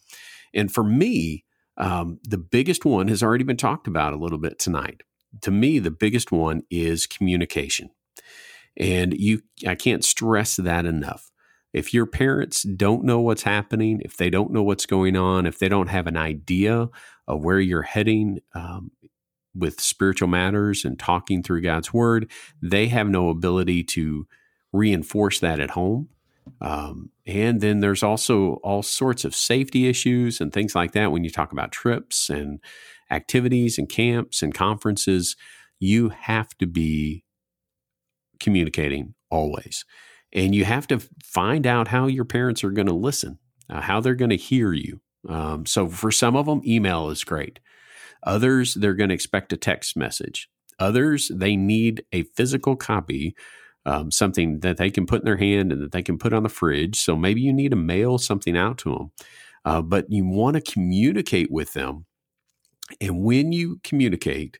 And 0.54 0.72
for 0.72 0.84
me, 0.84 1.44
um, 1.76 2.18
the 2.24 2.38
biggest 2.38 2.84
one 2.84 3.08
has 3.08 3.22
already 3.22 3.44
been 3.44 3.56
talked 3.56 3.86
about 3.86 4.12
a 4.12 4.18
little 4.18 4.38
bit 4.38 4.58
tonight. 4.58 5.02
To 5.42 5.50
me, 5.50 5.78
the 5.78 5.90
biggest 5.90 6.32
one 6.32 6.62
is 6.70 7.06
communication. 7.06 7.90
And 8.76 9.14
you 9.14 9.42
I 9.66 9.74
can't 9.74 10.04
stress 10.04 10.56
that 10.56 10.86
enough. 10.86 11.30
If 11.72 11.92
your 11.92 12.06
parents 12.06 12.62
don't 12.62 13.04
know 13.04 13.20
what's 13.20 13.42
happening, 13.42 14.00
if 14.04 14.16
they 14.16 14.30
don't 14.30 14.52
know 14.52 14.62
what's 14.62 14.86
going 14.86 15.16
on, 15.16 15.46
if 15.46 15.58
they 15.58 15.68
don't 15.68 15.88
have 15.88 16.06
an 16.06 16.16
idea 16.16 16.88
of 17.26 17.44
where 17.44 17.60
you're 17.60 17.82
heading, 17.82 18.40
um, 18.54 18.90
with 19.58 19.80
spiritual 19.80 20.28
matters 20.28 20.84
and 20.84 20.98
talking 20.98 21.42
through 21.42 21.62
God's 21.62 21.92
word, 21.92 22.30
they 22.62 22.88
have 22.88 23.08
no 23.08 23.28
ability 23.28 23.84
to 23.84 24.26
reinforce 24.72 25.40
that 25.40 25.60
at 25.60 25.70
home. 25.70 26.08
Um, 26.60 27.10
and 27.26 27.60
then 27.60 27.80
there's 27.80 28.02
also 28.02 28.54
all 28.64 28.82
sorts 28.82 29.24
of 29.24 29.34
safety 29.34 29.86
issues 29.86 30.40
and 30.40 30.52
things 30.52 30.74
like 30.74 30.92
that 30.92 31.12
when 31.12 31.24
you 31.24 31.30
talk 31.30 31.52
about 31.52 31.72
trips 31.72 32.30
and 32.30 32.60
activities 33.10 33.78
and 33.78 33.88
camps 33.88 34.42
and 34.42 34.54
conferences. 34.54 35.36
You 35.78 36.08
have 36.08 36.56
to 36.58 36.66
be 36.66 37.24
communicating 38.40 39.14
always. 39.30 39.84
And 40.32 40.54
you 40.54 40.64
have 40.64 40.86
to 40.88 41.00
find 41.22 41.66
out 41.66 41.88
how 41.88 42.06
your 42.06 42.24
parents 42.24 42.62
are 42.64 42.70
going 42.70 42.88
to 42.88 42.94
listen, 42.94 43.38
uh, 43.70 43.80
how 43.80 44.00
they're 44.00 44.14
going 44.14 44.30
to 44.30 44.36
hear 44.36 44.72
you. 44.72 45.00
Um, 45.28 45.66
so 45.66 45.88
for 45.88 46.10
some 46.10 46.36
of 46.36 46.46
them, 46.46 46.60
email 46.66 47.10
is 47.10 47.24
great. 47.24 47.60
Others, 48.24 48.74
they're 48.74 48.94
going 48.94 49.08
to 49.08 49.14
expect 49.14 49.52
a 49.52 49.56
text 49.56 49.96
message. 49.96 50.48
Others, 50.78 51.30
they 51.34 51.56
need 51.56 52.04
a 52.12 52.22
physical 52.22 52.76
copy, 52.76 53.34
um, 53.86 54.10
something 54.10 54.60
that 54.60 54.76
they 54.76 54.90
can 54.90 55.06
put 55.06 55.20
in 55.20 55.24
their 55.24 55.36
hand 55.36 55.72
and 55.72 55.82
that 55.82 55.92
they 55.92 56.02
can 56.02 56.18
put 56.18 56.32
on 56.32 56.42
the 56.42 56.48
fridge. 56.48 56.96
So 56.96 57.16
maybe 57.16 57.40
you 57.40 57.52
need 57.52 57.70
to 57.70 57.76
mail 57.76 58.18
something 58.18 58.56
out 58.56 58.78
to 58.78 58.90
them. 58.90 59.10
Uh, 59.64 59.82
but 59.82 60.06
you 60.08 60.24
want 60.24 60.54
to 60.54 60.72
communicate 60.72 61.50
with 61.50 61.72
them. 61.72 62.06
And 63.00 63.22
when 63.22 63.52
you 63.52 63.80
communicate, 63.82 64.58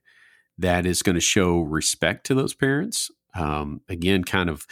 that 0.59 0.85
is 0.85 1.03
going 1.03 1.15
to 1.15 1.21
show 1.21 1.61
respect 1.61 2.27
to 2.27 2.35
those 2.35 2.53
parents. 2.53 3.11
Um, 3.35 3.81
again, 3.89 4.25
kind 4.25 4.51
of 4.51 4.67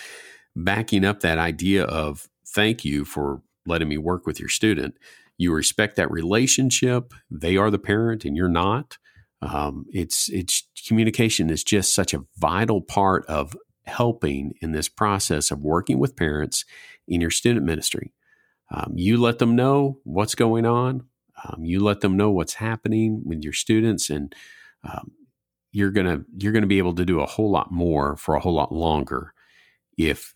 backing 0.56 1.04
up 1.04 1.20
that 1.20 1.38
idea 1.38 1.84
of 1.84 2.26
thank 2.46 2.84
you 2.84 3.04
for 3.04 3.40
letting 3.66 3.88
me 3.88 3.98
work 3.98 4.26
with 4.26 4.40
your 4.40 4.48
student 4.48 4.96
you 5.38 5.52
respect 5.52 5.96
that 5.96 6.10
relationship. 6.10 7.12
They 7.30 7.56
are 7.56 7.70
the 7.70 7.78
parent 7.78 8.24
and 8.24 8.36
you're 8.36 8.48
not. 8.48 8.98
Um, 9.42 9.84
it's 9.90 10.28
it's 10.30 10.66
communication 10.86 11.50
is 11.50 11.62
just 11.62 11.94
such 11.94 12.14
a 12.14 12.24
vital 12.38 12.80
part 12.80 13.26
of 13.26 13.54
helping 13.84 14.54
in 14.60 14.72
this 14.72 14.88
process 14.88 15.50
of 15.50 15.60
working 15.60 15.98
with 15.98 16.16
parents 16.16 16.64
in 17.06 17.20
your 17.20 17.30
student 17.30 17.64
ministry. 17.64 18.12
Um, 18.70 18.94
you 18.96 19.16
let 19.18 19.38
them 19.38 19.54
know 19.54 20.00
what's 20.04 20.34
going 20.34 20.66
on. 20.66 21.04
Um, 21.44 21.64
you 21.64 21.80
let 21.80 22.00
them 22.00 22.16
know 22.16 22.30
what's 22.30 22.54
happening 22.54 23.22
with 23.24 23.44
your 23.44 23.52
students, 23.52 24.10
and 24.10 24.34
um, 24.82 25.12
you're 25.70 25.90
gonna 25.90 26.22
you're 26.38 26.52
gonna 26.52 26.66
be 26.66 26.78
able 26.78 26.94
to 26.94 27.04
do 27.04 27.20
a 27.20 27.26
whole 27.26 27.50
lot 27.50 27.70
more 27.70 28.16
for 28.16 28.34
a 28.34 28.40
whole 28.40 28.54
lot 28.54 28.72
longer 28.72 29.34
if 29.98 30.34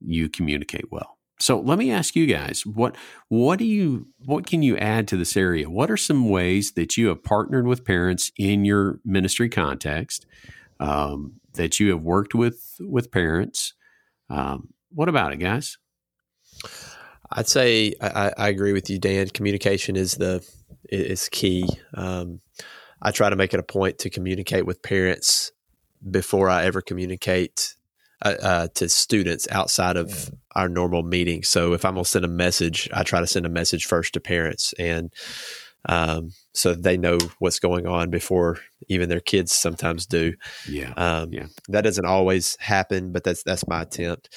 you 0.00 0.28
communicate 0.28 0.90
well. 0.90 1.18
So 1.40 1.58
let 1.58 1.78
me 1.78 1.90
ask 1.90 2.14
you 2.14 2.26
guys 2.26 2.64
what 2.64 2.96
what 3.28 3.58
do 3.58 3.64
you 3.64 4.06
what 4.24 4.46
can 4.46 4.62
you 4.62 4.76
add 4.76 5.08
to 5.08 5.16
this 5.16 5.36
area? 5.36 5.68
What 5.68 5.90
are 5.90 5.96
some 5.96 6.28
ways 6.28 6.72
that 6.72 6.96
you 6.96 7.08
have 7.08 7.24
partnered 7.24 7.66
with 7.66 7.84
parents 7.84 8.30
in 8.38 8.64
your 8.64 9.00
ministry 9.04 9.48
context 9.48 10.26
um, 10.78 11.34
that 11.54 11.80
you 11.80 11.90
have 11.90 12.02
worked 12.02 12.34
with 12.34 12.76
with 12.80 13.10
parents? 13.10 13.74
Um, 14.30 14.68
what 14.90 15.08
about 15.08 15.32
it, 15.32 15.38
guys? 15.38 15.78
I'd 17.30 17.48
say 17.48 17.94
I, 18.00 18.32
I, 18.36 18.48
agree 18.48 18.72
with 18.72 18.90
you, 18.90 18.98
Dan. 18.98 19.28
Communication 19.28 19.96
is 19.96 20.14
the 20.14 20.46
is 20.90 21.28
key. 21.30 21.66
Um, 21.94 22.40
I 23.00 23.10
try 23.10 23.30
to 23.30 23.36
make 23.36 23.54
it 23.54 23.60
a 23.60 23.64
point 23.64 23.98
to 24.00 24.10
communicate 24.10 24.66
with 24.66 24.82
parents 24.82 25.50
before 26.08 26.48
I 26.48 26.64
ever 26.64 26.82
communicate 26.82 27.74
uh, 28.24 28.36
uh, 28.42 28.68
to 28.74 28.88
students 28.88 29.48
outside 29.50 29.96
of 29.96 30.30
our 30.54 30.68
normal 30.68 31.02
meeting. 31.02 31.42
So 31.42 31.72
if 31.72 31.84
I'm 31.84 31.94
going 31.94 32.04
to 32.04 32.10
send 32.10 32.24
a 32.24 32.28
message, 32.28 32.88
I 32.92 33.02
try 33.02 33.20
to 33.20 33.26
send 33.26 33.46
a 33.46 33.50
message 33.50 33.86
first 33.86 34.14
to 34.14 34.20
parents 34.20 34.74
and 34.78 35.12
um, 35.86 36.30
so 36.54 36.74
they 36.74 36.96
know 36.96 37.18
what's 37.38 37.58
going 37.58 37.86
on 37.86 38.10
before 38.10 38.58
even 38.88 39.08
their 39.08 39.20
kids 39.20 39.52
sometimes 39.52 40.06
do. 40.06 40.34
Yeah, 40.68 40.92
um, 40.96 41.32
yeah. 41.32 41.46
That 41.68 41.82
doesn't 41.82 42.06
always 42.06 42.56
happen, 42.60 43.12
but 43.12 43.24
that's 43.24 43.42
that's 43.42 43.66
my 43.66 43.82
attempt. 43.82 44.28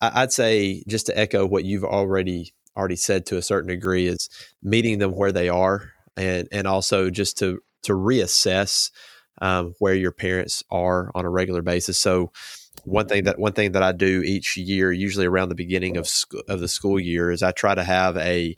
I, 0.00 0.22
I'd 0.22 0.32
say 0.32 0.84
just 0.86 1.06
to 1.06 1.18
echo 1.18 1.46
what 1.46 1.64
you've 1.64 1.84
already 1.84 2.54
already 2.76 2.96
said 2.96 3.26
to 3.26 3.38
a 3.38 3.42
certain 3.42 3.68
degree 3.68 4.06
is 4.06 4.28
meeting 4.62 4.98
them 4.98 5.12
where 5.12 5.32
they 5.32 5.48
are, 5.48 5.90
and 6.16 6.46
and 6.52 6.66
also 6.66 7.10
just 7.10 7.38
to 7.38 7.60
to 7.82 7.92
reassess 7.92 8.90
um, 9.40 9.74
where 9.78 9.94
your 9.94 10.12
parents 10.12 10.62
are 10.70 11.10
on 11.14 11.24
a 11.24 11.30
regular 11.30 11.62
basis. 11.62 11.98
So 11.98 12.30
one 12.86 13.04
mm-hmm. 13.04 13.08
thing 13.12 13.24
that 13.24 13.38
one 13.38 13.52
thing 13.52 13.72
that 13.72 13.82
I 13.82 13.92
do 13.92 14.22
each 14.22 14.56
year, 14.56 14.92
usually 14.92 15.26
around 15.26 15.48
the 15.48 15.54
beginning 15.54 15.96
of 15.96 16.06
sc- 16.06 16.34
of 16.48 16.60
the 16.60 16.68
school 16.68 16.98
year, 16.98 17.30
is 17.30 17.42
I 17.42 17.52
try 17.52 17.74
to 17.74 17.84
have 17.84 18.16
a 18.16 18.56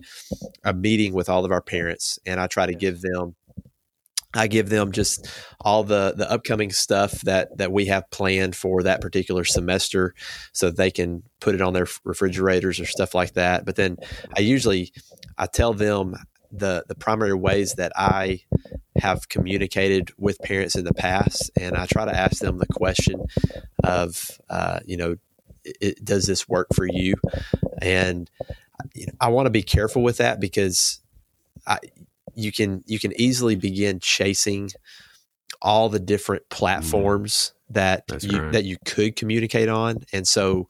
a 0.65 0.75
meeting 0.75 1.15
with 1.15 1.29
all 1.29 1.45
of 1.45 1.51
our 1.51 1.63
parents, 1.63 2.19
and 2.27 2.39
I 2.39 2.47
try 2.47 2.67
to 2.67 2.75
give 2.75 3.01
them 3.01 3.35
I 4.35 4.47
give 4.47 4.69
them 4.69 4.93
just 4.93 5.29
all 5.61 5.85
the 5.85 6.13
the 6.17 6.31
upcoming 6.31 6.71
stuff 6.71 7.23
that 7.23 7.57
that 7.57 7.73
we 7.73 7.87
have 7.87 8.11
planned 8.11 8.55
for 8.55 8.83
that 8.83 9.01
particular 9.01 9.45
semester, 9.45 10.15
so 10.53 10.71
they 10.71 10.91
can 10.91 11.23
put 11.41 11.55
it 11.55 11.63
on 11.63 11.73
their 11.73 11.87
refrigerators 12.05 12.79
or 12.79 12.85
stuff 12.85 13.15
like 13.15 13.33
that. 13.35 13.65
But 13.65 13.77
then 13.77 13.97
I 14.37 14.41
usually 14.41 14.93
I 15.39 15.47
tell 15.47 15.73
them 15.73 16.15
the 16.51 16.85
the 16.89 16.95
primary 16.95 17.35
ways 17.35 17.75
that 17.75 17.93
I 17.97 18.43
have 18.97 19.29
communicated 19.29 20.11
with 20.19 20.39
parents 20.41 20.77
in 20.77 20.85
the 20.85 20.95
past, 20.95 21.51
and 21.59 21.77
I 21.77 21.87
try 21.87 22.05
to 22.05 22.17
ask 22.17 22.41
them 22.41 22.59
the 22.59 22.67
question 22.67 23.27
of, 23.85 24.41
uh, 24.51 24.81
you 24.85 24.97
know, 24.97 25.17
it, 25.65 26.05
does 26.05 26.27
this 26.27 26.49
work 26.49 26.69
for 26.75 26.87
you? 26.87 27.15
And 27.81 28.31
you 28.95 29.07
know, 29.07 29.13
I 29.21 29.29
want 29.29 29.47
to 29.47 29.51
be 29.51 29.63
careful 29.63 30.03
with 30.03 30.19
that 30.19 30.41
because 30.41 31.01
I, 31.67 31.79
you 32.35 32.53
can 32.53 32.83
you 32.87 32.99
can 32.99 33.19
easily 33.21 33.57
begin 33.57 34.01
chasing 34.01 34.71
all 35.61 35.89
the 35.89 36.01
different 36.01 36.45
mm-hmm. 36.45 36.59
platforms 36.59 37.53
that 37.71 38.07
That's 38.09 38.25
you 38.25 38.51
that 38.53 38.65
you 38.65 38.79
could 38.85 39.17
communicate 39.17 39.69
on, 39.69 40.05
and 40.13 40.27
so 40.27 40.69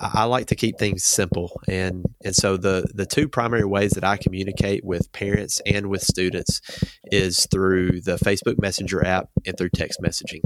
I 0.00 0.24
like 0.24 0.46
to 0.46 0.56
keep 0.56 0.78
things 0.78 1.04
simple, 1.04 1.60
and 1.68 2.04
and 2.24 2.34
so 2.34 2.56
the 2.56 2.86
the 2.94 3.06
two 3.06 3.28
primary 3.28 3.64
ways 3.64 3.92
that 3.92 4.04
I 4.04 4.16
communicate 4.16 4.84
with 4.84 5.12
parents 5.12 5.60
and 5.66 5.88
with 5.88 6.02
students 6.02 6.60
is 7.04 7.46
through 7.50 8.00
the 8.02 8.16
Facebook 8.16 8.60
Messenger 8.60 9.04
app 9.06 9.28
and 9.46 9.56
through 9.56 9.70
text 9.70 10.00
messaging. 10.02 10.42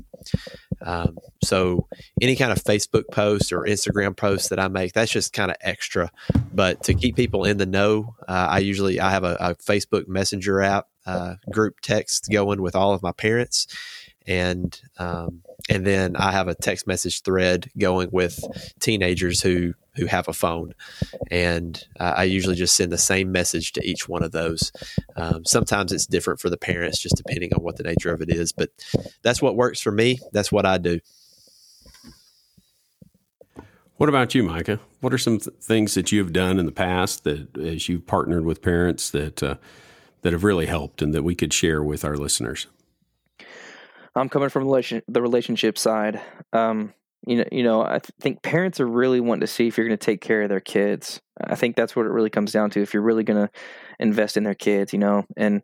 Um, 0.83 1.19
so 1.43 1.89
any 2.21 2.37
kind 2.37 2.53
of 2.53 2.63
Facebook 2.63 3.05
post 3.13 3.53
or 3.53 3.63
Instagram 3.63 4.17
post 4.17 4.51
that 4.51 4.59
I 4.59 4.69
make, 4.69 4.93
that's 4.93 5.11
just 5.11 5.33
kind 5.33 5.51
of 5.51 5.57
extra. 5.61 6.11
But 6.53 6.83
to 6.85 6.95
keep 6.95 7.17
people 7.17 7.45
in 7.45 7.59
the 7.59 7.67
know, 7.67 8.15
uh, 8.29 8.49
I 8.51 8.59
usually 8.59 9.01
I 9.01 9.11
have 9.11 9.25
a, 9.25 9.37
a 9.41 9.55
Facebook 9.57 10.09
Messenger 10.09 10.63
app 10.63 10.87
uh, 11.07 11.37
group 11.51 11.81
text 11.81 12.29
going 12.31 12.61
with 12.61 12.77
all 12.77 12.93
of 12.93 13.03
my 13.03 13.13
parents, 13.13 13.67
and 14.29 14.81
um, 14.99 15.43
and 15.71 15.85
then 15.85 16.15
I 16.15 16.31
have 16.31 16.47
a 16.47 16.55
text 16.55 16.87
message 16.87 17.23
thread 17.23 17.71
going 17.77 18.11
with 18.13 18.39
teenagers 18.79 19.43
who 19.43 19.75
who 19.97 20.07
have 20.07 20.29
a 20.29 20.33
phone, 20.33 20.75
and 21.31 21.83
uh, 21.99 22.15
I 22.19 22.25
usually 22.25 22.55
just 22.55 22.77
send 22.77 22.93
the 22.93 22.99
same 22.99 23.33
message 23.33 23.73
to 23.73 23.85
each 23.85 24.09
one 24.09 24.23
of 24.23 24.31
those. 24.31 24.71
Um, 25.17 25.45
sometimes 25.45 25.93
it's 25.93 26.07
different 26.07 26.39
for 26.39 26.51
the 26.51 26.57
parents, 26.57 27.01
just 27.01 27.17
depending 27.17 27.53
on 27.55 27.63
what 27.63 27.77
the 27.77 27.83
nature 27.83 28.13
of 28.13 28.21
it 28.21 28.29
is. 28.29 28.53
But 28.53 28.71
that's 29.23 29.43
what 29.43 29.57
works 29.57 29.81
for 29.81 29.91
me. 29.91 30.21
That's 30.33 30.53
what 30.53 30.67
I 30.67 30.79
do. 30.79 31.01
What 33.97 34.09
about 34.09 34.33
you, 34.35 34.45
Micah? 34.45 34.79
What 35.01 35.13
are 35.13 35.19
some 35.19 35.39
th- 35.39 35.57
things 35.61 35.95
that 35.95 36.13
you 36.13 36.21
have 36.21 36.33
done 36.33 36.61
in 36.61 36.67
the 36.67 36.73
past 36.73 37.25
that, 37.25 37.57
as 37.59 37.89
you've 37.89 38.07
partnered 38.07 38.45
with 38.45 38.63
parents, 38.63 39.11
that 39.11 39.43
uh, 39.43 39.57
that 40.23 40.33
have 40.33 40.45
really 40.45 40.67
helped 40.67 41.03
and 41.03 41.13
that 41.15 41.25
we 41.25 41.35
could 41.35 41.53
share 41.53 41.83
with 41.83 42.05
our 42.05 42.17
listeners? 42.17 42.69
I'm 44.19 44.29
coming 44.29 44.49
from 44.49 44.65
the 44.65 45.23
relationship 45.23 45.79
side. 45.79 46.21
Um, 46.53 46.95
you 47.27 47.37
know, 47.37 47.45
you 47.51 47.63
know, 47.63 47.83
I 47.83 47.99
th- 47.99 48.11
think 48.21 48.43
parents 48.43 48.81
are 48.81 48.87
really 48.87 49.21
wanting 49.21 49.41
to 49.41 49.47
see 49.47 49.67
if 49.67 49.77
you're 49.77 49.87
going 49.87 49.99
to 49.99 50.05
take 50.05 50.21
care 50.21 50.43
of 50.43 50.49
their 50.49 50.61
kids. 50.61 51.21
I 51.43 51.57
think 51.57 51.77
that's 51.77 51.95
what 51.95 52.07
it 52.07 52.11
really 52.11 52.31
comes 52.31 52.53
down 52.53 52.71
to. 52.71 52.83
If 52.83 52.95
you're 52.95 53.03
really 53.03 53.25
going 53.25 53.47
to 53.47 53.51
invest 53.99 54.37
in 54.37 54.45
their 54.45 54.55
kids, 54.55 54.93
you 54.93 54.99
know, 54.99 55.25
and 55.37 55.63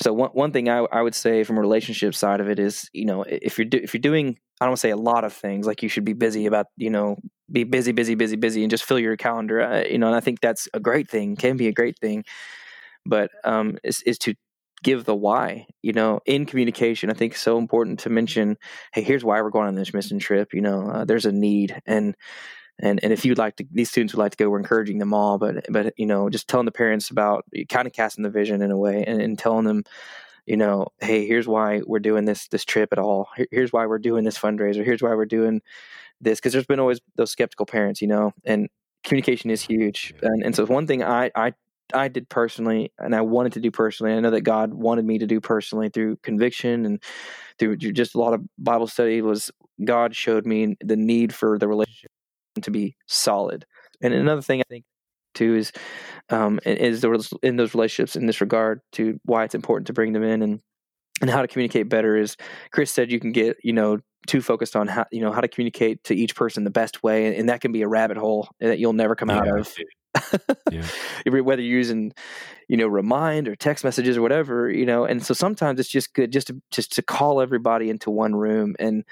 so 0.00 0.12
one 0.12 0.30
one 0.30 0.52
thing 0.52 0.68
I, 0.68 0.78
I 0.78 1.02
would 1.02 1.14
say 1.14 1.44
from 1.44 1.58
a 1.58 1.60
relationship 1.60 2.14
side 2.14 2.40
of 2.40 2.48
it 2.48 2.58
is, 2.58 2.88
you 2.92 3.04
know, 3.04 3.24
if 3.24 3.58
you're 3.58 3.64
do, 3.66 3.78
if 3.82 3.94
you're 3.94 4.00
doing, 4.00 4.38
I 4.60 4.64
don't 4.64 4.70
want 4.70 4.78
to 4.78 4.80
say 4.80 4.90
a 4.90 4.96
lot 4.96 5.24
of 5.24 5.32
things, 5.32 5.66
like 5.66 5.82
you 5.82 5.88
should 5.88 6.04
be 6.04 6.12
busy 6.12 6.46
about, 6.46 6.66
you 6.76 6.90
know, 6.90 7.16
be 7.50 7.64
busy, 7.64 7.92
busy, 7.92 8.14
busy, 8.14 8.36
busy, 8.36 8.62
and 8.62 8.70
just 8.70 8.84
fill 8.84 8.98
your 8.98 9.16
calendar, 9.16 9.60
uh, 9.60 9.82
you 9.82 9.98
know, 9.98 10.06
and 10.06 10.16
I 10.16 10.20
think 10.20 10.40
that's 10.40 10.68
a 10.72 10.80
great 10.80 11.10
thing, 11.10 11.36
can 11.36 11.56
be 11.56 11.68
a 11.68 11.72
great 11.72 11.98
thing, 11.98 12.24
but 13.04 13.30
um, 13.44 13.76
is 13.84 14.02
is 14.02 14.18
to 14.18 14.34
give 14.82 15.04
the 15.04 15.14
why 15.14 15.66
you 15.82 15.92
know 15.92 16.20
in 16.26 16.46
communication 16.46 17.10
i 17.10 17.14
think 17.14 17.32
it's 17.32 17.42
so 17.42 17.58
important 17.58 17.98
to 18.00 18.10
mention 18.10 18.56
hey 18.92 19.02
here's 19.02 19.24
why 19.24 19.40
we're 19.40 19.50
going 19.50 19.68
on 19.68 19.74
this 19.74 19.94
mission 19.94 20.18
trip 20.18 20.52
you 20.52 20.60
know 20.60 20.88
uh, 20.88 21.04
there's 21.04 21.26
a 21.26 21.32
need 21.32 21.80
and 21.86 22.16
and 22.80 23.00
and 23.02 23.12
if 23.12 23.24
you'd 23.24 23.38
like 23.38 23.56
to 23.56 23.64
these 23.72 23.90
students 23.90 24.14
would 24.14 24.22
like 24.22 24.32
to 24.32 24.38
go 24.42 24.48
we're 24.48 24.58
encouraging 24.58 24.98
them 24.98 25.14
all 25.14 25.38
but 25.38 25.66
but 25.70 25.94
you 25.96 26.06
know 26.06 26.28
just 26.28 26.48
telling 26.48 26.66
the 26.66 26.72
parents 26.72 27.10
about 27.10 27.44
kind 27.68 27.86
of 27.86 27.92
casting 27.92 28.24
the 28.24 28.30
vision 28.30 28.62
in 28.62 28.70
a 28.70 28.76
way 28.76 29.04
and, 29.06 29.20
and 29.20 29.38
telling 29.38 29.64
them 29.64 29.84
you 30.46 30.56
know 30.56 30.88
hey 31.00 31.26
here's 31.26 31.46
why 31.46 31.80
we're 31.86 32.00
doing 32.00 32.24
this 32.24 32.48
this 32.48 32.64
trip 32.64 32.88
at 32.92 32.98
all. 32.98 33.28
Here's 33.50 33.72
why 33.72 33.86
we're 33.86 34.00
doing 34.00 34.24
this 34.24 34.38
fundraiser. 34.38 34.84
Here's 34.84 35.02
why 35.02 35.14
we're 35.14 35.24
doing 35.24 35.62
this 36.22 36.38
because 36.38 36.52
there's 36.52 36.66
been 36.66 36.80
always 36.80 37.00
those 37.16 37.30
skeptical 37.30 37.66
parents 37.66 38.00
you 38.00 38.08
know 38.08 38.32
and 38.44 38.68
communication 39.04 39.50
is 39.50 39.60
huge 39.60 40.14
and, 40.22 40.44
and 40.44 40.54
so 40.54 40.64
one 40.66 40.86
thing 40.86 41.02
i 41.02 41.30
i 41.34 41.52
I 41.94 42.08
did 42.08 42.28
personally, 42.28 42.92
and 42.98 43.14
I 43.14 43.20
wanted 43.20 43.52
to 43.54 43.60
do 43.60 43.70
personally. 43.70 44.12
I 44.12 44.20
know 44.20 44.30
that 44.30 44.42
God 44.42 44.74
wanted 44.74 45.04
me 45.04 45.18
to 45.18 45.26
do 45.26 45.40
personally 45.40 45.88
through 45.88 46.16
conviction 46.22 46.86
and 46.86 47.02
through 47.58 47.76
just 47.76 48.14
a 48.14 48.18
lot 48.18 48.34
of 48.34 48.42
Bible 48.58 48.86
study. 48.86 49.22
Was 49.22 49.50
God 49.84 50.14
showed 50.14 50.46
me 50.46 50.76
the 50.80 50.96
need 50.96 51.34
for 51.34 51.58
the 51.58 51.68
relationship 51.68 52.10
to 52.60 52.70
be 52.70 52.96
solid. 53.06 53.64
And 54.00 54.12
another 54.12 54.42
thing 54.42 54.60
I 54.60 54.64
think 54.68 54.84
too 55.34 55.54
is 55.54 55.72
um, 56.28 56.60
is 56.64 57.00
the, 57.00 57.38
in 57.42 57.56
those 57.56 57.74
relationships 57.74 58.16
in 58.16 58.26
this 58.26 58.40
regard 58.40 58.80
to 58.92 59.18
why 59.24 59.44
it's 59.44 59.54
important 59.54 59.86
to 59.86 59.92
bring 59.92 60.12
them 60.12 60.22
in 60.22 60.42
and 60.42 60.60
and 61.20 61.30
how 61.30 61.40
to 61.40 61.48
communicate 61.48 61.88
better 61.88 62.16
is 62.16 62.36
Chris 62.72 62.90
said 62.90 63.12
you 63.12 63.20
can 63.20 63.32
get 63.32 63.56
you 63.62 63.72
know 63.72 63.98
too 64.26 64.40
focused 64.40 64.76
on 64.76 64.88
how 64.88 65.06
you 65.10 65.20
know 65.20 65.32
how 65.32 65.40
to 65.40 65.48
communicate 65.48 66.02
to 66.04 66.14
each 66.14 66.34
person 66.34 66.64
the 66.64 66.70
best 66.70 67.02
way 67.02 67.36
and 67.36 67.48
that 67.48 67.60
can 67.60 67.72
be 67.72 67.82
a 67.82 67.88
rabbit 67.88 68.16
hole 68.16 68.48
that 68.60 68.78
you'll 68.78 68.92
never 68.92 69.14
come 69.14 69.30
out 69.30 69.46
of 69.46 69.74
yeah. 70.70 70.86
whether 71.26 71.62
you're 71.62 71.78
using 71.78 72.12
you 72.68 72.76
know 72.76 72.86
remind 72.86 73.48
or 73.48 73.56
text 73.56 73.84
messages 73.84 74.16
or 74.16 74.22
whatever 74.22 74.70
you 74.70 74.84
know 74.84 75.04
and 75.04 75.24
so 75.24 75.34
sometimes 75.34 75.80
it's 75.80 75.88
just 75.88 76.12
good 76.14 76.30
just 76.30 76.48
to 76.48 76.60
just 76.70 76.92
to 76.92 77.02
call 77.02 77.40
everybody 77.40 77.88
into 77.88 78.10
one 78.10 78.34
room 78.34 78.74
and 78.78 79.04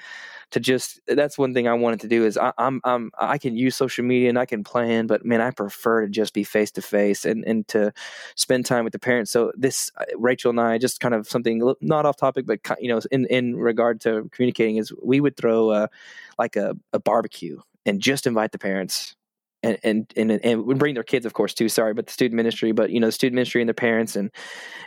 to 0.51 0.59
just 0.59 0.99
that's 1.07 1.37
one 1.37 1.53
thing 1.53 1.67
I 1.67 1.73
wanted 1.73 2.01
to 2.01 2.07
do 2.07 2.25
is 2.25 2.37
I, 2.37 2.51
I'm 2.57 2.81
I'm 2.83 3.11
I 3.17 3.37
can 3.37 3.57
use 3.57 3.75
social 3.75 4.03
media 4.03 4.29
and 4.29 4.37
I 4.37 4.45
can 4.45 4.63
plan, 4.63 5.07
but 5.07 5.25
man, 5.25 5.41
I 5.41 5.51
prefer 5.51 6.01
to 6.01 6.09
just 6.09 6.33
be 6.33 6.43
face 6.43 6.71
to 6.71 6.81
face 6.81 7.25
and 7.25 7.43
and 7.45 7.67
to 7.69 7.93
spend 8.35 8.65
time 8.65 8.83
with 8.83 8.93
the 8.93 8.99
parents. 8.99 9.31
So 9.31 9.51
this 9.55 9.91
uh, 9.97 10.05
Rachel 10.17 10.49
and 10.49 10.59
I 10.59 10.77
just 10.77 10.99
kind 10.99 11.15
of 11.15 11.27
something 11.27 11.73
not 11.81 12.05
off 12.05 12.17
topic, 12.17 12.45
but 12.45 12.59
you 12.79 12.89
know 12.89 12.99
in 13.11 13.25
in 13.27 13.55
regard 13.55 14.01
to 14.01 14.29
communicating 14.31 14.75
is 14.75 14.93
we 15.01 15.21
would 15.21 15.37
throw 15.37 15.71
a, 15.71 15.89
like 16.37 16.57
a, 16.57 16.75
a 16.93 16.99
barbecue 16.99 17.59
and 17.85 18.01
just 18.01 18.27
invite 18.27 18.51
the 18.51 18.59
parents 18.59 19.15
and, 19.63 19.77
and 19.83 20.13
and 20.17 20.31
and 20.31 20.79
bring 20.79 20.95
their 20.95 21.03
kids, 21.03 21.25
of 21.25 21.33
course, 21.33 21.53
too. 21.53 21.69
Sorry, 21.69 21.93
but 21.93 22.07
the 22.07 22.11
student 22.13 22.35
ministry, 22.35 22.71
but 22.71 22.89
you 22.89 22.99
know, 22.99 23.07
the 23.07 23.11
student 23.11 23.35
ministry 23.35 23.61
and 23.61 23.69
their 23.69 23.73
parents, 23.73 24.15
and 24.15 24.31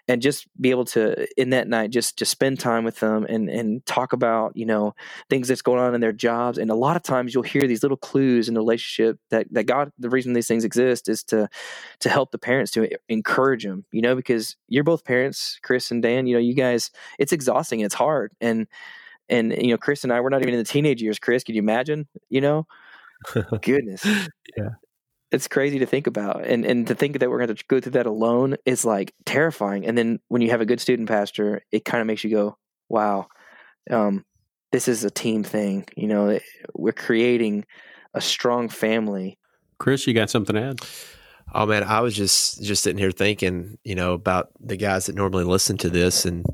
and 0.08 0.20
just 0.20 0.46
be 0.60 0.70
able 0.70 0.84
to 0.86 1.26
in 1.40 1.50
that 1.50 1.68
night 1.68 1.90
just 1.90 2.18
to 2.18 2.24
spend 2.24 2.58
time 2.58 2.84
with 2.84 2.98
them 2.98 3.24
and 3.28 3.48
and 3.48 3.86
talk 3.86 4.12
about 4.12 4.56
you 4.56 4.66
know 4.66 4.94
things 5.30 5.48
that's 5.48 5.62
going 5.62 5.78
on 5.78 5.94
in 5.94 6.00
their 6.00 6.12
jobs. 6.12 6.58
And 6.58 6.70
a 6.70 6.74
lot 6.74 6.96
of 6.96 7.02
times 7.02 7.32
you'll 7.32 7.44
hear 7.44 7.62
these 7.62 7.82
little 7.82 7.96
clues 7.96 8.48
in 8.48 8.54
the 8.54 8.60
relationship 8.60 9.18
that 9.30 9.46
that 9.52 9.64
God, 9.64 9.92
the 9.98 10.10
reason 10.10 10.32
these 10.32 10.48
things 10.48 10.64
exist 10.64 11.08
is 11.08 11.22
to 11.24 11.48
to 12.00 12.08
help 12.08 12.32
the 12.32 12.38
parents 12.38 12.72
to 12.72 12.88
encourage 13.08 13.62
them. 13.62 13.84
You 13.92 14.02
know, 14.02 14.16
because 14.16 14.56
you're 14.68 14.84
both 14.84 15.04
parents, 15.04 15.58
Chris 15.62 15.90
and 15.92 16.02
Dan. 16.02 16.26
You 16.26 16.34
know, 16.34 16.40
you 16.40 16.54
guys, 16.54 16.90
it's 17.18 17.32
exhausting 17.32 17.80
it's 17.80 17.94
hard 17.94 18.32
and. 18.40 18.66
And 19.30 19.52
you 19.52 19.68
know, 19.68 19.78
Chris 19.78 20.04
and 20.04 20.12
I, 20.12 20.20
we're 20.20 20.28
not 20.28 20.42
even 20.42 20.52
in 20.52 20.58
the 20.58 20.64
teenage 20.64 21.00
years. 21.00 21.18
Chris, 21.18 21.44
can 21.44 21.54
you 21.54 21.62
imagine? 21.62 22.06
You 22.28 22.42
know, 22.42 22.66
Goodness. 23.62 24.04
yeah. 24.56 24.70
It's 25.30 25.48
crazy 25.48 25.80
to 25.80 25.86
think 25.86 26.06
about. 26.06 26.44
And 26.44 26.64
and 26.64 26.86
to 26.86 26.94
think 26.94 27.18
that 27.18 27.30
we're 27.30 27.44
going 27.44 27.56
to 27.56 27.64
go 27.68 27.80
through 27.80 27.92
that 27.92 28.06
alone 28.06 28.56
is 28.64 28.84
like 28.84 29.12
terrifying. 29.24 29.86
And 29.86 29.98
then 29.98 30.20
when 30.28 30.42
you 30.42 30.50
have 30.50 30.60
a 30.60 30.66
good 30.66 30.80
student 30.80 31.08
pastor, 31.08 31.62
it 31.72 31.84
kind 31.84 32.00
of 32.00 32.06
makes 32.06 32.22
you 32.22 32.30
go, 32.30 32.56
wow, 32.88 33.26
um, 33.90 34.24
this 34.70 34.88
is 34.88 35.04
a 35.04 35.10
team 35.10 35.42
thing. 35.42 35.86
You 35.96 36.06
know, 36.06 36.28
eh, 36.28 36.40
we're 36.74 36.92
creating 36.92 37.64
a 38.12 38.20
strong 38.20 38.68
family. 38.68 39.38
Chris, 39.78 40.06
you 40.06 40.14
got 40.14 40.30
something 40.30 40.54
to 40.54 40.62
add? 40.62 40.80
Oh 41.52 41.66
man, 41.66 41.84
I 41.84 42.00
was 42.00 42.14
just 42.14 42.62
just 42.62 42.82
sitting 42.82 42.98
here 42.98 43.10
thinking, 43.10 43.78
you 43.84 43.94
know, 43.94 44.12
about 44.12 44.50
the 44.60 44.76
guys 44.76 45.06
that 45.06 45.14
normally 45.14 45.44
listen 45.44 45.76
to 45.78 45.90
this, 45.90 46.24
and 46.24 46.44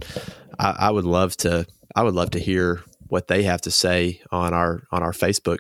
I, 0.59 0.77
I 0.79 0.91
would 0.91 1.05
love 1.05 1.37
to, 1.39 1.67
I 1.95 2.03
would 2.03 2.15
love 2.15 2.31
to 2.33 2.39
hear 2.39 2.83
what 3.09 3.29
they 3.29 3.43
have 3.45 3.61
to 3.63 3.71
say 3.71 4.21
on 4.31 4.53
our 4.53 4.83
on 4.91 5.03
our 5.03 5.13
Facebook 5.13 5.59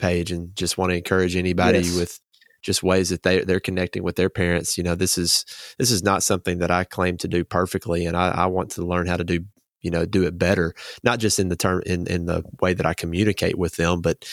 page 0.00 0.32
and 0.32 0.54
just 0.56 0.78
want 0.78 0.90
to 0.90 0.96
encourage 0.96 1.36
anybody 1.36 1.80
yes. 1.80 1.96
with 1.96 2.20
just 2.62 2.82
ways 2.82 3.08
that 3.10 3.22
they 3.22 3.40
they're 3.44 3.60
connecting 3.60 4.02
with 4.02 4.16
their 4.16 4.30
parents. 4.30 4.76
You 4.76 4.84
know, 4.84 4.94
this 4.94 5.16
is 5.18 5.44
this 5.78 5.90
is 5.90 6.02
not 6.02 6.22
something 6.22 6.58
that 6.58 6.70
I 6.70 6.84
claim 6.84 7.16
to 7.18 7.28
do 7.28 7.44
perfectly, 7.44 8.06
and 8.06 8.16
I, 8.16 8.30
I 8.30 8.46
want 8.46 8.72
to 8.72 8.84
learn 8.84 9.06
how 9.06 9.16
to 9.16 9.24
do 9.24 9.44
you 9.80 9.90
know 9.90 10.04
do 10.04 10.24
it 10.24 10.38
better, 10.38 10.74
not 11.02 11.18
just 11.18 11.38
in 11.38 11.48
the 11.48 11.56
term 11.56 11.82
in 11.86 12.06
in 12.06 12.26
the 12.26 12.42
way 12.60 12.74
that 12.74 12.86
I 12.86 12.94
communicate 12.94 13.58
with 13.58 13.76
them, 13.76 14.00
but 14.00 14.24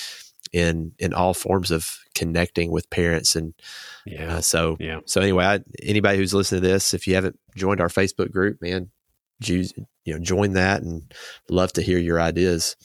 in 0.53 0.93
in 0.99 1.13
all 1.13 1.33
forms 1.33 1.71
of 1.71 1.97
connecting 2.15 2.71
with 2.71 2.89
parents 2.89 3.35
and 3.35 3.53
yeah 4.05 4.35
uh, 4.35 4.41
so 4.41 4.77
yeah 4.79 4.99
so 5.05 5.21
anyway 5.21 5.45
I, 5.45 5.59
anybody 5.83 6.17
who's 6.17 6.33
listening 6.33 6.61
to 6.61 6.67
this 6.67 6.93
if 6.93 7.07
you 7.07 7.15
haven't 7.15 7.37
joined 7.55 7.81
our 7.81 7.89
facebook 7.89 8.31
group 8.31 8.61
man 8.61 8.89
you, 9.43 9.65
you 10.05 10.13
know 10.13 10.19
join 10.19 10.53
that 10.53 10.81
and 10.81 11.13
love 11.49 11.73
to 11.73 11.81
hear 11.81 11.97
your 11.97 12.19
ideas 12.19 12.75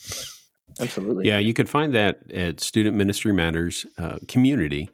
Absolutely. 0.81 1.27
Yeah, 1.27 1.39
you 1.39 1.55
can 1.55 1.67
find 1.67 1.95
that 1.95 2.21
at 2.33 2.61
Student 2.61 2.97
Ministry 2.97 3.33
Matters 3.33 3.87
uh, 3.99 4.19
community 4.29 4.91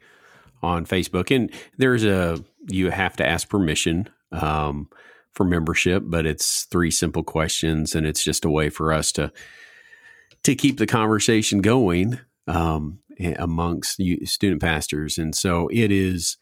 on 0.61 0.85
Facebook, 0.85 1.33
and 1.33 1.51
there's 1.77 2.03
a 2.03 2.43
you 2.69 2.89
have 2.91 3.15
to 3.17 3.27
ask 3.27 3.49
permission 3.49 4.09
um, 4.31 4.89
for 5.33 5.45
membership, 5.45 6.03
but 6.05 6.25
it's 6.25 6.63
three 6.65 6.91
simple 6.91 7.23
questions, 7.23 7.95
and 7.95 8.05
it's 8.05 8.23
just 8.23 8.45
a 8.45 8.49
way 8.49 8.69
for 8.69 8.91
us 8.91 9.11
to 9.13 9.31
to 10.43 10.55
keep 10.55 10.77
the 10.77 10.87
conversation 10.87 11.61
going 11.61 12.19
um, 12.47 12.99
amongst 13.37 14.01
student 14.25 14.61
pastors, 14.61 15.17
and 15.17 15.35
so 15.35 15.69
it 15.71 15.91
is 15.91 16.37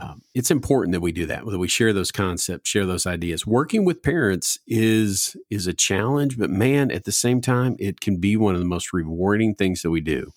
um, 0.00 0.22
it's 0.34 0.50
important 0.50 0.92
that 0.92 1.00
we 1.00 1.12
do 1.12 1.26
that 1.26 1.44
that 1.44 1.58
we 1.58 1.68
share 1.68 1.92
those 1.92 2.10
concepts 2.10 2.68
share 2.68 2.86
those 2.86 3.06
ideas. 3.06 3.46
Working 3.46 3.84
with 3.84 4.02
parents 4.02 4.58
is 4.66 5.36
is 5.50 5.66
a 5.66 5.74
challenge 5.74 6.38
but 6.38 6.50
man 6.50 6.90
at 6.90 7.04
the 7.04 7.12
same 7.12 7.40
time 7.40 7.76
it 7.78 8.00
can 8.00 8.18
be 8.18 8.36
one 8.36 8.54
of 8.54 8.60
the 8.60 8.66
most 8.66 8.92
rewarding 8.92 9.54
things 9.54 9.82
that 9.82 9.90
we 9.90 10.00
do 10.00 10.32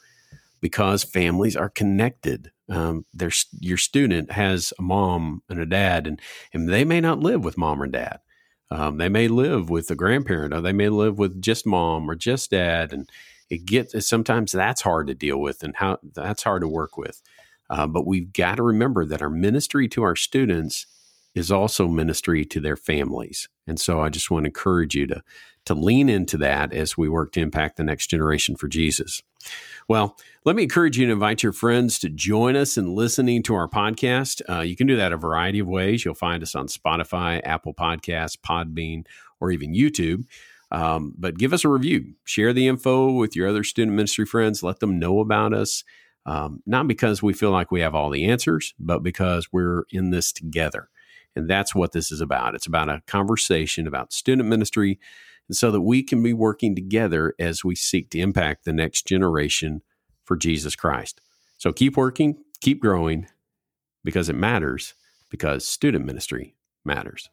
because 0.62 1.04
families 1.04 1.56
are 1.56 1.70
connected. 1.70 2.52
Um, 2.70 3.06
there's 3.14 3.46
your 3.60 3.78
student 3.78 4.32
has 4.32 4.74
a 4.80 4.82
mom 4.82 5.44
and 5.50 5.60
a 5.60 5.66
dad 5.66 6.08
and 6.08 6.20
and 6.54 6.68
they 6.70 6.84
may 6.84 7.02
not 7.02 7.20
live 7.20 7.44
with 7.44 7.58
mom 7.58 7.82
or 7.82 7.88
dad. 7.88 8.20
Um, 8.70 8.98
they 8.98 9.10
may 9.10 9.28
live 9.28 9.70
with 9.70 9.90
a 9.92 9.96
grandparent 9.96 10.54
or 10.54 10.62
they 10.62 10.74
may 10.74 10.90
live 10.90 11.18
with 11.18 11.42
just 11.42 11.66
mom 11.66 12.10
or 12.10 12.16
just 12.16 12.52
dad 12.52 12.92
and 12.92 13.10
it 13.50 13.66
gets 13.66 14.08
sometimes 14.08 14.52
that's 14.52 14.82
hard 14.82 15.08
to 15.08 15.14
deal 15.14 15.38
with 15.38 15.64
and 15.64 15.76
how 15.76 16.00
that's 16.02 16.44
hard 16.44 16.62
to 16.62 16.68
work 16.68 16.98
with 16.98 17.22
uh, 17.70 17.88
but 17.88 18.06
we've 18.06 18.34
got 18.34 18.56
to 18.56 18.64
remember 18.64 19.06
that 19.06 19.22
our 19.22 19.30
ministry 19.30 19.88
to 19.90 20.04
our 20.04 20.16
students 20.16 20.86
is 21.36 21.52
also 21.52 21.88
ministry 21.88 22.46
to 22.46 22.60
their 22.60 22.76
families. 22.76 23.50
And 23.66 23.80
so 23.80 24.02
I 24.02 24.10
just 24.10 24.30
want 24.30 24.44
to 24.44 24.50
encourage 24.50 24.96
you 24.96 25.08
to, 25.08 25.24
to 25.66 25.74
lean 25.74 26.10
into 26.10 26.38
that 26.38 26.74
as 26.74 26.98
we 26.98 27.10
work 27.10 27.32
to 27.34 27.42
impact 27.42 27.78
the 27.78 27.84
next 27.84 28.08
generation 28.08 28.56
for 28.56 28.68
Jesus. 28.68 29.22
Well, 29.88 30.18
let 30.46 30.56
me 30.56 30.64
encourage 30.64 30.98
you 30.98 31.08
to 31.08 31.14
invite 31.14 31.44
your 31.44 31.54
friends 31.54 32.00
to 32.00 32.10
join 32.10 32.56
us 32.56 32.78
in 32.78 32.96
listening 32.96 33.44
to 33.44 33.56
our 33.56 33.68
podcast. 33.68 34.42
Uh, 34.48 34.62
you 34.62 34.76
can 34.76 34.88
do 34.88 34.96
that 34.98 35.12
a 35.12 35.18
variety 35.18 35.60
of 35.60 35.68
ways. 35.68 36.06
You'll 36.06 36.14
find 36.14 36.44
us 36.44 36.56
on 36.56 36.68
Spotify, 36.68 37.42
Apple 37.44 37.74
Podcasts, 37.74 38.38
Podbean, 38.38 39.06
or 39.40 39.52
even 39.52 39.74
YouTube. 39.74 40.26
Um, 40.72 41.14
but 41.18 41.38
give 41.38 41.54
us 41.54 41.64
a 41.64 41.70
review. 41.70 42.14
Share 42.26 42.52
the 42.54 42.68
info 42.68 43.12
with 43.12 43.36
your 43.36 43.48
other 43.48 43.64
student 43.64 43.96
ministry 43.96 44.26
friends. 44.26 44.64
Let 44.64 44.80
them 44.80 45.00
know 45.00 45.20
about 45.20 45.54
us. 45.54 45.84
Um, 46.26 46.62
not 46.66 46.88
because 46.88 47.22
we 47.22 47.34
feel 47.34 47.52
like 47.52 47.72
we 47.72 47.82
have 47.82 47.96
all 47.96 48.10
the 48.10 48.26
answers, 48.26 48.74
but 48.80 49.04
because 49.04 49.50
we're 49.52 49.84
in 49.90 50.12
this 50.12 50.32
together. 50.32 50.90
And 51.36 51.50
that's 51.50 51.76
what 51.76 51.92
this 51.92 52.12
is 52.12 52.22
about. 52.22 52.56
It's 52.56 52.68
about 52.68 52.90
a 52.90 53.02
conversation 53.08 53.88
about 53.88 54.14
student 54.14 54.48
ministry, 54.48 55.00
and 55.50 55.58
so 55.58 55.72
that 55.72 55.82
we 55.82 56.04
can 56.04 56.24
be 56.24 56.34
working 56.34 56.76
together 56.76 57.34
as 57.40 57.66
we 57.66 57.76
seek 57.76 58.12
to 58.12 58.20
impact 58.20 58.64
the 58.64 58.74
next 58.74 59.08
generation 59.08 59.82
for 60.24 60.38
Jesus 60.38 60.76
Christ. 60.76 61.20
So 61.58 61.74
keep 61.74 61.98
working, 61.98 62.38
keep 62.62 62.82
growing, 62.82 63.28
because 64.04 64.30
it 64.30 64.36
matters, 64.36 64.94
because 65.30 65.68
student 65.68 66.06
ministry 66.06 66.56
matters. 66.86 67.30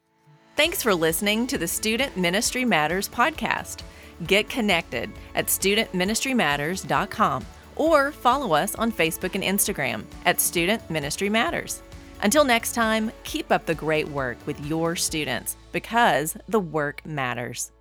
Thanks 0.57 0.83
for 0.83 0.95
listening 0.95 1.47
to 1.49 1.59
the 1.59 1.69
Student 1.69 2.17
Ministry 2.17 2.65
Matters 2.65 3.09
podcast. 3.09 3.83
Get 4.27 4.49
connected 4.49 5.11
at 5.35 5.47
studentministrymatters.com 5.47 7.47
or 7.81 8.13
follow 8.13 8.53
us 8.53 8.75
on 8.75 8.93
Facebook 8.93 9.35
and 9.35 9.43
Instagram 9.43 10.05
at 10.27 10.39
Student 10.39 10.89
Ministry 10.91 11.31
Matters. 11.31 11.83
Until 12.21 12.45
next 12.45 12.75
time, 12.75 13.11
keep 13.25 13.51
up 13.51 13.65
the 13.65 13.75
great 13.75 14.07
work 14.07 14.37
with 14.45 14.61
your 14.67 14.95
students 14.97 15.57
because 15.73 16.37
the 16.47 16.61
work 16.61 17.01
matters. 17.07 17.73